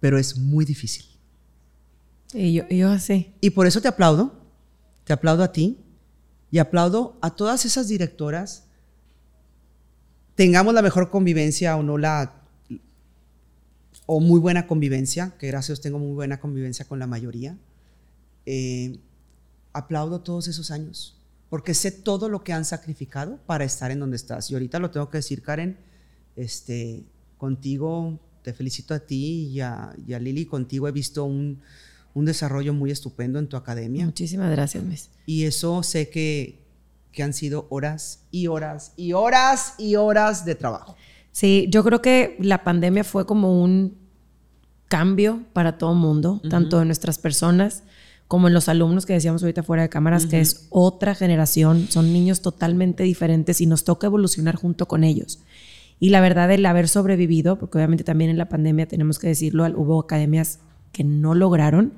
pero 0.00 0.18
es 0.18 0.36
muy 0.36 0.64
difícil. 0.64 1.06
Y 2.32 2.54
yo, 2.54 2.68
yo 2.68 2.90
así. 2.90 3.32
Y 3.40 3.50
por 3.50 3.66
eso 3.66 3.80
te 3.80 3.88
aplaudo, 3.88 4.32
te 5.04 5.12
aplaudo 5.12 5.42
a 5.42 5.52
ti 5.52 5.78
y 6.50 6.58
aplaudo 6.58 7.18
a 7.20 7.30
todas 7.30 7.64
esas 7.64 7.88
directoras, 7.88 8.64
tengamos 10.34 10.74
la 10.74 10.82
mejor 10.82 11.10
convivencia 11.10 11.76
o 11.76 11.82
no 11.82 11.98
la, 11.98 12.34
o 14.06 14.20
muy 14.20 14.40
buena 14.40 14.66
convivencia, 14.66 15.34
que 15.38 15.46
gracias 15.46 15.80
tengo 15.80 15.98
muy 15.98 16.12
buena 16.12 16.40
convivencia 16.40 16.86
con 16.86 16.98
la 16.98 17.06
mayoría. 17.06 17.56
Eh, 18.46 18.98
aplaudo 19.72 20.20
todos 20.20 20.48
esos 20.48 20.70
años, 20.70 21.16
porque 21.50 21.74
sé 21.74 21.90
todo 21.90 22.28
lo 22.28 22.44
que 22.44 22.52
han 22.52 22.64
sacrificado 22.64 23.38
para 23.46 23.64
estar 23.64 23.90
en 23.90 24.00
donde 24.00 24.16
estás. 24.16 24.50
Y 24.50 24.54
ahorita 24.54 24.78
lo 24.78 24.90
tengo 24.90 25.10
que 25.10 25.18
decir, 25.18 25.42
Karen, 25.42 25.78
este, 26.36 27.04
contigo, 27.44 28.18
te 28.40 28.54
felicito 28.54 28.94
a 28.94 29.00
ti 29.00 29.50
y 29.52 29.60
a, 29.60 29.94
Lili, 30.06 30.46
contigo 30.46 30.88
he 30.88 30.92
visto 30.92 31.26
un, 31.26 31.60
desarrollo 32.14 32.72
muy 32.72 32.90
estupendo 32.90 33.38
en 33.38 33.48
tu 33.48 33.58
academia. 33.58 34.06
Muchísimas 34.06 34.50
gracias, 34.50 34.82
Miss. 34.82 35.10
Y 35.26 35.44
eso 35.44 35.82
sé 35.82 36.08
que, 36.08 36.64
que 37.12 37.22
han 37.22 37.34
sido 37.34 37.66
horas 37.68 38.20
y 38.30 38.46
horas 38.46 38.94
y 38.96 39.12
horas 39.12 39.74
y 39.76 39.96
horas 39.96 40.46
de 40.46 40.54
trabajo. 40.54 40.96
Sí, 41.32 41.66
yo 41.68 41.84
creo 41.84 42.00
que 42.00 42.38
la 42.40 42.64
pandemia 42.64 43.04
fue 43.04 43.26
como 43.26 43.62
un 43.62 43.98
cambio 44.88 45.42
para 45.52 45.76
todo 45.76 45.92
el 45.92 45.98
mundo, 45.98 46.40
tanto 46.48 46.80
en 46.80 46.88
nuestras 46.88 47.18
personas 47.18 47.82
como 48.26 48.48
en 48.48 48.54
los 48.54 48.70
alumnos 48.70 49.04
que 49.04 49.12
decíamos 49.12 49.42
ahorita 49.42 49.62
fuera 49.62 49.82
de 49.82 49.90
cámaras, 49.90 50.24
que 50.24 50.40
es 50.40 50.66
otra 50.70 51.14
generación, 51.14 51.88
son 51.90 52.10
niños 52.10 52.40
totalmente 52.40 53.02
diferentes 53.02 53.60
y 53.60 53.66
nos 53.66 53.84
toca 53.84 54.06
evolucionar 54.06 54.56
junto 54.56 54.88
con 54.88 55.04
ellos. 55.04 55.40
Y 56.00 56.10
la 56.10 56.20
verdad, 56.20 56.50
el 56.50 56.66
haber 56.66 56.88
sobrevivido, 56.88 57.58
porque 57.58 57.78
obviamente 57.78 58.04
también 58.04 58.30
en 58.30 58.38
la 58.38 58.48
pandemia, 58.48 58.86
tenemos 58.86 59.18
que 59.18 59.28
decirlo, 59.28 59.64
hubo 59.76 60.00
academias 60.00 60.60
que 60.92 61.04
no 61.04 61.34
lograron, 61.34 61.94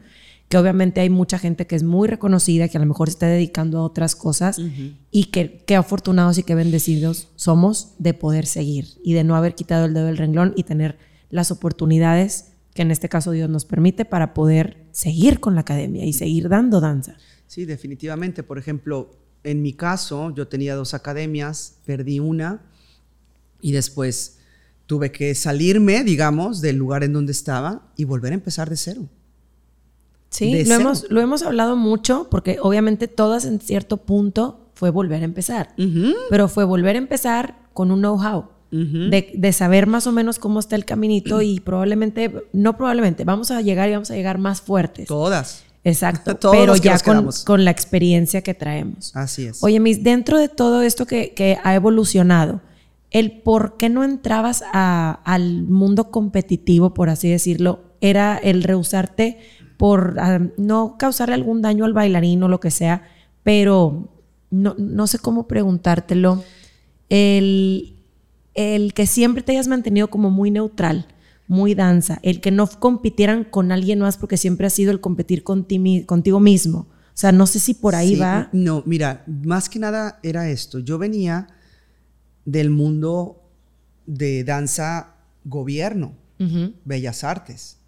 que 0.49 0.59
obviamente 0.59 1.01
hay 1.01 1.11
mucha 1.11 1.39
gente 1.39 1.67
que 1.67 1.75
es 1.75 1.83
muy 1.83 2.07
reconocida, 2.07 2.69
que 2.69 2.77
a 2.77 2.81
lo 2.81 2.87
mejor 2.87 3.09
se 3.09 3.15
está 3.15 3.27
dedicando 3.27 3.79
a 3.79 3.83
otras 3.83 4.15
cosas 4.15 4.61
y 5.11 5.25
que, 5.25 5.65
qué 5.67 5.75
afortunados 5.75 6.39
y 6.39 6.45
qué 6.45 6.55
bendecidos 6.55 7.29
somos 7.35 7.95
de 7.99 8.15
poder 8.15 8.47
seguir 8.47 8.87
y 9.03 9.15
de 9.15 9.25
no 9.25 9.35
haber 9.35 9.55
quitado 9.55 9.87
el 9.87 9.95
dedo 9.95 10.07
del 10.07 10.19
renglón 10.19 10.53
y 10.57 10.63
tener 10.63 10.99
las 11.31 11.51
oportunidades 11.51 12.53
que 12.75 12.83
en 12.83 12.93
este 12.93 13.09
caso 13.09 13.33
Dios 13.33 13.51
nos 13.51 13.65
permite 13.65 14.05
para 14.05 14.35
poder 14.35 14.87
seguir 14.93 15.41
con 15.41 15.55
la 15.55 15.63
academia 15.63 16.05
y 16.05 16.13
seguir 16.13 16.49
dando 16.49 16.81
danza. 16.81 17.17
Sí, 17.47 17.65
definitivamente. 17.65 18.43
Por 18.43 18.59
ejemplo, 18.59 19.11
en 19.43 19.63
mi 19.63 19.73
caso, 19.73 20.33
yo 20.35 20.47
tenía 20.47 20.75
dos 20.77 20.95
academias, 20.95 21.79
perdí 21.87 22.21
una 22.21 22.63
y 23.61 23.73
después 23.73 24.39
tuve 24.87 25.11
que 25.13 25.35
salirme, 25.35 26.05
digamos, 26.05 26.61
del 26.61 26.77
lugar 26.77 27.05
en 27.05 27.13
donde 27.13 27.33
estaba 27.33 27.83
y 27.97 28.05
volver 28.05 28.33
a 28.33 28.35
empezar 28.35 28.71
de 28.71 28.77
cero. 28.77 29.09
Sí, 30.31 30.65
lo, 30.65 30.75
Hemos, 30.75 31.07
lo 31.11 31.21
hemos 31.21 31.43
hablado 31.43 31.77
mucho 31.77 32.29
porque 32.31 32.59
obviamente 32.61 33.09
todas 33.09 33.45
en 33.45 33.61
cierto 33.61 33.97
punto 33.99 34.67
fue 34.75 34.91
volver 34.91 35.23
a 35.23 35.25
empezar, 35.25 35.75
pero 36.29 36.49
fue 36.49 36.65
volver 36.65 36.97
a 36.97 36.99
empezar 36.99 37.57
con 37.73 37.91
un 37.91 38.01
know-how. 38.01 38.51
de, 38.71 39.53
saber 39.53 39.87
más 39.87 40.07
o 40.07 40.13
menos 40.13 40.39
cómo 40.39 40.61
está 40.61 40.77
el 40.77 40.85
caminito 40.85 41.41
y 41.41 41.61
probablemente, 41.61 42.49
no 42.53 42.77
probablemente, 42.77 43.25
vamos 43.25 43.51
a 43.51 43.63
llegar 43.63 43.89
y 43.89 43.93
vamos 43.93 44.11
a 44.11 44.15
llegar 44.15 44.39
más 44.39 44.61
fuertes. 44.61 45.09
Todas. 45.09 45.65
Exacto, 45.83 46.39
pero 46.51 46.77
ya 46.77 46.99
con, 46.99 47.31
con, 47.47 47.65
la 47.65 47.71
experiencia 47.71 48.43
que 48.43 48.53
traemos. 48.53 49.17
Así 49.17 49.47
es. 49.47 49.63
Oye, 49.63 49.81
Miss, 49.81 50.03
dentro 50.03 50.39
de 50.39 50.49
todo 50.49 50.83
esto 50.83 51.07
que, 51.07 51.33
que 51.33 51.59
ha 51.63 51.75
evolucionado, 51.75 52.61
el 53.11 53.41
por 53.43 53.77
qué 53.77 53.89
no 53.89 54.05
entrabas 54.05 54.63
al 54.73 55.63
mundo 55.65 56.11
competitivo, 56.11 56.95
por 56.95 57.09
así 57.09 57.29
decirlo, 57.29 57.95
era 58.01 58.37
el 58.37 58.63
rehusarte 58.63 59.39
por 59.77 60.17
ah, 60.19 60.41
no 60.57 60.97
causarle 60.99 61.35
algún 61.35 61.63
daño 61.63 61.85
al 61.85 61.93
bailarín 61.93 62.43
o 62.43 62.49
lo 62.49 62.61
que 62.61 62.71
sea, 62.71 63.03
pero 63.43 64.09
no, 64.51 65.07
sé 65.07 65.19
cómo 65.19 65.47
preguntártelo. 65.47 66.43
El, 67.09 67.97
el 68.55 68.95
que 68.95 69.07
siempre 69.07 69.43
te 69.43 69.53
hayas 69.53 69.69
mantenido 69.69 70.09
como 70.09 70.31
muy 70.31 70.51
neutral, 70.51 71.07
muy 71.47 71.75
danza, 71.75 72.19
el 72.23 72.41
que 72.41 72.51
no 72.51 72.67
compitieran 72.67 73.45
con 73.45 73.71
alguien 73.71 74.01
más 74.01 74.17
porque 74.17 74.37
siempre 74.37 74.67
ha 74.67 74.71
sido 74.71 74.91
el 74.91 75.01
competir 75.01 75.45
contigo 75.45 76.41
mismo. 76.41 76.89
O 77.17 77.19
sea, 77.19 77.33
no 77.33 77.47
sé 77.47 77.61
si 77.61 77.75
por 77.75 77.95
ahí 77.95 78.17
va. 78.17 78.51
No, 78.53 78.83
mira, 78.85 79.25
más 79.27 79.71
que 79.71 79.79
nada 79.79 80.19
era 80.23 80.51
esto. 80.51 80.81
Yo 80.81 80.99
venía 80.99 81.49
del 82.47 82.71
mundo 82.71 83.43
de 84.07 84.45
danza 84.45 85.17
gobierno, 85.45 86.15
bellas 86.85 87.25
artes. 87.25 87.79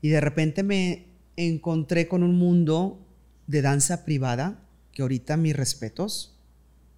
Y 0.00 0.08
de 0.08 0.20
repente 0.20 0.62
me 0.62 1.08
encontré 1.36 2.08
con 2.08 2.22
un 2.22 2.36
mundo 2.36 3.06
de 3.46 3.60
danza 3.60 4.04
privada, 4.04 4.66
que 4.92 5.02
ahorita 5.02 5.36
mis 5.36 5.56
respetos, 5.56 6.38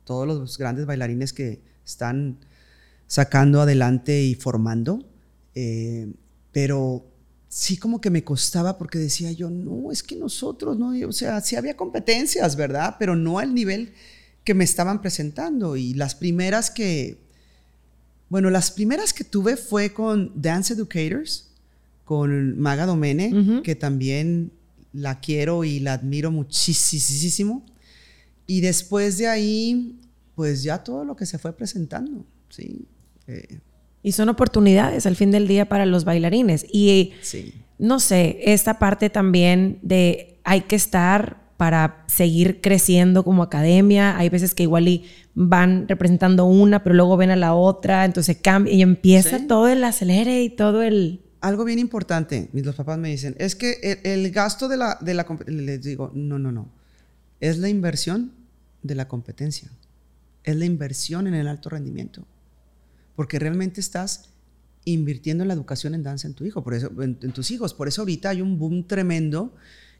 todos 0.04 0.26
los 0.26 0.58
grandes 0.58 0.86
bailarines 0.86 1.32
que 1.32 1.62
están 1.84 2.38
sacando 3.06 3.60
adelante 3.60 4.22
y 4.22 4.34
formando, 4.34 5.04
eh, 5.54 6.12
pero 6.52 7.06
sí 7.48 7.76
como 7.76 8.00
que 8.00 8.10
me 8.10 8.24
costaba 8.24 8.76
porque 8.78 8.98
decía 8.98 9.32
yo, 9.32 9.48
no, 9.48 9.92
es 9.92 10.02
que 10.02 10.16
nosotros, 10.16 10.78
no, 10.78 10.92
o 11.06 11.12
sea, 11.12 11.40
sí 11.40 11.56
había 11.56 11.76
competencias, 11.76 12.56
¿verdad? 12.56 12.96
Pero 12.98 13.14
no 13.16 13.38
al 13.38 13.54
nivel 13.54 13.92
que 14.44 14.54
me 14.54 14.64
estaban 14.64 15.00
presentando 15.00 15.76
y 15.76 15.94
las 15.94 16.14
primeras 16.14 16.70
que, 16.70 17.18
bueno, 18.28 18.50
las 18.50 18.70
primeras 18.70 19.12
que 19.12 19.24
tuve 19.24 19.56
fue 19.56 19.92
con 19.92 20.30
Dance 20.34 20.74
Educators, 20.74 21.50
con 22.04 22.58
Maga 22.58 22.84
Domene, 22.84 23.62
que 23.62 23.74
también 23.74 24.52
la 24.92 25.20
quiero 25.20 25.64
y 25.64 25.80
la 25.80 25.94
admiro 25.94 26.30
muchísimo. 26.30 27.64
Y 28.46 28.60
después 28.60 29.16
de 29.16 29.28
ahí, 29.28 29.98
pues 30.34 30.62
ya 30.62 30.84
todo 30.84 31.04
lo 31.04 31.16
que 31.16 31.24
se 31.24 31.38
fue 31.38 31.56
presentando, 31.56 32.26
¿sí? 32.50 32.86
Eh. 33.26 33.58
y 34.02 34.12
son 34.12 34.28
oportunidades 34.28 35.06
al 35.06 35.16
fin 35.16 35.30
del 35.30 35.48
día 35.48 35.66
para 35.66 35.86
los 35.86 36.04
bailarines. 36.04 36.66
Y 36.70 37.12
no 37.78 37.98
sé, 38.00 38.38
esta 38.44 38.78
parte 38.78 39.08
también 39.08 39.78
de 39.80 40.38
hay 40.44 40.62
que 40.62 40.76
estar 40.76 41.43
para 41.56 42.04
seguir 42.08 42.60
creciendo 42.60 43.24
como 43.24 43.42
academia. 43.42 44.16
Hay 44.18 44.28
veces 44.28 44.54
que 44.54 44.64
igual 44.64 44.88
y 44.88 45.04
van 45.34 45.88
representando 45.88 46.44
una, 46.44 46.82
pero 46.82 46.94
luego 46.94 47.16
ven 47.16 47.30
a 47.30 47.36
la 47.36 47.54
otra, 47.54 48.04
entonces 48.04 48.38
cambia 48.42 48.72
y 48.72 48.82
empieza 48.82 49.46
todo 49.46 49.68
el 49.68 49.82
acelere 49.84 50.42
y 50.42 50.50
todo 50.50 50.82
el... 50.82 51.20
Algo 51.40 51.64
bien 51.64 51.78
importante, 51.78 52.48
los 52.52 52.74
papás 52.74 52.98
me 52.98 53.10
dicen, 53.10 53.36
es 53.38 53.54
que 53.54 54.00
el, 54.04 54.30
gasto 54.30 54.68
de 54.68 54.78
la, 54.78 54.98
de 55.00 55.14
la... 55.14 55.26
Les 55.46 55.82
digo, 55.82 56.10
no, 56.14 56.38
no, 56.38 56.50
no. 56.50 56.70
Es 57.40 57.58
la 57.58 57.68
inversión 57.68 58.32
de 58.82 58.94
la 58.94 59.08
competencia. 59.08 59.70
Es 60.42 60.56
la 60.56 60.64
inversión 60.64 61.26
en 61.26 61.34
el 61.34 61.48
alto 61.48 61.68
rendimiento. 61.68 62.24
Porque 63.14 63.38
realmente 63.38 63.80
estás 63.80 64.30
invirtiendo 64.84 65.42
en 65.44 65.48
la 65.48 65.54
educación 65.54 65.94
en 65.94 66.02
danza 66.02 66.28
en 66.28 66.34
tu 66.34 66.44
hijo, 66.44 66.62
por 66.62 66.74
eso, 66.74 66.90
en, 67.02 67.16
tus 67.16 67.50
hijos. 67.50 67.74
Por 67.74 67.88
eso 67.88 68.02
ahorita 68.02 68.30
hay 68.30 68.42
un 68.42 68.58
boom 68.58 68.86
tremendo 68.86 69.54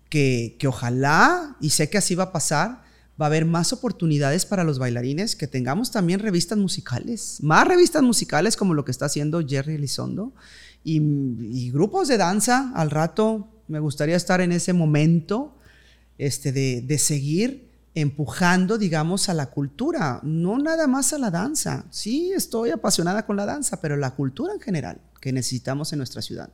que, 0.08 0.56
ojalá, 0.66 1.56
y 1.60 1.70
sé 1.70 1.90
que 1.90 1.98
así 1.98 2.14
va 2.14 2.24
a 2.24 2.32
pasar, 2.32 2.82
va 3.20 3.26
a 3.26 3.28
haber 3.28 3.44
más 3.44 3.72
oportunidades 3.72 4.46
para 4.46 4.64
los 4.64 4.78
bailarines, 4.78 5.36
que 5.36 5.46
tengamos 5.46 5.90
también 5.90 6.20
revistas 6.20 6.58
musicales, 6.58 7.38
más 7.42 7.66
revistas 7.66 8.02
musicales 8.02 8.56
como 8.56 8.74
lo 8.74 8.84
que 8.84 8.90
está 8.90 9.06
haciendo 9.06 9.46
Jerry 9.46 9.74
Elizondo, 9.74 10.32
y, 10.82 11.00
y 11.00 11.70
grupos 11.70 12.08
de 12.08 12.18
danza 12.18 12.72
al 12.74 12.90
rato. 12.90 13.48
Me 13.68 13.80
gustaría 13.80 14.16
estar 14.16 14.40
en 14.40 14.52
ese 14.52 14.72
momento 14.72 15.56
este, 16.18 16.52
de, 16.52 16.82
de 16.82 16.98
seguir 16.98 17.70
empujando, 17.94 18.76
digamos, 18.76 19.28
a 19.28 19.34
la 19.34 19.46
cultura, 19.46 20.20
no 20.22 20.58
nada 20.58 20.86
más 20.86 21.12
a 21.12 21.18
la 21.18 21.30
danza. 21.30 21.86
Sí, 21.90 22.32
estoy 22.32 22.70
apasionada 22.70 23.24
con 23.24 23.36
la 23.36 23.46
danza, 23.46 23.80
pero 23.80 23.96
la 23.96 24.10
cultura 24.10 24.52
en 24.52 24.60
general 24.60 25.00
que 25.20 25.32
necesitamos 25.32 25.92
en 25.92 25.98
nuestra 25.98 26.20
ciudad 26.20 26.50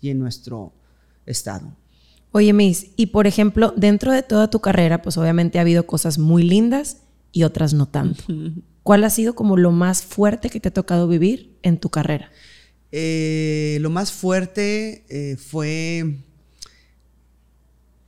y 0.00 0.10
en 0.10 0.18
nuestro 0.18 0.72
estado. 1.24 1.72
Oye, 2.32 2.54
Miss, 2.54 2.86
y 2.96 3.06
por 3.06 3.26
ejemplo, 3.26 3.74
dentro 3.76 4.10
de 4.10 4.22
toda 4.22 4.48
tu 4.48 4.60
carrera, 4.60 5.02
pues 5.02 5.18
obviamente 5.18 5.58
ha 5.58 5.62
habido 5.62 5.86
cosas 5.86 6.18
muy 6.18 6.42
lindas 6.42 6.98
y 7.30 7.42
otras 7.44 7.74
no 7.74 7.86
tanto. 7.86 8.24
¿Cuál 8.82 9.04
ha 9.04 9.10
sido 9.10 9.34
como 9.34 9.56
lo 9.56 9.70
más 9.70 10.02
fuerte 10.02 10.50
que 10.50 10.58
te 10.58 10.68
ha 10.68 10.74
tocado 10.74 11.06
vivir 11.06 11.56
en 11.62 11.78
tu 11.78 11.90
carrera? 11.90 12.30
Eh, 12.90 13.78
lo 13.80 13.90
más 13.90 14.12
fuerte 14.12 15.04
eh, 15.08 15.36
fue... 15.36 16.16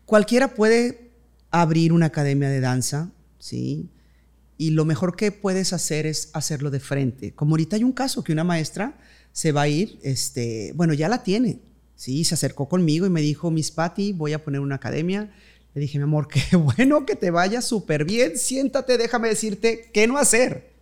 Cualquiera 0.07 0.55
puede 0.55 1.13
abrir 1.51 1.93
una 1.93 2.07
academia 2.07 2.49
de 2.49 2.61
danza, 2.61 3.11
¿sí? 3.39 3.89
Y 4.59 4.71
lo 4.71 4.85
mejor 4.85 5.17
que 5.17 5.33
puedes 5.33 5.73
hacer 5.73 6.07
es 6.07 6.31
hacerlo 6.33 6.71
de 6.71 6.81
frente. 6.81 7.33
Como 7.35 7.53
ahorita 7.53 7.77
hay 7.77 7.85
un 7.85 7.93
caso 7.93 8.25
que 8.25 8.33
una 8.33 8.45
maestra 8.45 8.99
se 9.33 9.53
va 9.53 9.63
a 9.63 9.69
ir, 9.69 9.99
este, 10.03 10.73
bueno, 10.75 10.93
ya 10.95 11.09
la 11.09 11.23
tiene, 11.23 11.61
¿sí? 11.97 12.25
Se 12.25 12.35
acercó 12.35 12.69
conmigo 12.69 13.07
y 13.07 13.11
me 13.11 13.21
dijo, 13.21 13.51
Miss 13.51 13.71
Patty, 13.71 14.13
voy 14.13 14.33
a 14.33 14.45
poner 14.45 14.61
una 14.61 14.77
academia. 14.77 15.33
Le 15.75 15.81
dije, 15.81 15.99
mi 15.99 16.05
amor, 16.05 16.29
qué 16.51 16.57
bueno 16.57 17.07
que 17.07 17.17
te 17.17 17.31
vaya 17.31 17.61
súper 17.63 18.05
bien, 18.05 18.39
siéntate, 18.39 18.99
déjame 18.99 19.29
decirte 19.29 19.91
qué 19.93 20.07
no 20.07 20.19
hacer, 20.19 20.73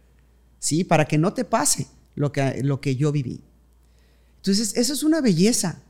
¿sí? 0.59 0.85
Para 0.85 1.07
que 1.07 1.19
no 1.19 1.33
te 1.33 1.45
pase 1.45 1.87
lo 2.15 2.33
que, 2.33 2.63
lo 2.63 2.81
que 2.81 2.97
yo 2.97 3.13
viví. 3.13 3.43
Entonces, 4.37 4.77
eso 4.77 4.93
es 4.93 5.03
una 5.03 5.21
belleza, 5.21 5.83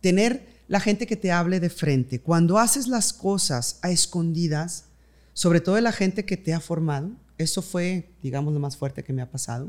tener 0.00 0.56
la 0.68 0.80
gente 0.80 1.06
que 1.06 1.16
te 1.16 1.30
hable 1.30 1.60
de 1.60 1.70
frente. 1.70 2.20
Cuando 2.20 2.58
haces 2.58 2.88
las 2.88 3.12
cosas 3.12 3.78
a 3.82 3.90
escondidas, 3.90 4.86
sobre 5.32 5.60
todo 5.60 5.74
de 5.74 5.82
la 5.82 5.92
gente 5.92 6.24
que 6.24 6.36
te 6.36 6.54
ha 6.54 6.60
formado, 6.60 7.10
eso 7.38 7.62
fue, 7.62 8.08
digamos, 8.22 8.54
lo 8.54 8.60
más 8.60 8.76
fuerte 8.76 9.04
que 9.04 9.12
me 9.12 9.22
ha 9.22 9.30
pasado. 9.30 9.68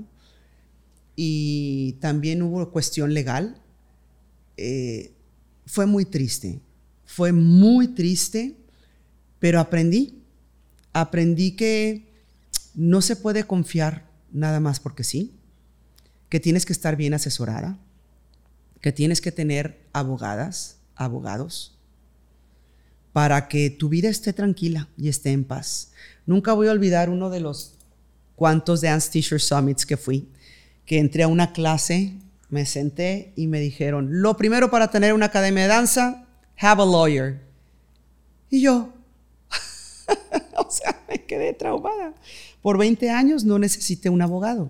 Y 1.15 1.93
también 1.99 2.41
hubo 2.41 2.71
cuestión 2.71 3.13
legal. 3.13 3.61
Eh, 4.57 5.13
fue 5.65 5.85
muy 5.85 6.05
triste, 6.05 6.59
fue 7.05 7.31
muy 7.31 7.89
triste, 7.89 8.55
pero 9.39 9.59
aprendí. 9.59 10.21
Aprendí 10.93 11.51
que 11.51 12.07
no 12.73 13.01
se 13.01 13.15
puede 13.15 13.45
confiar 13.45 14.09
nada 14.31 14.59
más 14.59 14.79
porque 14.79 15.03
sí, 15.03 15.33
que 16.29 16.39
tienes 16.39 16.65
que 16.65 16.73
estar 16.73 16.95
bien 16.95 17.13
asesorada, 17.13 17.77
que 18.81 18.91
tienes 18.91 19.21
que 19.21 19.31
tener 19.31 19.79
abogadas, 19.93 20.77
abogados 20.95 21.77
para 23.17 23.47
que 23.47 23.71
tu 23.71 23.89
vida 23.89 24.09
esté 24.09 24.31
tranquila 24.31 24.89
y 24.95 25.09
esté 25.09 25.31
en 25.31 25.43
paz. 25.43 25.89
Nunca 26.27 26.53
voy 26.53 26.67
a 26.67 26.71
olvidar 26.71 27.09
uno 27.09 27.31
de 27.31 27.39
los 27.39 27.73
cuantos 28.35 28.81
Dance 28.81 29.09
Teacher 29.09 29.41
Summits 29.41 29.87
que 29.87 29.97
fui, 29.97 30.27
que 30.85 30.99
entré 30.99 31.23
a 31.23 31.27
una 31.27 31.51
clase, 31.51 32.13
me 32.49 32.65
senté 32.65 33.33
y 33.35 33.47
me 33.47 33.59
dijeron, 33.59 34.21
lo 34.21 34.37
primero 34.37 34.71
para 34.71 34.89
tener 34.89 35.13
una 35.13 35.27
academia 35.27 35.63
de 35.63 35.69
danza, 35.69 36.27
have 36.57 36.81
a 36.81 36.85
lawyer. 36.85 37.41
Y 38.49 38.61
yo, 38.61 38.93
o 40.57 40.71
sea, 40.71 41.03
me 41.09 41.25
quedé 41.25 41.53
traumada. 41.53 42.13
Por 42.61 42.77
20 42.77 43.09
años 43.09 43.43
no 43.43 43.59
necesité 43.59 44.09
un 44.09 44.21
abogado. 44.21 44.69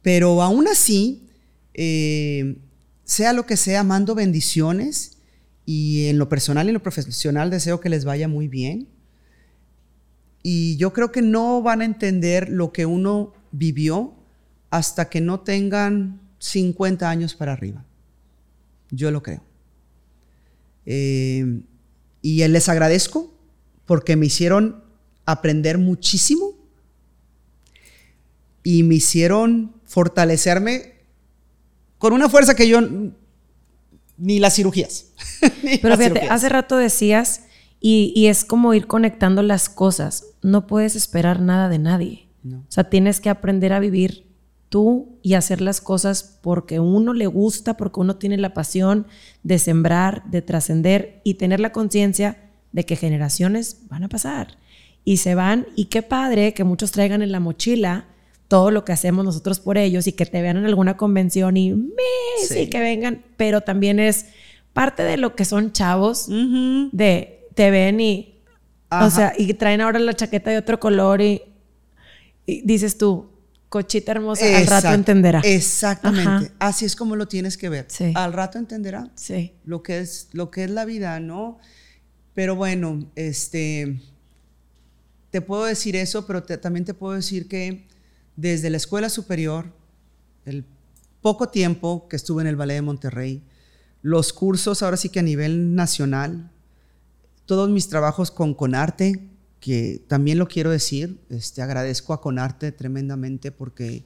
Pero 0.00 0.42
aún 0.42 0.66
así, 0.68 1.28
eh, 1.74 2.56
sea 3.04 3.32
lo 3.32 3.46
que 3.46 3.56
sea, 3.56 3.84
mando 3.84 4.14
bendiciones 4.14 5.18
y 5.64 6.06
en 6.06 6.18
lo 6.18 6.28
personal 6.28 6.66
y 6.66 6.70
en 6.70 6.74
lo 6.74 6.82
profesional 6.82 7.50
deseo 7.50 7.80
que 7.80 7.88
les 7.88 8.04
vaya 8.04 8.26
muy 8.26 8.48
bien. 8.48 8.88
Y 10.42 10.76
yo 10.76 10.92
creo 10.92 11.12
que 11.12 11.22
no 11.22 11.62
van 11.62 11.82
a 11.82 11.84
entender 11.84 12.48
lo 12.48 12.72
que 12.72 12.86
uno 12.86 13.32
vivió 13.52 14.14
hasta 14.70 15.08
que 15.08 15.20
no 15.20 15.40
tengan 15.40 16.21
50 16.42 17.08
años 17.08 17.34
para 17.34 17.52
arriba. 17.52 17.84
Yo 18.90 19.10
lo 19.12 19.22
creo. 19.22 19.42
Eh, 20.84 21.62
y 22.20 22.48
les 22.48 22.68
agradezco 22.68 23.32
porque 23.86 24.16
me 24.16 24.26
hicieron 24.26 24.82
aprender 25.24 25.78
muchísimo 25.78 26.58
y 28.64 28.82
me 28.82 28.96
hicieron 28.96 29.76
fortalecerme 29.84 30.94
con 31.98 32.12
una 32.12 32.28
fuerza 32.28 32.56
que 32.56 32.68
yo 32.68 32.80
ni 34.18 34.40
las 34.40 34.56
cirugías. 34.56 35.12
Pero 35.80 35.96
fíjate, 35.96 36.22
hace 36.28 36.48
rato 36.48 36.76
decías, 36.76 37.42
y, 37.80 38.26
es 38.26 38.44
como 38.44 38.74
ir 38.74 38.88
conectando 38.88 39.42
las 39.42 39.68
cosas. 39.68 40.26
No 40.42 40.66
puedes 40.66 40.96
esperar 40.96 41.40
nada 41.40 41.68
de 41.68 41.78
nadie. 41.78 42.28
O 42.44 42.64
sea, 42.68 42.90
tienes 42.90 43.20
que 43.20 43.30
aprender 43.30 43.72
a 43.72 43.78
vivir 43.78 44.31
tú 44.72 45.18
y 45.20 45.34
hacer 45.34 45.60
las 45.60 45.82
cosas 45.82 46.38
porque 46.40 46.80
uno 46.80 47.12
le 47.12 47.26
gusta, 47.26 47.76
porque 47.76 48.00
uno 48.00 48.16
tiene 48.16 48.38
la 48.38 48.54
pasión 48.54 49.06
de 49.42 49.58
sembrar, 49.58 50.24
de 50.30 50.40
trascender 50.40 51.20
y 51.24 51.34
tener 51.34 51.60
la 51.60 51.72
conciencia 51.72 52.50
de 52.72 52.86
que 52.86 52.96
generaciones 52.96 53.82
van 53.90 54.04
a 54.04 54.08
pasar 54.08 54.56
y 55.04 55.18
se 55.18 55.34
van. 55.34 55.66
Y 55.76 55.84
qué 55.86 56.00
padre 56.00 56.54
que 56.54 56.64
muchos 56.64 56.90
traigan 56.90 57.20
en 57.20 57.32
la 57.32 57.38
mochila 57.38 58.06
todo 58.48 58.70
lo 58.70 58.82
que 58.86 58.92
hacemos 58.92 59.26
nosotros 59.26 59.60
por 59.60 59.76
ellos 59.76 60.06
y 60.06 60.12
que 60.12 60.24
te 60.24 60.40
vean 60.40 60.56
en 60.56 60.64
alguna 60.64 60.96
convención 60.96 61.58
y 61.58 61.74
sí. 62.48 62.68
que 62.68 62.80
vengan, 62.80 63.22
pero 63.36 63.60
también 63.60 64.00
es 64.00 64.28
parte 64.72 65.02
de 65.02 65.18
lo 65.18 65.36
que 65.36 65.44
son 65.44 65.72
chavos, 65.72 66.28
de 66.28 67.46
te 67.54 67.70
ven 67.70 68.00
y, 68.00 68.38
o 68.90 69.10
sea, 69.10 69.34
y 69.36 69.52
traen 69.52 69.82
ahora 69.82 69.98
la 69.98 70.14
chaqueta 70.14 70.50
de 70.50 70.56
otro 70.56 70.80
color 70.80 71.20
y, 71.20 71.42
dices 72.46 72.96
tú, 72.96 73.31
cochita 73.72 74.12
hermosa, 74.12 74.44
al 74.54 74.66
rato 74.66 74.88
entenderá. 74.88 75.40
Exactamente, 75.40 76.52
así 76.58 76.84
es 76.84 76.94
como 76.94 77.16
lo 77.16 77.26
tienes 77.26 77.56
que 77.56 77.70
ver. 77.70 77.88
Al 78.14 78.34
rato 78.34 78.58
entenderá 78.58 79.10
sí. 79.14 79.54
lo, 79.64 79.82
que 79.82 80.00
es, 80.00 80.28
lo 80.32 80.50
que 80.50 80.64
es 80.64 80.70
la 80.70 80.84
vida, 80.84 81.18
¿no? 81.20 81.58
Pero 82.34 82.54
bueno, 82.54 83.10
este, 83.16 83.98
te 85.30 85.40
puedo 85.40 85.64
decir 85.64 85.96
eso, 85.96 86.26
pero 86.26 86.42
también 86.42 86.84
te 86.84 86.92
puedo 86.92 87.14
decir 87.14 87.48
que 87.48 87.88
desde 88.36 88.68
la 88.68 88.76
escuela 88.76 89.08
superior, 89.08 89.72
el 90.44 90.66
poco 91.22 91.48
tiempo 91.48 92.08
que 92.08 92.16
estuve 92.16 92.42
en 92.42 92.48
el 92.48 92.56
Ballet 92.56 92.74
de 92.74 92.82
Monterrey, 92.82 93.42
los 94.02 94.34
cursos 94.34 94.82
ahora 94.82 94.98
sí 94.98 95.08
que 95.08 95.20
a 95.20 95.22
nivel 95.22 95.74
nacional, 95.74 96.50
todos 97.46 97.70
mis 97.70 97.88
trabajos 97.88 98.30
con 98.30 98.52
Conarte, 98.52 99.31
que 99.62 100.04
también 100.08 100.38
lo 100.38 100.48
quiero 100.48 100.70
decir, 100.70 101.20
este, 101.30 101.62
agradezco 101.62 102.12
a 102.12 102.20
Conarte 102.20 102.72
tremendamente 102.72 103.52
porque 103.52 104.04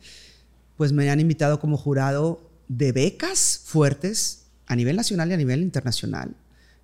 pues 0.77 0.93
me 0.93 1.09
han 1.09 1.19
invitado 1.19 1.59
como 1.59 1.79
jurado 1.79 2.51
de 2.69 2.93
becas 2.93 3.63
fuertes 3.65 4.49
a 4.67 4.77
nivel 4.77 4.97
nacional 4.97 5.31
y 5.31 5.33
a 5.33 5.39
nivel 5.39 5.63
internacional. 5.63 6.37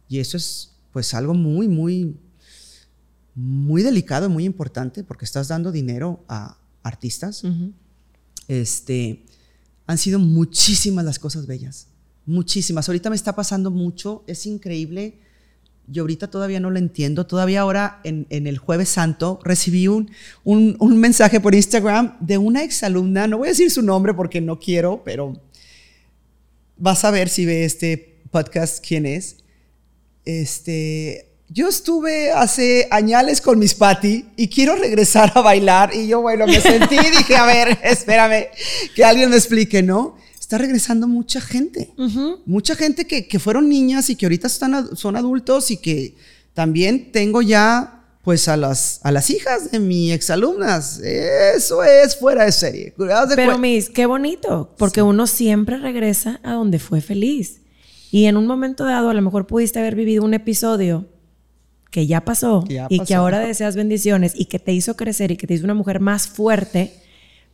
Y 0.08 0.20
eso 0.20 0.38
es 0.38 0.72
pues 0.90 1.12
algo 1.12 1.34
muy, 1.34 1.68
muy, 1.68 2.16
muy 3.34 3.82
delicado, 3.82 4.30
muy 4.30 4.46
importante 4.46 5.04
porque 5.04 5.26
estás 5.26 5.48
dando 5.48 5.70
dinero 5.70 6.24
a, 6.26 6.56
artistas, 6.82 7.42
este, 8.48 9.26
han 9.86 9.98
sido 9.98 10.18
muchísimas 10.18 11.04
las 11.04 11.18
cosas 11.18 11.46
bellas, 11.46 11.88
muchísimas. 12.24 12.88
Ahorita 12.88 13.10
me 13.10 13.16
está 13.16 13.36
pasando 13.36 13.70
mucho, 13.70 14.24
es 14.26 14.46
increíble. 14.46 15.20
Yo 15.86 16.02
ahorita 16.02 16.28
todavía 16.28 16.60
no 16.60 16.70
lo 16.70 16.78
entiendo. 16.78 17.26
Todavía 17.26 17.62
ahora 17.62 18.00
en, 18.04 18.26
el 18.30 18.58
jueves 18.58 18.88
santo 18.88 19.40
recibí 19.44 19.88
un, 19.88 20.10
un, 20.44 20.96
mensaje 20.98 21.40
por 21.40 21.54
Instagram 21.54 22.16
de 22.20 22.38
una 22.38 22.62
exalumna, 22.62 23.26
no 23.26 23.38
voy 23.38 23.48
a 23.48 23.50
decir 23.50 23.70
su 23.70 23.82
nombre 23.82 24.14
porque 24.14 24.40
no 24.40 24.58
quiero, 24.58 25.02
pero 25.04 25.40
vas 26.76 27.04
a 27.04 27.10
ver 27.10 27.28
si 27.28 27.46
ve 27.46 27.64
este 27.64 28.22
podcast 28.30 28.84
quién 28.86 29.06
es. 29.06 29.36
Este, 30.24 31.32
yo 31.48 31.68
estuve 31.68 32.32
hace 32.32 32.88
añales 32.90 33.40
con 33.40 33.58
mis 33.58 33.74
Patti 33.74 34.30
y 34.36 34.48
quiero 34.48 34.74
regresar 34.76 35.32
a 35.34 35.42
bailar. 35.42 35.94
Y 35.94 36.06
yo, 36.06 36.22
bueno, 36.22 36.46
me 36.46 36.60
sentí 36.60 36.96
y 36.96 37.10
dije, 37.16 37.36
a 37.36 37.44
ver, 37.44 37.78
espérame, 37.84 38.46
que 38.94 39.04
alguien 39.04 39.30
me 39.30 39.36
explique, 39.36 39.82
¿no? 39.82 40.16
Está 40.52 40.60
regresando 40.60 41.08
mucha 41.08 41.40
gente. 41.40 41.94
Mucha 42.44 42.74
gente 42.74 43.06
que, 43.06 43.26
que, 43.26 43.38
fueron 43.38 43.70
niñas 43.70 44.10
y 44.10 44.16
que 44.16 44.26
ahorita 44.26 44.48
están, 44.48 44.94
son 44.98 45.16
adultos 45.16 45.70
y 45.70 45.78
que 45.78 46.14
también 46.52 47.10
tengo 47.10 47.40
ya 47.40 48.04
pues 48.20 48.48
a 48.48 48.58
las, 48.58 49.00
a 49.02 49.12
las 49.12 49.30
hijas 49.30 49.70
de 49.70 49.78
mis 49.78 50.12
exalumnas. 50.12 50.98
Eso 50.98 51.82
es 51.82 52.18
fuera 52.18 52.44
de 52.44 52.52
serie. 52.52 52.92
Pero, 53.34 53.56
Miss, 53.56 53.88
qué 53.88 54.04
bonito, 54.04 54.74
porque 54.76 55.00
uno 55.00 55.26
siempre 55.26 55.78
regresa 55.78 56.38
a 56.42 56.52
donde 56.52 56.78
fue 56.78 57.00
feliz. 57.00 57.62
Y 58.10 58.26
en 58.26 58.36
un 58.36 58.46
momento 58.46 58.84
dado, 58.84 59.08
a 59.08 59.14
lo 59.14 59.22
mejor 59.22 59.46
pudiste 59.46 59.78
haber 59.78 59.94
vivido 59.94 60.22
un 60.22 60.34
episodio 60.34 61.06
que 61.90 62.06
ya 62.06 62.26
pasó 62.26 62.62
y 62.90 63.00
que 63.00 63.14
ahora 63.14 63.38
deseas 63.38 63.74
bendiciones 63.74 64.34
y 64.36 64.44
que 64.44 64.58
te 64.58 64.74
hizo 64.74 64.96
crecer 64.96 65.30
y 65.30 65.38
que 65.38 65.46
te 65.46 65.54
hizo 65.54 65.64
una 65.64 65.72
mujer 65.72 66.00
más 66.00 66.28
fuerte. 66.28 66.92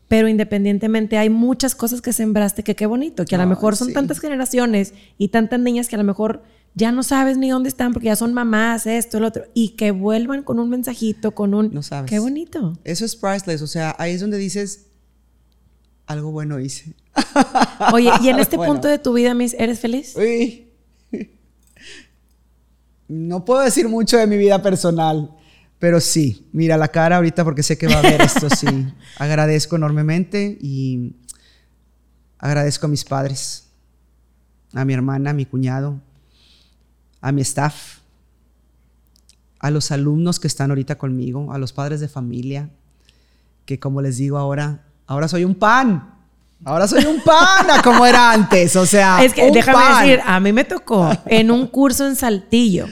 Pero 0.09 0.27
independientemente 0.27 1.19
hay 1.19 1.29
muchas 1.29 1.75
cosas 1.75 2.01
que 2.01 2.13
sembraste 2.13 2.65
que 2.65 2.75
qué 2.75 2.87
bonito, 2.87 3.25
que 3.27 3.35
a 3.35 3.39
lo 3.39 3.47
mejor 3.47 3.77
son 3.77 3.93
tantas 3.93 4.21
generaciones 4.21 4.95
y 5.19 5.29
tantas 5.29 5.61
niñas 5.61 5.89
que 5.89 5.97
a 5.97 5.99
lo 5.99 6.05
mejor 6.05 6.43
ya 6.75 6.93
no 6.93 7.03
sabes 7.03 7.37
ni 7.37 7.51
dónde 7.51 7.69
están 7.69 7.93
porque 7.93 8.07
ya 8.07 8.17
son 8.17 8.33
mamás, 8.33 8.87
esto, 8.87 9.21
lo 9.21 9.27
otro, 9.27 9.45
y 9.53 9.71
que 9.71 9.91
vuelvan 9.91 10.43
con 10.43 10.59
un 10.59 10.71
mensajito, 10.71 11.33
con 11.33 11.53
un... 11.53 11.75
No 11.75 11.83
sabes. 11.83 12.09
Qué 12.09 12.19
bonito. 12.19 12.79
Eso 12.85 13.05
es 13.05 13.17
priceless, 13.17 13.63
o 13.63 13.67
sea, 13.67 13.95
ahí 13.99 14.15
es 14.15 14.21
donde 14.21 14.39
dices, 14.39 14.87
algo 16.07 16.31
bueno 16.31 16.59
hice. 16.59 16.95
Oye, 17.93 18.11
y 18.23 18.29
en 18.29 18.39
este 18.39 18.57
punto 18.57 18.89
de 18.89 18.99
tu 18.99 19.13
vida, 19.13 19.35
Miss, 19.35 19.55
¿eres 19.59 19.81
feliz? 19.81 20.17
Uy. 20.17 20.65
No 23.11 23.43
puedo 23.43 23.63
decir 23.63 23.89
mucho 23.89 24.19
de 24.19 24.27
mi 24.27 24.37
vida 24.37 24.61
personal, 24.61 25.35
pero 25.79 26.01
sí, 26.01 26.49
mira 26.53 26.77
la 26.77 26.89
cara 26.89 27.17
ahorita 27.17 27.45
porque 27.45 27.63
sé 27.63 27.79
que 27.79 27.87
va 27.87 27.95
a 27.95 27.99
haber 27.99 28.21
esto, 28.21 28.49
sí. 28.51 28.67
Agradezco 29.19 29.77
enormemente 29.77 30.59
y 30.61 31.15
agradezco 32.39 32.87
a 32.87 32.89
mis 32.89 33.05
padres, 33.05 33.69
a 34.75 34.85
mi 34.85 34.93
hermana, 34.93 35.31
a 35.31 35.33
mi 35.33 35.47
cuñado, 35.47 36.01
a 37.21 37.33
mi 37.33 37.43
staff, 37.43 37.99
a 39.61 39.71
los 39.71 39.91
alumnos 39.91 40.39
que 40.39 40.47
están 40.47 40.71
ahorita 40.71 40.99
conmigo, 40.99 41.53
a 41.53 41.59
los 41.59 41.73
padres 41.73 42.01
de 42.01 42.09
familia, 42.09 42.71
que 43.65 43.79
como 43.79 44.03
les 44.03 44.17
digo 44.17 44.39
ahora, 44.39 44.85
ahora 45.07 45.29
soy 45.29 45.45
un 45.45 45.55
pan. 45.55 46.15
Ahora 46.65 46.89
soy 46.89 47.05
un 47.05 47.23
pan 47.23 47.71
a 47.71 47.83
como 47.83 48.05
era 48.05 48.33
antes, 48.33 48.75
o 48.75 48.85
sea, 48.85 49.23
es 49.25 49.33
que 49.33 49.49
déjame 49.53 50.01
decir, 50.01 50.21
a 50.27 50.41
mí 50.41 50.53
me 50.53 50.65
tocó 50.65 51.09
en 51.27 51.53
un 51.53 51.69
curso 51.69 52.05
en 52.05 52.17
Saltillo. 52.17 52.89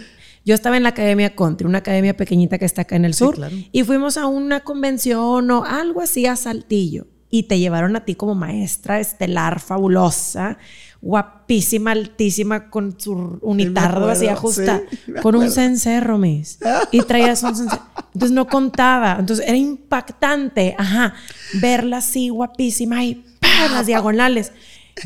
Yo 0.47 0.55
estaba 0.55 0.76
en 0.76 0.84
la 0.84 0.90
Academia 0.90 1.34
Country, 1.34 1.66
una 1.66 1.78
academia 1.78 2.16
pequeñita 2.16 2.57
que 2.57 2.64
está 2.64 2.82
acá 2.82 2.94
en 2.94 3.05
el 3.05 3.14
sur, 3.14 3.36
y 3.72 3.82
fuimos 3.82 4.16
a 4.16 4.26
una 4.26 4.61
convención 4.61 5.51
o 5.51 5.64
algo 5.64 6.01
así 6.01 6.24
a 6.24 6.36
Saltillo 6.36 7.09
y 7.28 7.42
te 7.42 7.59
llevaron 7.59 7.97
a 7.97 8.05
ti 8.05 8.14
como 8.14 8.36
maestra 8.36 9.01
estelar 9.01 9.59
fabulosa 9.59 10.57
guapísima, 11.03 11.92
altísima, 11.92 12.70
con 12.70 12.99
su 12.99 13.38
unitardo 13.42 14.09
así 14.09 14.26
ajustado, 14.28 14.82
con 15.22 15.34
un 15.34 15.51
cencerro, 15.51 16.18
mis. 16.18 16.59
Y 16.90 17.03
traías 17.03 17.42
un 17.42 17.55
cencerro. 17.55 17.82
Entonces 18.14 18.32
no 18.32 18.47
contaba. 18.47 19.16
Entonces 19.18 19.47
era 19.47 19.57
impactante, 19.57 20.74
ajá, 20.78 21.14
verla 21.61 21.99
así 21.99 22.28
guapísima 22.28 23.05
y 23.05 23.24
las 23.72 23.86
diagonales. 23.86 24.53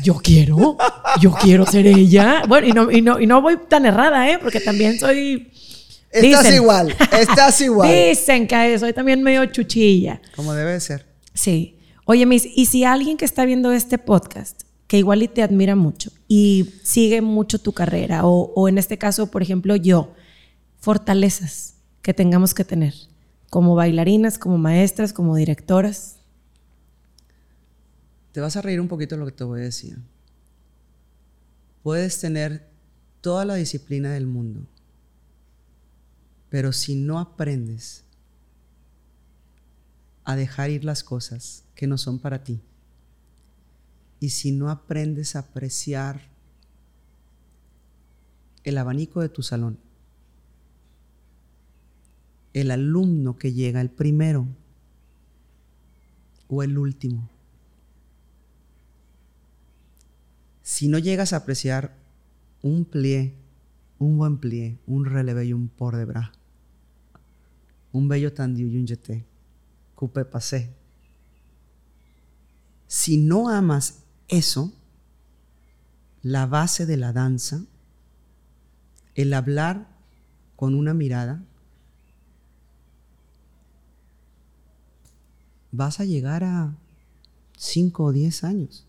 Yo 0.01 0.15
quiero, 0.15 0.77
yo 1.19 1.31
quiero 1.33 1.65
ser 1.65 1.85
ella. 1.87 2.43
Bueno, 2.47 2.67
y 2.67 2.71
no, 2.71 2.91
y 2.91 3.01
no, 3.01 3.19
y 3.19 3.27
no 3.27 3.41
voy 3.41 3.57
tan 3.67 3.85
errada, 3.85 4.29
¿eh? 4.29 4.39
Porque 4.41 4.59
también 4.59 4.97
soy... 4.99 5.51
Estás 6.11 6.51
igual, 6.53 6.95
estás 7.11 7.61
igual. 7.61 7.89
Dicen 7.89 8.47
que 8.47 8.77
soy 8.79 8.93
también 8.93 9.23
medio 9.23 9.45
chuchilla. 9.45 10.21
Como 10.35 10.53
debe 10.53 10.79
ser. 10.79 11.05
Sí. 11.33 11.77
Oye, 12.05 12.25
Miss, 12.25 12.45
y 12.53 12.65
si 12.65 12.83
alguien 12.83 13.15
que 13.15 13.25
está 13.25 13.45
viendo 13.45 13.71
este 13.71 13.97
podcast 13.97 14.63
que 14.87 14.97
igual 14.97 15.23
y 15.23 15.29
te 15.29 15.41
admira 15.41 15.75
mucho 15.77 16.11
y 16.27 16.73
sigue 16.83 17.21
mucho 17.21 17.59
tu 17.59 17.71
carrera, 17.71 18.25
o, 18.25 18.67
en 18.67 18.77
este 18.77 18.97
caso, 18.97 19.31
por 19.31 19.41
ejemplo, 19.41 19.77
yo, 19.77 20.11
fortalezas 20.79 21.75
que 22.01 22.13
tengamos 22.13 22.53
que 22.53 22.65
tener 22.65 22.93
como 23.49 23.75
bailarinas, 23.75 24.37
como 24.37 24.57
maestras, 24.57 25.13
como 25.13 25.35
directoras. 25.35 26.17
Te 28.31 28.39
vas 28.39 28.55
a 28.55 28.61
reír 28.61 28.79
un 28.79 28.87
poquito 28.87 29.15
de 29.15 29.19
lo 29.19 29.25
que 29.25 29.33
te 29.33 29.43
voy 29.43 29.59
a 29.59 29.63
decir. 29.63 29.97
Puedes 31.83 32.19
tener 32.19 32.67
toda 33.21 33.45
la 33.45 33.55
disciplina 33.55 34.11
del 34.11 34.27
mundo, 34.27 34.61
pero 36.49 36.71
si 36.71 36.95
no 36.95 37.19
aprendes 37.19 38.03
a 40.23 40.35
dejar 40.35 40.69
ir 40.69 40.85
las 40.85 41.03
cosas 41.03 41.63
que 41.75 41.87
no 41.87 41.97
son 41.97 42.19
para 42.19 42.43
ti, 42.43 42.61
y 44.19 44.29
si 44.29 44.51
no 44.51 44.69
aprendes 44.69 45.35
a 45.35 45.39
apreciar 45.39 46.21
el 48.63 48.77
abanico 48.77 49.21
de 49.21 49.29
tu 49.29 49.41
salón, 49.41 49.79
el 52.53 52.69
alumno 52.69 53.37
que 53.37 53.53
llega 53.53 53.81
el 53.81 53.89
primero 53.89 54.45
o 56.47 56.61
el 56.61 56.77
último, 56.77 57.30
si 60.61 60.87
no 60.87 60.99
llegas 60.99 61.33
a 61.33 61.37
apreciar 61.37 61.95
un 62.61 62.85
plié, 62.85 63.35
un 63.99 64.17
buen 64.17 64.37
plié, 64.37 64.77
un 64.87 65.05
relevé 65.05 65.45
y 65.45 65.53
un 65.53 65.67
por 65.67 65.95
de 65.95 66.05
bras, 66.05 66.31
un 67.91 68.07
bello 68.07 68.33
tandiu 68.33 68.67
y 68.67 68.77
un 68.77 68.87
jeté, 68.87 69.25
coupé 69.95 70.25
pasé. 70.25 70.73
Si 72.87 73.17
no 73.17 73.49
amas 73.49 74.03
eso, 74.27 74.73
la 76.21 76.45
base 76.45 76.85
de 76.85 76.97
la 76.97 77.13
danza, 77.13 77.63
el 79.15 79.33
hablar 79.33 79.87
con 80.55 80.75
una 80.75 80.93
mirada, 80.93 81.43
vas 85.71 85.99
a 85.99 86.05
llegar 86.05 86.43
a 86.43 86.75
5 87.57 88.03
o 88.03 88.11
10 88.11 88.43
años. 88.43 88.85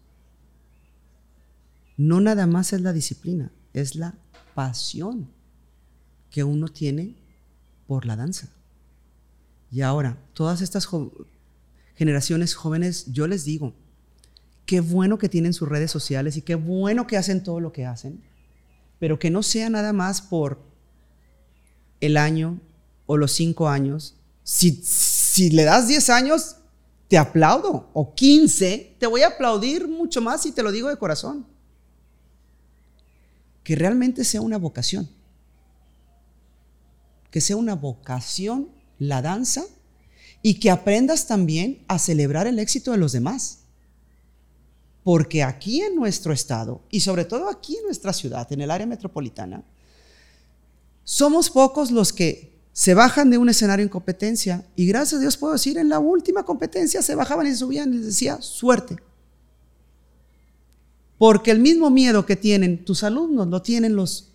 No 2.03 2.21
nada 2.21 2.49
más 2.49 2.73
es 2.73 2.81
la 2.81 2.93
disciplina, 2.93 3.53
es 3.73 3.95
la 3.95 4.19
pasión 4.57 5.29
que 6.33 6.43
uno 6.43 6.67
tiene 6.67 7.15
por 7.87 8.07
la 8.07 8.17
danza. 8.17 8.49
Y 9.71 9.83
ahora, 9.83 10.19
todas 10.33 10.63
estas 10.63 10.89
generaciones 11.95 12.57
jóvenes, 12.57 13.13
yo 13.13 13.29
les 13.29 13.45
digo, 13.45 13.73
qué 14.67 14.81
bueno 14.81 15.17
que 15.17 15.29
tienen 15.29 15.55
sus 15.55 15.69
redes 15.69 15.93
sociales 15.93 16.37
y 16.37 16.43
qué 16.43 16.57
bueno 16.57 17.07
que 17.07 17.17
hacen 17.17 17.45
todo 17.45 17.61
lo 17.61 17.73
que 17.73 17.87
hacen, 17.87 18.21
pero 18.99 19.21
que 19.21 19.31
no 19.31 19.45
sea 19.45 19.71
nada 19.71 19.93
más 19.93 20.21
por 20.21 20.59
el 22.01 22.17
año 22.17 22.59
o 23.07 23.17
los 23.17 23.31
cinco 23.31 23.69
años. 23.69 24.17
Si, 24.43 24.73
si 24.73 25.51
le 25.51 25.63
das 25.63 25.87
10 25.87 26.11
años, 26.11 26.57
te 27.07 27.17
aplaudo, 27.17 27.91
o 27.93 28.13
15, 28.13 28.97
te 28.99 29.07
voy 29.07 29.23
a 29.23 29.29
aplaudir 29.29 29.87
mucho 29.87 30.21
más 30.21 30.45
y 30.47 30.51
te 30.51 30.65
lo 30.65 30.73
digo 30.73 30.89
de 30.89 30.97
corazón. 30.97 31.53
Que 33.63 33.77
realmente 33.77 34.25
sea 34.25 34.41
una 34.41 34.59
vocación. 34.59 35.09
Que 37.31 37.41
sea 37.41 37.57
una 37.57 37.75
vocación 37.75 38.69
la 38.99 39.23
danza 39.23 39.65
y 40.43 40.55
que 40.55 40.71
aprendas 40.71 41.27
también 41.27 41.85
a 41.89 41.99
celebrar 41.99 42.47
el 42.47 42.59
éxito 42.59 42.91
de 42.91 42.99
los 42.99 43.13
demás. 43.13 43.61
Porque 45.05 45.43
aquí 45.43 45.81
en 45.81 45.97
nuestro 45.97 46.33
estado, 46.33 46.83
y 46.91 47.01
sobre 47.01 47.25
todo 47.25 47.49
aquí 47.49 47.77
en 47.77 47.85
nuestra 47.85 48.13
ciudad, 48.13 48.53
en 48.53 48.61
el 48.61 48.71
área 48.71 48.87
metropolitana, 48.87 49.65
somos 51.05 51.51
pocos 51.51 51.91
los 51.91 52.13
que 52.13 52.53
se 52.73 52.95
bajan 52.95 53.31
de 53.31 53.39
un 53.39 53.49
escenario 53.49 53.83
en 53.83 53.89
competencia. 53.89 54.65
Y 54.77 54.87
gracias 54.87 55.19
a 55.19 55.21
Dios 55.21 55.37
puedo 55.37 55.53
decir, 55.53 55.79
en 55.79 55.89
la 55.89 55.99
última 55.99 56.45
competencia 56.45 57.03
se 57.03 57.15
bajaban 57.15 57.47
y 57.47 57.51
se 57.51 57.57
subían 57.57 57.93
y 57.93 57.97
les 57.99 58.07
decía, 58.07 58.41
suerte. 58.41 58.97
Porque 61.23 61.53
el 61.53 61.61
mismo 61.61 61.89
miedo 61.89 62.27
que 62.27 62.35
tienen 62.35 62.85
tus 62.85 63.05
alumnos 63.05 63.47
lo 63.47 63.63
tienen 63.63 63.95
los, 63.95 64.33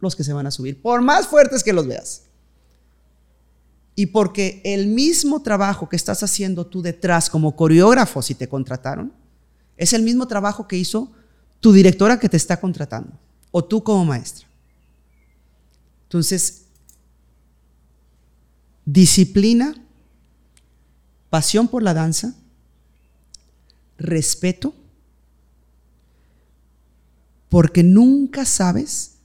los 0.00 0.16
que 0.16 0.24
se 0.24 0.32
van 0.32 0.46
a 0.46 0.50
subir, 0.50 0.80
por 0.80 1.02
más 1.02 1.26
fuertes 1.26 1.62
que 1.62 1.74
los 1.74 1.86
veas. 1.86 2.22
Y 3.94 4.06
porque 4.06 4.62
el 4.64 4.86
mismo 4.86 5.42
trabajo 5.42 5.86
que 5.86 5.96
estás 5.96 6.22
haciendo 6.22 6.66
tú 6.66 6.80
detrás 6.80 7.28
como 7.28 7.54
coreógrafo, 7.54 8.22
si 8.22 8.34
te 8.34 8.48
contrataron, 8.48 9.12
es 9.76 9.92
el 9.92 10.02
mismo 10.02 10.26
trabajo 10.26 10.66
que 10.66 10.78
hizo 10.78 11.12
tu 11.60 11.74
directora 11.74 12.18
que 12.18 12.30
te 12.30 12.38
está 12.38 12.58
contratando 12.58 13.12
o 13.50 13.62
tú 13.62 13.82
como 13.82 14.06
maestra. 14.06 14.46
Entonces, 16.04 16.62
disciplina, 18.86 19.74
pasión 21.28 21.68
por 21.68 21.82
la 21.82 21.92
danza, 21.92 22.34
respeto, 23.98 24.74
porque 27.48 27.82
nunca 27.82 28.44
sabes 28.44 29.16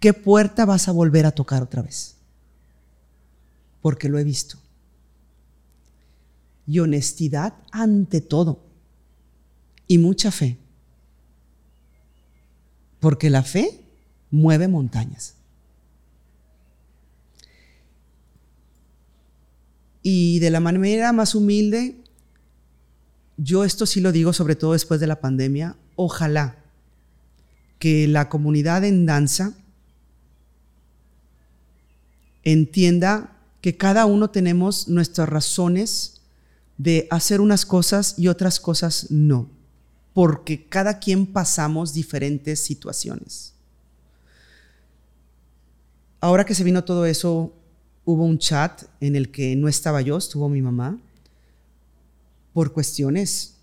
qué 0.00 0.12
puerta 0.12 0.64
vas 0.64 0.88
a 0.88 0.92
volver 0.92 1.26
a 1.26 1.32
tocar 1.32 1.62
otra 1.62 1.82
vez. 1.82 2.14
porque 3.82 4.08
lo 4.08 4.18
he 4.18 4.24
visto. 4.24 4.58
Y 6.66 6.80
honestidad 6.80 7.54
ante 7.70 8.20
todo. 8.20 8.64
Y 9.86 9.98
mucha 9.98 10.32
fe. 10.32 10.58
Porque 12.98 13.30
la 13.30 13.44
fe 13.44 13.84
mueve 14.32 14.66
montañas. 14.66 15.34
Y 20.02 20.40
de 20.40 20.50
la 20.50 20.58
manera 20.58 21.12
más 21.12 21.36
humilde, 21.36 21.96
yo 23.36 23.64
esto 23.64 23.86
sí 23.86 24.00
lo 24.00 24.10
digo, 24.10 24.32
sobre 24.32 24.56
todo 24.56 24.72
después 24.72 24.98
de 24.98 25.06
la 25.06 25.20
pandemia, 25.20 25.76
ojalá 25.94 26.65
que 27.78 28.08
la 28.08 28.28
comunidad 28.28 28.84
en 28.84 29.06
danza 29.06 29.54
entienda 32.42 33.36
que 33.60 33.76
cada 33.76 34.06
uno 34.06 34.30
tenemos 34.30 34.88
nuestras 34.88 35.28
razones 35.28 36.20
de 36.78 37.08
hacer 37.10 37.40
unas 37.40 37.66
cosas 37.66 38.14
y 38.18 38.28
otras 38.28 38.60
cosas 38.60 39.10
no, 39.10 39.50
porque 40.14 40.66
cada 40.68 40.98
quien 40.98 41.26
pasamos 41.26 41.92
diferentes 41.92 42.60
situaciones. 42.60 43.54
Ahora 46.20 46.44
que 46.44 46.54
se 46.54 46.64
vino 46.64 46.84
todo 46.84 47.06
eso, 47.06 47.52
hubo 48.04 48.24
un 48.24 48.38
chat 48.38 48.84
en 49.00 49.16
el 49.16 49.30
que 49.30 49.56
no 49.56 49.68
estaba 49.68 50.00
yo, 50.00 50.16
estuvo 50.16 50.48
mi 50.48 50.62
mamá, 50.62 50.98
por 52.52 52.72
cuestiones 52.72 53.56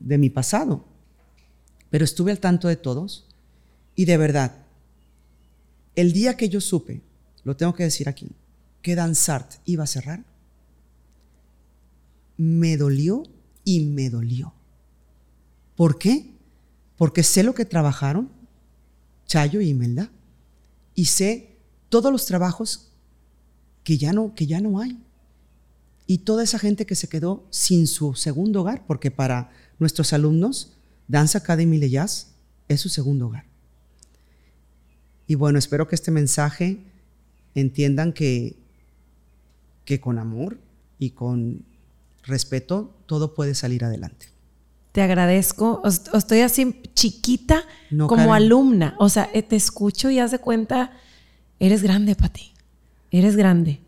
de 0.00 0.18
mi 0.18 0.30
pasado. 0.30 0.84
Pero 1.90 2.04
estuve 2.04 2.32
al 2.32 2.40
tanto 2.40 2.68
de 2.68 2.76
todos 2.76 3.26
y 3.96 4.04
de 4.04 4.16
verdad, 4.18 4.52
el 5.96 6.12
día 6.12 6.36
que 6.36 6.48
yo 6.48 6.60
supe, 6.60 7.00
lo 7.42 7.56
tengo 7.56 7.74
que 7.74 7.84
decir 7.84 8.08
aquí, 8.08 8.28
que 8.82 8.94
Danzart 8.94 9.54
iba 9.64 9.84
a 9.84 9.88
cerrar, 9.88 10.24
me 12.36 12.76
dolió 12.76 13.24
y 13.64 13.80
me 13.80 14.10
dolió. 14.10 14.52
¿Por 15.74 15.98
qué? 15.98 16.34
Porque 16.96 17.22
sé 17.22 17.42
lo 17.42 17.54
que 17.54 17.64
trabajaron 17.64 18.30
Chayo 19.26 19.60
y 19.60 19.70
Imelda 19.70 20.10
y 20.94 21.06
sé 21.06 21.56
todos 21.88 22.12
los 22.12 22.26
trabajos 22.26 22.92
que 23.82 23.98
ya 23.98 24.12
no, 24.12 24.34
que 24.34 24.46
ya 24.46 24.60
no 24.60 24.80
hay. 24.80 24.98
Y 26.06 26.18
toda 26.18 26.44
esa 26.44 26.58
gente 26.58 26.86
que 26.86 26.94
se 26.94 27.08
quedó 27.08 27.46
sin 27.50 27.86
su 27.86 28.14
segundo 28.14 28.60
hogar, 28.60 28.86
porque 28.86 29.10
para 29.10 29.50
nuestros 29.78 30.12
alumnos, 30.12 30.72
Dance 31.08 31.36
Academy 31.36 31.78
Le 31.78 31.90
Jazz 31.90 32.34
es 32.68 32.80
su 32.80 32.88
segundo 32.88 33.26
hogar. 33.26 33.55
Y 35.26 35.34
bueno, 35.34 35.58
espero 35.58 35.88
que 35.88 35.94
este 35.94 36.10
mensaje 36.10 36.78
entiendan 37.54 38.12
que, 38.12 38.56
que 39.84 40.00
con 40.00 40.18
amor 40.18 40.58
y 40.98 41.10
con 41.10 41.64
respeto 42.22 42.94
todo 43.06 43.34
puede 43.34 43.54
salir 43.54 43.84
adelante. 43.84 44.28
Te 44.92 45.02
agradezco. 45.02 45.82
Estoy 45.84 46.40
así 46.40 46.80
chiquita 46.94 47.64
como 48.08 48.32
alumna. 48.32 48.94
O 48.98 49.08
sea, 49.08 49.28
eh, 49.34 49.42
te 49.42 49.56
escucho 49.56 50.10
y 50.10 50.18
haz 50.18 50.30
de 50.30 50.38
cuenta, 50.38 50.92
eres 51.58 51.82
grande, 51.82 52.14
Pati 52.14 52.56
eres 53.10 53.36
grande. 53.36 53.80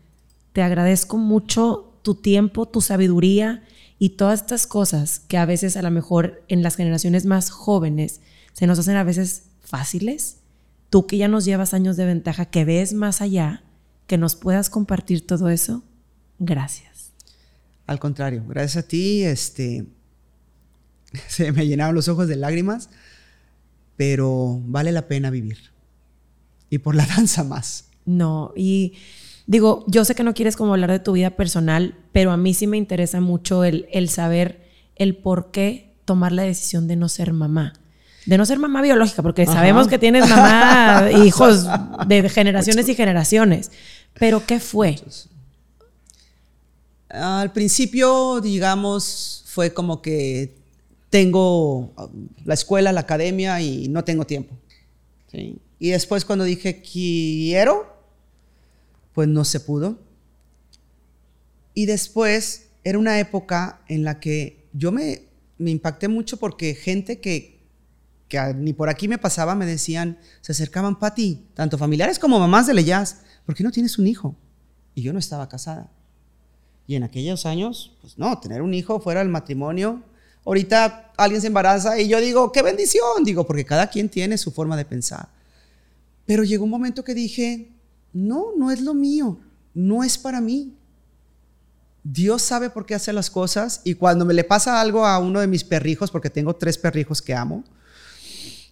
Te 0.53 0.61
agradezco 0.61 1.17
mucho 1.17 1.93
tu 2.01 2.15
tiempo, 2.15 2.67
tu 2.67 2.81
sabiduría 2.81 3.63
y 3.97 4.09
todas 4.09 4.41
estas 4.41 4.67
cosas 4.67 5.19
que 5.19 5.37
a 5.37 5.45
veces 5.45 5.77
a 5.77 5.81
lo 5.81 5.91
mejor 5.91 6.43
en 6.47 6.63
las 6.63 6.75
generaciones 6.75 7.25
más 7.25 7.49
jóvenes 7.49 8.21
se 8.53 8.67
nos 8.67 8.79
hacen 8.79 8.95
a 8.95 9.03
veces 9.03 9.43
fáciles. 9.61 10.37
Tú 10.89 11.05
que 11.05 11.17
ya 11.17 11.27
nos 11.27 11.45
llevas 11.45 11.73
años 11.73 11.97
de 11.97 12.05
ventaja, 12.05 12.45
que 12.45 12.65
ves 12.65 12.93
más 12.93 13.21
allá, 13.21 13.63
que 14.07 14.17
nos 14.17 14.35
puedas 14.35 14.69
compartir 14.69 15.25
todo 15.25 15.49
eso, 15.49 15.83
gracias. 16.39 17.11
Al 17.85 17.99
contrario, 17.99 18.43
gracias 18.47 18.83
a 18.83 18.87
ti, 18.87 19.23
este, 19.23 19.85
se 21.27 21.51
me 21.51 21.67
llenaron 21.67 21.95
los 21.95 22.07
ojos 22.07 22.27
de 22.27 22.35
lágrimas, 22.35 22.89
pero 23.95 24.61
vale 24.65 24.91
la 24.91 25.07
pena 25.07 25.29
vivir. 25.29 25.57
Y 26.69 26.79
por 26.79 26.95
la 26.95 27.05
danza 27.17 27.43
más. 27.43 27.89
No, 28.05 28.53
y 28.55 28.93
digo, 29.45 29.85
yo 29.87 30.05
sé 30.05 30.15
que 30.15 30.23
no 30.23 30.33
quieres 30.33 30.55
como 30.55 30.73
hablar 30.73 30.91
de 30.91 30.99
tu 30.99 31.13
vida 31.13 31.35
personal, 31.35 31.95
pero 32.11 32.31
a 32.31 32.37
mí 32.37 32.53
sí 32.53 32.65
me 32.65 32.77
interesa 32.77 33.21
mucho 33.21 33.63
el, 33.63 33.87
el 33.91 34.09
saber 34.09 34.69
el 34.95 35.15
por 35.15 35.51
qué 35.51 35.95
tomar 36.05 36.31
la 36.31 36.43
decisión 36.43 36.87
de 36.87 36.95
no 36.95 37.09
ser 37.09 37.33
mamá. 37.33 37.73
De 38.29 38.37
no 38.37 38.45
ser 38.45 38.59
mamá 38.59 38.83
biológica, 38.83 39.23
porque 39.23 39.47
sabemos 39.47 39.87
que 39.87 39.97
tienes 39.97 40.29
mamá, 40.29 41.09
hijos 41.25 41.65
de 42.05 42.29
generaciones 42.29 42.87
y 42.87 42.93
generaciones. 42.93 43.71
Pero 44.13 44.45
¿qué 44.45 44.59
fue? 44.59 44.99
Al 47.09 47.51
principio, 47.51 48.39
digamos, 48.39 49.43
fue 49.47 49.73
como 49.73 50.03
que 50.03 50.53
tengo 51.09 51.91
la 52.45 52.53
escuela, 52.53 52.91
la 52.91 52.99
academia 52.99 53.61
y 53.61 53.87
no 53.87 54.03
tengo 54.03 54.27
tiempo. 54.27 54.55
Y 55.79 55.89
después 55.89 56.23
cuando 56.23 56.45
dije 56.45 56.83
quiero, 56.83 57.91
pues 59.15 59.27
no 59.27 59.43
se 59.43 59.59
pudo. 59.59 59.97
Y 61.73 61.87
después 61.87 62.67
era 62.83 62.99
una 62.99 63.19
época 63.19 63.81
en 63.87 64.03
la 64.03 64.19
que 64.19 64.67
yo 64.73 64.91
me, 64.91 65.23
me 65.57 65.71
impacté 65.71 66.07
mucho 66.07 66.37
porque 66.37 66.75
gente 66.75 67.19
que, 67.19 67.58
que 68.29 68.53
ni 68.53 68.73
por 68.73 68.89
aquí 68.89 69.07
me 69.07 69.17
pasaba 69.17 69.55
me 69.55 69.65
decían, 69.65 70.19
se 70.41 70.51
acercaban, 70.51 70.97
ti 71.15 71.47
tanto 71.55 71.77
familiares 71.77 72.19
como 72.19 72.39
mamás 72.39 72.67
de 72.67 72.75
Leyas, 72.75 73.21
¿por 73.45 73.55
qué 73.55 73.63
no 73.63 73.71
tienes 73.71 73.97
un 73.97 74.07
hijo? 74.07 74.35
Y 74.93 75.01
yo 75.01 75.11
no 75.11 75.19
estaba 75.19 75.49
casada. 75.49 75.91
Y 76.85 76.95
en 76.95 77.03
aquellos 77.03 77.45
años, 77.45 77.97
pues 78.01 78.17
no, 78.17 78.39
tener 78.39 78.61
un 78.61 78.73
hijo 78.73 78.99
fuera 78.99 79.19
del 79.19 79.29
matrimonio. 79.29 80.03
Ahorita 80.45 81.11
alguien 81.17 81.41
se 81.41 81.47
embaraza 81.47 81.99
y 81.99 82.07
yo 82.07 82.21
digo, 82.21 82.51
qué 82.51 82.61
bendición, 82.61 83.23
digo, 83.23 83.45
porque 83.45 83.65
cada 83.65 83.87
quien 83.87 84.09
tiene 84.09 84.37
su 84.37 84.51
forma 84.51 84.77
de 84.77 84.85
pensar. 84.85 85.29
Pero 86.25 86.43
llegó 86.43 86.63
un 86.63 86.69
momento 86.69 87.03
que 87.03 87.15
dije, 87.15 87.71
no, 88.13 88.55
no 88.55 88.71
es 88.71 88.81
lo 88.81 88.93
mío, 88.93 89.39
no 89.73 90.03
es 90.03 90.17
para 90.17 90.41
mí. 90.41 90.75
Dios 92.03 92.41
sabe 92.41 92.69
por 92.69 92.85
qué 92.85 92.95
hace 92.95 93.13
las 93.13 93.29
cosas 93.29 93.81
y 93.83 93.95
cuando 93.95 94.25
me 94.25 94.33
le 94.33 94.43
pasa 94.43 94.79
algo 94.79 95.05
a 95.05 95.19
uno 95.19 95.39
de 95.39 95.47
mis 95.47 95.63
perrijos, 95.63 96.11
porque 96.11 96.29
tengo 96.29 96.55
tres 96.55 96.77
perrijos 96.77 97.21
que 97.21 97.33
amo, 97.33 97.63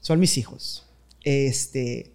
son 0.08 0.22
mis 0.22 0.38
hijos. 0.38 0.86
Este, 1.22 2.14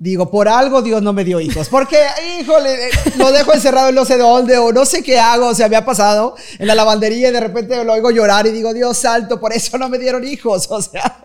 Digo, 0.00 0.30
por 0.30 0.46
algo 0.46 0.80
Dios 0.80 1.02
no 1.02 1.12
me 1.12 1.24
dio 1.24 1.40
hijos. 1.40 1.68
Porque, 1.68 1.96
híjole, 2.40 2.90
lo 3.16 3.32
dejo 3.32 3.52
encerrado 3.52 3.88
en 3.88 3.96
no 3.96 4.04
sé 4.04 4.16
dónde 4.16 4.56
o 4.56 4.70
no 4.70 4.84
sé 4.84 5.02
qué 5.02 5.18
hago. 5.18 5.48
O 5.48 5.54
sea, 5.56 5.68
me 5.68 5.74
ha 5.74 5.84
pasado 5.84 6.36
en 6.56 6.68
la 6.68 6.76
lavandería 6.76 7.30
y 7.30 7.32
de 7.32 7.40
repente 7.40 7.84
lo 7.84 7.94
oigo 7.94 8.12
llorar 8.12 8.46
y 8.46 8.52
digo, 8.52 8.72
Dios 8.72 8.96
salto, 8.98 9.40
por 9.40 9.52
eso 9.52 9.76
no 9.76 9.88
me 9.88 9.98
dieron 9.98 10.26
hijos. 10.26 10.68
O 10.78 10.80
sea. 10.80 11.24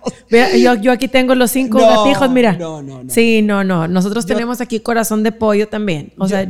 yo, 0.57 0.73
yo 0.75 0.91
aquí 0.91 1.07
tengo 1.07 1.35
los 1.35 1.51
cinco 1.51 1.77
gatijos, 1.77 2.31
mira. 2.31 2.53
No, 2.53 2.81
no, 2.81 3.03
no. 3.03 3.13
Sí, 3.13 3.43
no, 3.43 3.63
no. 3.63 3.87
Nosotros 3.87 4.25
tenemos 4.25 4.61
aquí 4.61 4.79
corazón 4.79 5.21
de 5.21 5.31
pollo 5.31 5.67
también. 5.67 6.11
O 6.17 6.27
sea, 6.27 6.49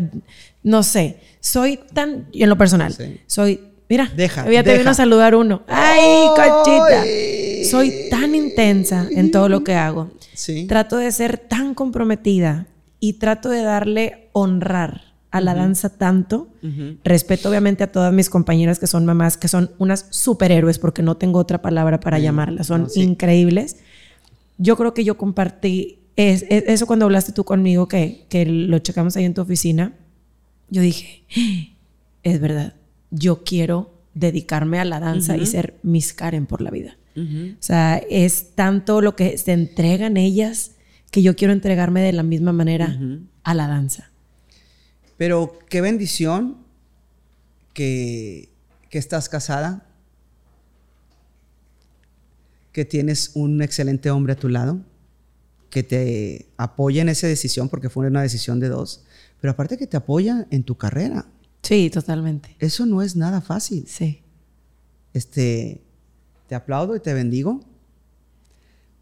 no 0.61 0.83
sé. 0.83 1.19
Soy 1.41 1.81
tan, 1.93 2.29
en 2.31 2.47
lo 2.47 2.57
personal, 2.57 2.95
soy, 3.27 3.59
mira, 3.89 4.09
deja, 4.15 4.49
ya 4.49 4.63
te 4.63 4.77
vino 4.77 4.91
a 4.91 4.93
saludar 4.93 5.35
uno. 5.35 5.63
¡Ay, 5.67 6.27
cochita! 6.33 7.03
Soy 7.63 8.09
tan 8.09 8.35
intensa 8.35 9.07
en 9.11 9.31
todo 9.31 9.49
lo 9.49 9.63
que 9.63 9.73
hago 9.75 10.11
Trato 10.67 10.97
de 10.97 11.11
ser 11.11 11.37
tan 11.37 11.73
comprometida 11.73 12.67
y 12.99 13.13
trato 13.13 13.49
de 13.49 13.61
darle 13.61 14.29
honrar 14.31 15.13
a 15.31 15.41
la 15.41 15.55
danza 15.55 15.89
tanto. 15.89 16.47
Respeto 17.03 17.49
obviamente 17.49 17.83
a 17.83 17.91
todas 17.91 18.13
mis 18.13 18.29
compañeras 18.29 18.79
que 18.79 18.87
son 18.87 19.05
mamás, 19.05 19.37
que 19.37 19.47
son 19.47 19.71
unas 19.77 20.07
superhéroes, 20.09 20.79
porque 20.79 21.01
no 21.01 21.17
tengo 21.17 21.39
otra 21.39 21.61
palabra 21.61 21.99
para 21.99 22.19
llamarlas, 22.19 22.67
son 22.67 22.87
increíbles. 22.95 23.77
Yo 24.57 24.77
creo 24.77 24.93
que 24.93 25.03
yo 25.03 25.17
compartí 25.17 25.99
eso 26.15 26.85
cuando 26.85 27.05
hablaste 27.05 27.31
tú 27.31 27.43
conmigo, 27.43 27.87
que, 27.87 28.25
que 28.29 28.45
lo 28.45 28.79
checamos 28.79 29.17
ahí 29.17 29.25
en 29.25 29.33
tu 29.33 29.41
oficina. 29.41 29.93
Yo 30.69 30.81
dije, 30.81 31.23
¡Ah! 31.35 31.75
es 32.23 32.39
verdad, 32.39 32.75
yo 33.09 33.43
quiero 33.43 33.91
dedicarme 34.13 34.79
a 34.79 34.85
la 34.85 34.99
danza 34.99 35.37
y 35.37 35.45
ser 35.45 35.79
Miss 35.81 36.13
Karen 36.13 36.45
por 36.45 36.61
la 36.61 36.69
vida. 36.69 36.97
O 37.15 37.61
sea, 37.61 37.97
es 38.09 38.55
tanto 38.55 39.01
lo 39.01 39.15
que 39.15 39.37
se 39.37 39.53
entregan 39.53 40.17
ellas 40.17 40.71
que 41.11 41.21
yo 41.21 41.35
quiero 41.35 41.53
entregarme 41.53 42.01
de 42.01 42.11
la 42.11 42.23
misma 42.23 42.53
manera 42.53 42.97
a 43.43 43.53
la 43.53 43.67
danza. 43.67 44.09
Pero 45.17 45.59
qué 45.69 45.81
bendición 45.81 46.57
que, 47.73 48.49
que 48.89 48.97
estás 48.97 49.29
casada, 49.29 49.85
que 52.71 52.85
tienes 52.85 53.31
un 53.35 53.61
excelente 53.61 54.09
hombre 54.09 54.33
a 54.33 54.35
tu 54.35 54.49
lado, 54.49 54.79
que 55.69 55.83
te 55.83 56.47
apoya 56.57 57.03
en 57.03 57.09
esa 57.09 57.27
decisión, 57.27 57.69
porque 57.69 57.89
fue 57.89 58.07
una 58.07 58.23
decisión 58.23 58.59
de 58.59 58.69
dos, 58.69 59.03
pero 59.39 59.51
aparte 59.51 59.77
que 59.77 59.87
te 59.87 59.97
apoya 59.97 60.47
en 60.49 60.63
tu 60.63 60.75
carrera. 60.75 61.27
Sí, 61.61 61.89
totalmente. 61.89 62.55
Eso 62.59 62.85
no 62.85 63.01
es 63.01 63.15
nada 63.15 63.41
fácil. 63.41 63.85
Sí. 63.87 64.21
Este, 65.13 65.81
te 66.47 66.55
aplaudo 66.55 66.95
y 66.95 66.99
te 66.99 67.13
bendigo, 67.13 67.61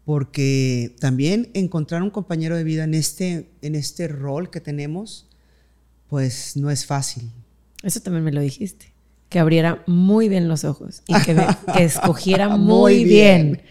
porque 0.04 0.96
también 1.00 1.50
encontrar 1.54 2.02
un 2.02 2.10
compañero 2.10 2.56
de 2.56 2.64
vida 2.64 2.84
en 2.84 2.94
este, 2.94 3.50
en 3.62 3.74
este 3.74 4.08
rol 4.08 4.50
que 4.50 4.60
tenemos, 4.60 5.28
pues 6.08 6.56
no 6.56 6.70
es 6.70 6.86
fácil. 6.86 7.30
Eso 7.82 8.00
también 8.00 8.24
me 8.24 8.32
lo 8.32 8.40
dijiste. 8.40 8.92
Que 9.28 9.38
abriera 9.38 9.82
muy 9.86 10.28
bien 10.28 10.48
los 10.48 10.64
ojos 10.64 11.02
y 11.06 11.14
que, 11.22 11.34
que 11.74 11.84
escogiera 11.84 12.48
muy, 12.56 13.04
bien. 13.04 13.62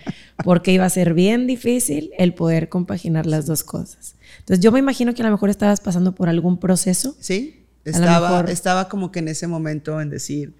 porque 0.43 0.71
iba 0.71 0.85
a 0.85 0.89
ser 0.89 1.13
bien 1.13 1.45
difícil 1.45 2.11
el 2.17 2.33
poder 2.33 2.69
compaginar 2.69 3.25
las 3.25 3.45
dos 3.45 3.63
cosas. 3.63 4.15
Entonces 4.39 4.63
yo 4.63 4.71
me 4.71 4.79
imagino 4.79 5.13
que 5.13 5.21
a 5.21 5.25
lo 5.25 5.31
mejor 5.31 5.49
estabas 5.49 5.81
pasando 5.81 6.15
por 6.15 6.29
algún 6.29 6.59
proceso. 6.59 7.15
Sí, 7.19 7.65
estaba, 7.85 8.41
estaba 8.49 8.89
como 8.89 9.11
que 9.11 9.19
en 9.19 9.27
ese 9.27 9.47
momento 9.47 10.01
en 10.01 10.09
decir, 10.09 10.55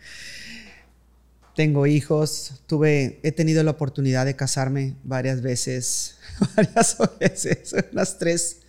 tengo 1.56 1.86
hijos, 1.86 2.64
tuve, 2.68 3.20
he 3.24 3.32
tenido 3.32 3.64
la 3.64 3.72
oportunidad 3.72 4.26
de 4.26 4.36
casarme 4.36 4.96
varias 5.04 5.42
veces, 5.42 6.18
varias 6.56 6.98
veces, 7.20 7.76
unas 7.92 8.18
tres, 8.18 8.62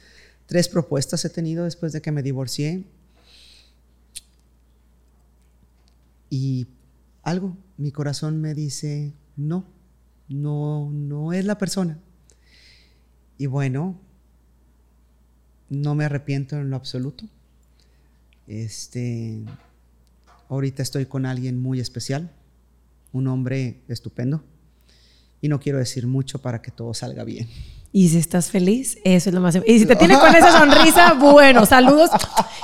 tres 0.46 0.68
propuestas 0.68 1.24
he 1.24 1.30
tenido 1.30 1.64
después 1.64 1.92
de 1.92 2.02
que 2.02 2.12
me 2.12 2.22
divorcié. 2.22 2.84
Y 6.28 6.66
algo, 7.22 7.56
mi 7.76 7.92
corazón 7.92 8.40
me 8.40 8.54
dice, 8.54 9.12
no, 9.36 9.66
no, 10.28 10.90
no 10.90 11.32
es 11.32 11.44
la 11.44 11.58
persona. 11.58 11.98
Y 13.38 13.46
bueno, 13.46 14.00
no 15.68 15.94
me 15.94 16.04
arrepiento 16.04 16.56
en 16.56 16.70
lo 16.70 16.76
absoluto. 16.76 17.26
Este, 18.46 19.42
ahorita 20.48 20.82
estoy 20.82 21.06
con 21.06 21.26
alguien 21.26 21.60
muy 21.60 21.80
especial, 21.80 22.30
un 23.12 23.28
hombre 23.28 23.82
estupendo. 23.88 24.42
Y 25.40 25.48
no 25.48 25.58
quiero 25.60 25.78
decir 25.78 26.06
mucho 26.06 26.40
para 26.40 26.62
que 26.62 26.70
todo 26.70 26.94
salga 26.94 27.24
bien. 27.24 27.48
Y 27.94 28.08
si 28.08 28.16
estás 28.16 28.50
feliz, 28.50 28.98
eso 29.04 29.28
es 29.28 29.34
lo 29.34 29.40
más. 29.40 29.58
Y 29.66 29.78
si 29.78 29.86
te 29.86 29.96
tiene 29.96 30.18
con 30.18 30.34
esa 30.34 30.58
sonrisa, 30.58 31.12
bueno, 31.14 31.66
saludos 31.66 32.10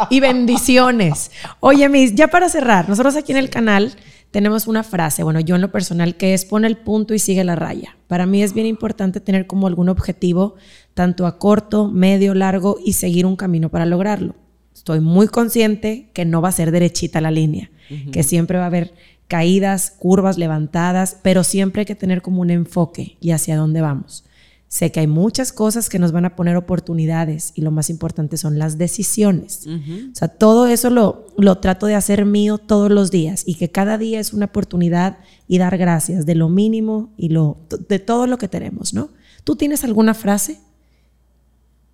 y 0.09 0.21
bendiciones. 0.21 1.31
Oye, 1.61 1.89
Miss, 1.89 2.15
ya 2.15 2.29
para 2.29 2.49
cerrar, 2.49 2.89
nosotros 2.89 3.15
aquí 3.15 3.33
en 3.33 3.39
el 3.39 3.51
canal 3.51 3.95
tenemos 4.31 4.67
una 4.67 4.83
frase, 4.83 5.23
bueno, 5.23 5.41
yo 5.41 5.55
en 5.55 5.63
lo 5.63 5.73
personal, 5.73 6.17
que 6.17 6.35
es 6.35 6.45
pone 6.45 6.67
el 6.67 6.77
punto 6.77 7.15
y 7.15 7.19
sigue 7.19 7.45
la 7.45 7.57
raya. 7.57 7.97
Para 8.07 8.27
mí 8.27 8.43
es 8.43 8.55
bien 8.55 8.67
importante 8.67 9.21
tener 9.21 9.47
como 9.47 9.67
algún 9.67 9.89
objetivo, 9.89 10.57
tanto 10.95 11.27
a 11.27 11.39
corto, 11.39 11.89
medio, 11.89 12.35
largo, 12.35 12.79
y 12.85 12.95
seguir 12.95 13.27
un 13.27 13.37
camino 13.37 13.71
para 13.71 13.87
lograrlo. 13.87 14.35
Estoy 14.75 15.01
muy 15.01 15.29
consciente 15.29 16.11
que 16.15 16.25
no 16.25 16.41
va 16.41 16.49
a 16.49 16.53
ser 16.53 16.71
derechita 16.71 17.21
la 17.21 17.31
línea, 17.31 17.71
que 18.13 18.23
siempre 18.23 18.59
va 18.59 18.65
a 18.65 18.69
haber 18.69 18.95
caídas, 19.29 19.93
curvas 19.99 20.39
levantadas, 20.39 21.18
pero 21.22 21.45
siempre 21.45 21.81
hay 21.81 21.87
que 21.87 21.95
tener 21.95 22.22
como 22.22 22.41
un 22.41 22.51
enfoque 22.51 23.16
y 23.20 23.31
hacia 23.31 23.57
dónde 23.57 23.83
vamos. 23.83 24.24
Sé 24.68 24.93
que 24.93 25.01
hay 25.01 25.07
muchas 25.07 25.51
cosas 25.51 25.89
que 25.89 25.99
nos 25.99 26.12
van 26.12 26.26
a 26.26 26.37
poner 26.37 26.57
oportunidades 26.57 27.53
y 27.55 27.62
lo 27.62 27.70
más 27.70 27.89
importante 27.89 28.37
son 28.37 28.59
las 28.59 28.76
decisiones. 28.76 29.66
O 29.66 30.14
sea, 30.14 30.29
todo 30.29 30.66
eso 30.66 30.91
lo, 30.91 31.26
lo 31.39 31.57
trato 31.57 31.87
de 31.87 31.95
hacer 31.95 32.26
mío 32.26 32.59
todos 32.59 32.91
los 32.91 33.11
días 33.11 33.45
y 33.47 33.55
que 33.55 33.70
cada 33.70 33.97
día 33.97 34.20
es 34.20 34.35
una 34.35 34.47
oportunidad 34.47 35.18
y 35.47 35.57
dar 35.57 35.79
gracias 35.79 36.26
de 36.26 36.35
lo 36.35 36.51
mínimo 36.51 37.14
y 37.16 37.31
lo, 37.31 37.57
de 37.89 37.99
todo 37.99 38.26
lo 38.26 38.37
que 38.37 38.49
tenemos, 38.49 38.93
¿no? 38.93 39.09
¿Tú 39.43 39.57
tienes 39.57 39.85
alguna 39.85 40.12
frase 40.12 40.61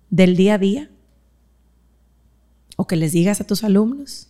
del 0.09 0.35
día 0.35 0.55
a 0.55 0.57
día? 0.57 0.89
¿O 2.75 2.87
que 2.87 2.97
les 2.97 3.13
digas 3.13 3.39
a 3.39 3.47
tus 3.47 3.63
alumnos? 3.63 4.27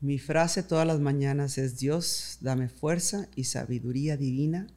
Mi 0.00 0.18
frase 0.18 0.62
todas 0.62 0.86
las 0.86 1.00
mañanas 1.00 1.58
es 1.58 1.78
Dios, 1.78 2.38
dame 2.40 2.68
fuerza 2.68 3.28
y 3.34 3.44
sabiduría 3.44 4.16
divina 4.16 4.68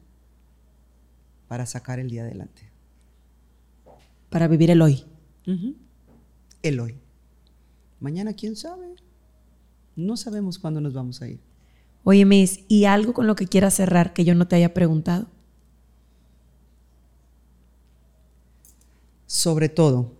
para 1.46 1.64
sacar 1.66 2.00
el 2.00 2.10
día 2.10 2.22
adelante. 2.22 2.70
Para 4.30 4.48
vivir 4.48 4.70
el 4.70 4.82
hoy. 4.82 5.04
El 6.62 6.80
hoy. 6.80 6.98
Mañana, 8.00 8.32
quién 8.32 8.56
sabe. 8.56 8.96
No 9.94 10.16
sabemos 10.16 10.58
cuándo 10.58 10.80
nos 10.80 10.92
vamos 10.92 11.22
a 11.22 11.28
ir. 11.28 11.38
Oye, 12.02 12.24
Miss, 12.24 12.60
¿y 12.66 12.86
algo 12.86 13.12
con 13.12 13.26
lo 13.28 13.36
que 13.36 13.46
quieras 13.46 13.74
cerrar 13.74 14.12
que 14.12 14.24
yo 14.24 14.34
no 14.34 14.48
te 14.48 14.56
haya 14.56 14.74
preguntado? 14.74 15.28
Sobre 19.26 19.68
todo, 19.68 20.16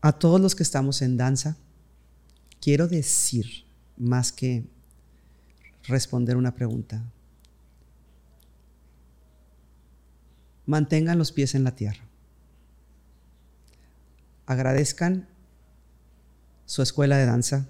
a 0.00 0.12
todos 0.12 0.40
los 0.40 0.54
que 0.54 0.62
estamos 0.62 1.02
en 1.02 1.18
danza, 1.18 1.58
quiero 2.60 2.88
decir 2.88 3.64
más 3.96 4.32
que 4.32 4.64
responder 5.84 6.36
una 6.36 6.54
pregunta. 6.54 7.02
mantengan 10.70 11.18
los 11.18 11.32
pies 11.32 11.56
en 11.56 11.64
la 11.64 11.74
tierra. 11.74 12.00
Agradezcan 14.46 15.28
su 16.64 16.80
escuela 16.80 17.16
de 17.16 17.26
danza, 17.26 17.68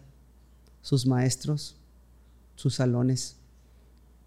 sus 0.83 1.07
maestros, 1.07 1.77
sus 2.57 2.75
salones, 2.75 3.37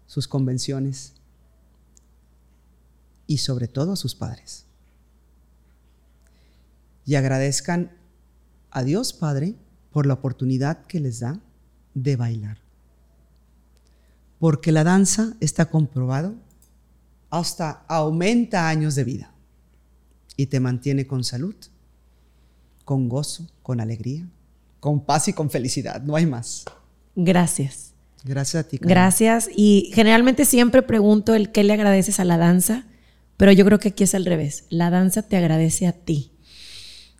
sus 0.08 0.26
convenciones 0.26 1.12
y 3.28 3.38
sobre 3.38 3.68
todo 3.68 3.92
a 3.92 3.96
sus 3.96 4.16
padres. 4.16 4.66
Y 7.06 7.14
agradezcan 7.14 7.96
a 8.72 8.82
Dios 8.82 9.12
Padre 9.12 9.54
por 9.94 10.06
la 10.06 10.14
oportunidad 10.14 10.84
que 10.86 10.98
les 10.98 11.20
da 11.20 11.38
de 11.94 12.16
bailar. 12.16 12.58
Porque 14.40 14.72
la 14.72 14.82
danza 14.82 15.34
está 15.40 15.66
comprobado 15.70 16.34
hasta 17.30 17.84
aumenta 17.86 18.68
años 18.68 18.96
de 18.96 19.04
vida 19.04 19.32
y 20.36 20.46
te 20.46 20.58
mantiene 20.58 21.06
con 21.06 21.22
salud, 21.22 21.54
con 22.84 23.08
gozo, 23.08 23.46
con 23.62 23.80
alegría, 23.80 24.28
con 24.80 25.04
paz 25.04 25.28
y 25.28 25.32
con 25.32 25.48
felicidad. 25.48 26.02
No 26.02 26.16
hay 26.16 26.26
más. 26.26 26.64
Gracias. 27.14 27.92
Gracias 28.24 28.64
a 28.64 28.68
ti. 28.68 28.78
Gracias. 28.80 29.48
Y 29.54 29.92
generalmente 29.94 30.44
siempre 30.44 30.82
pregunto 30.82 31.34
el 31.34 31.52
qué 31.52 31.62
le 31.62 31.72
agradeces 31.72 32.18
a 32.18 32.24
la 32.24 32.36
danza, 32.36 32.84
pero 33.36 33.52
yo 33.52 33.64
creo 33.64 33.78
que 33.78 33.90
aquí 33.90 34.02
es 34.02 34.16
al 34.16 34.24
revés. 34.24 34.64
La 34.70 34.90
danza 34.90 35.22
te 35.22 35.36
agradece 35.36 35.86
a 35.86 35.92
ti, 35.92 36.32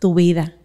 tu 0.00 0.12
vida, 0.14 0.56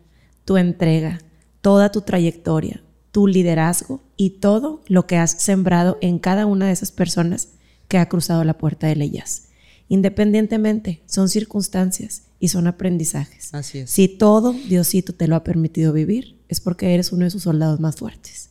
tu 0.44 0.58
entrega, 0.58 1.20
toda 1.62 1.92
tu 1.92 2.02
trayectoria, 2.02 2.84
tu 3.12 3.28
liderazgo 3.28 4.02
y 4.18 4.32
todo 4.40 4.82
lo 4.88 5.08
que 5.08 5.18
has 5.18 5.32
sembrado 5.32 5.98
en 6.02 6.20
cada 6.20 6.46
una 6.46 6.68
de 6.68 6.72
esas 6.72 6.92
personas 6.92 7.50
que 7.88 7.98
ha 7.98 8.08
cruzado 8.08 8.44
la 8.44 8.58
puerta 8.58 8.88
de 8.88 9.04
ellas. 9.04 9.46
Independientemente, 9.88 11.02
son 11.08 11.30
circunstancias 11.30 12.24
y 12.40 12.50
son 12.50 12.68
aprendizajes. 12.68 13.54
Así 13.54 13.80
es. 13.80 13.90
Si 13.90 14.08
todo 14.08 14.54
Diosito 14.54 15.14
te 15.14 15.28
lo 15.28 15.36
ha 15.36 15.44
permitido 15.44 15.92
vivir, 15.94 16.38
es 16.48 16.60
porque 16.62 16.94
eres 16.94 17.12
uno 17.12 17.26
de 17.26 17.32
sus 17.32 17.44
soldados 17.44 17.80
más 17.80 17.96
fuertes. 17.96 18.50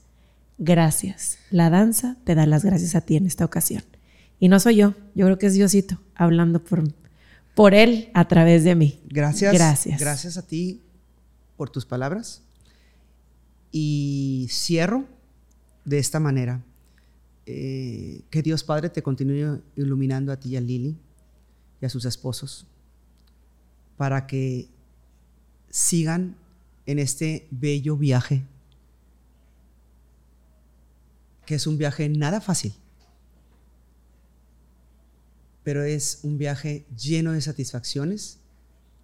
Gracias. 0.58 1.38
La 1.50 1.70
danza 1.70 2.16
te 2.24 2.34
da 2.34 2.44
las 2.44 2.64
gracias 2.64 2.96
a 2.96 3.00
ti 3.00 3.16
en 3.16 3.26
esta 3.26 3.44
ocasión. 3.44 3.84
Y 4.40 4.48
no 4.48 4.58
soy 4.58 4.76
yo, 4.76 4.94
yo 5.14 5.26
creo 5.26 5.38
que 5.38 5.46
es 5.46 5.54
Diosito 5.54 6.00
hablando 6.14 6.62
por, 6.62 6.82
por 7.54 7.74
él 7.74 8.10
a 8.14 8.26
través 8.26 8.64
de 8.64 8.74
mí. 8.74 9.00
Gracias. 9.08 9.52
Gracias. 9.52 10.00
Gracias 10.00 10.36
a 10.36 10.46
ti 10.46 10.82
por 11.56 11.70
tus 11.70 11.86
palabras. 11.86 12.42
Y 13.70 14.46
cierro 14.50 15.04
de 15.84 15.98
esta 15.98 16.20
manera. 16.20 16.62
Eh, 17.46 18.22
que 18.30 18.42
Dios 18.42 18.62
Padre 18.62 18.90
te 18.90 19.02
continúe 19.02 19.62
iluminando 19.74 20.32
a 20.32 20.36
ti 20.36 20.50
y 20.50 20.56
a 20.56 20.60
Lili 20.60 20.96
y 21.80 21.86
a 21.86 21.88
sus 21.88 22.04
esposos 22.04 22.66
para 23.96 24.26
que 24.26 24.68
sigan 25.70 26.36
en 26.86 26.98
este 26.98 27.46
bello 27.50 27.96
viaje, 27.96 28.44
que 31.44 31.56
es 31.56 31.66
un 31.66 31.76
viaje 31.76 32.08
nada 32.08 32.40
fácil, 32.40 32.72
pero 35.64 35.82
es 35.82 36.20
un 36.22 36.38
viaje 36.38 36.86
lleno 36.96 37.32
de 37.32 37.40
satisfacciones 37.40 38.38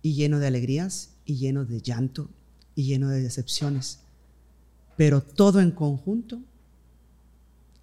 y 0.00 0.14
lleno 0.14 0.38
de 0.38 0.46
alegrías 0.46 1.10
y 1.26 1.36
lleno 1.36 1.64
de 1.64 1.80
llanto 1.80 2.30
y 2.74 2.84
lleno 2.84 3.10
de 3.10 3.22
decepciones, 3.22 4.00
pero 4.96 5.22
todo 5.22 5.60
en 5.60 5.70
conjunto 5.70 6.40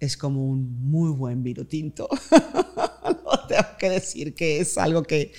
es 0.00 0.16
como 0.16 0.46
un 0.46 0.90
muy 0.90 1.10
buen 1.10 1.42
vino 1.42 1.64
tinto. 1.64 2.08
no 3.24 3.46
tengo 3.46 3.68
que 3.78 3.90
decir 3.90 4.34
que 4.34 4.60
es 4.60 4.76
algo 4.78 5.02
que 5.02 5.32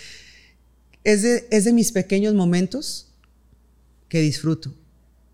es 1.03 1.21
de, 1.21 1.47
es 1.51 1.65
de 1.65 1.74
mis 1.74 1.91
pequeños 1.91 2.34
momentos 2.34 3.09
que 4.07 4.21
disfruto. 4.21 4.74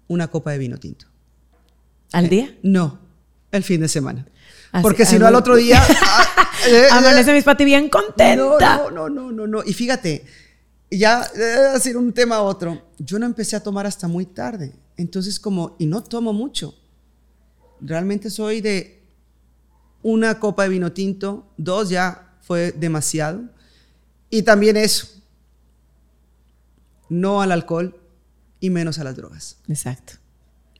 Una 0.08 0.30
copa 0.30 0.52
de 0.52 0.58
vino 0.58 0.80
tinto. 0.80 1.06
¿Al 2.12 2.30
día? 2.30 2.46
Eh, 2.46 2.60
no, 2.64 3.00
el 3.52 3.64
fin 3.64 3.82
de 3.82 3.88
semana. 3.88 4.26
Porque 4.82 5.06
si 5.06 5.20
no, 5.20 5.28
al 5.28 5.36
otro 5.36 5.56
día. 5.56 5.82
Ah, 6.62 6.68
eh, 6.68 6.88
Amanece 6.92 7.32
mis 7.32 7.46
pati 7.46 7.64
bien 7.64 7.88
contenta. 7.88 8.36
No, 8.36 8.92
no, 8.92 9.10
no, 9.10 9.32
no, 9.32 9.48
no. 9.48 9.64
Y 9.66 9.74
fíjate, 9.74 10.26
ya, 10.92 11.26
decir 11.74 11.96
un 11.96 12.12
tema 12.12 12.36
a 12.36 12.42
otro. 12.42 12.90
Yo 12.98 13.18
no 13.18 13.26
empecé 13.26 13.56
a 13.56 13.64
tomar 13.64 13.86
hasta 13.86 14.10
muy 14.10 14.26
tarde. 14.26 14.74
Entonces, 15.00 15.40
como, 15.40 15.78
y 15.80 15.86
no 15.86 16.04
tomo 16.04 16.34
mucho. 16.34 16.76
Realmente 17.80 18.30
soy 18.30 18.60
de 18.60 19.02
una 20.04 20.40
copa 20.40 20.64
de 20.64 20.70
vino 20.70 20.92
tinto, 20.92 21.48
dos 21.56 21.88
ya 21.88 22.38
fue 22.42 22.74
demasiado. 22.74 23.44
Y 24.30 24.42
también 24.42 24.76
eso, 24.76 25.08
no 27.08 27.42
al 27.42 27.54
alcohol 27.54 27.98
y 28.60 28.70
menos 28.70 29.00
a 29.00 29.06
las 29.06 29.16
drogas. 29.16 29.58
Exacto. 29.70 30.14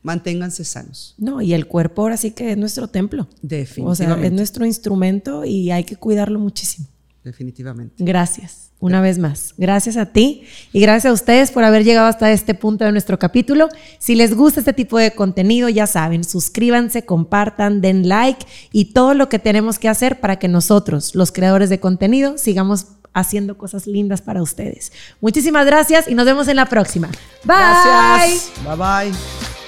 Manténganse 0.02 0.64
sanos. 0.64 1.14
No, 1.16 1.40
y 1.40 1.54
el 1.54 1.66
cuerpo 1.66 2.02
ahora 2.02 2.18
sí 2.18 2.32
que 2.32 2.52
es 2.52 2.58
nuestro 2.58 2.88
templo. 2.88 3.26
Definitivamente. 3.40 3.90
O 3.90 3.94
sea, 3.94 4.26
es 4.26 4.32
nuestro 4.32 4.66
instrumento 4.66 5.46
y 5.46 5.70
hay 5.70 5.84
que 5.84 5.96
cuidarlo 5.96 6.38
muchísimo. 6.38 6.88
Definitivamente. 7.22 7.96
Gracias, 7.98 8.72
una 8.78 9.02
vez 9.02 9.18
más. 9.18 9.52
Gracias 9.58 9.98
a 9.98 10.06
ti 10.06 10.44
y 10.72 10.80
gracias 10.80 11.10
a 11.10 11.12
ustedes 11.12 11.50
por 11.50 11.64
haber 11.64 11.84
llegado 11.84 12.06
hasta 12.06 12.32
este 12.32 12.54
punto 12.54 12.84
de 12.86 12.92
nuestro 12.92 13.18
capítulo. 13.18 13.68
Si 13.98 14.14
les 14.14 14.34
gusta 14.34 14.60
este 14.60 14.72
tipo 14.72 14.96
de 14.96 15.12
contenido, 15.12 15.68
ya 15.68 15.86
saben, 15.86 16.24
suscríbanse, 16.24 17.04
compartan, 17.04 17.82
den 17.82 18.08
like 18.08 18.46
y 18.72 18.86
todo 18.86 19.12
lo 19.12 19.28
que 19.28 19.38
tenemos 19.38 19.78
que 19.78 19.90
hacer 19.90 20.18
para 20.20 20.38
que 20.38 20.48
nosotros, 20.48 21.14
los 21.14 21.30
creadores 21.30 21.68
de 21.68 21.78
contenido, 21.78 22.38
sigamos 22.38 22.86
haciendo 23.12 23.58
cosas 23.58 23.86
lindas 23.86 24.22
para 24.22 24.42
ustedes. 24.42 24.92
Muchísimas 25.20 25.66
gracias 25.66 26.08
y 26.08 26.14
nos 26.14 26.24
vemos 26.24 26.48
en 26.48 26.56
la 26.56 26.66
próxima. 26.66 27.08
Bye. 27.44 27.56
Gracias. 27.56 28.50
Bye 28.64 28.76
bye. 28.76 29.59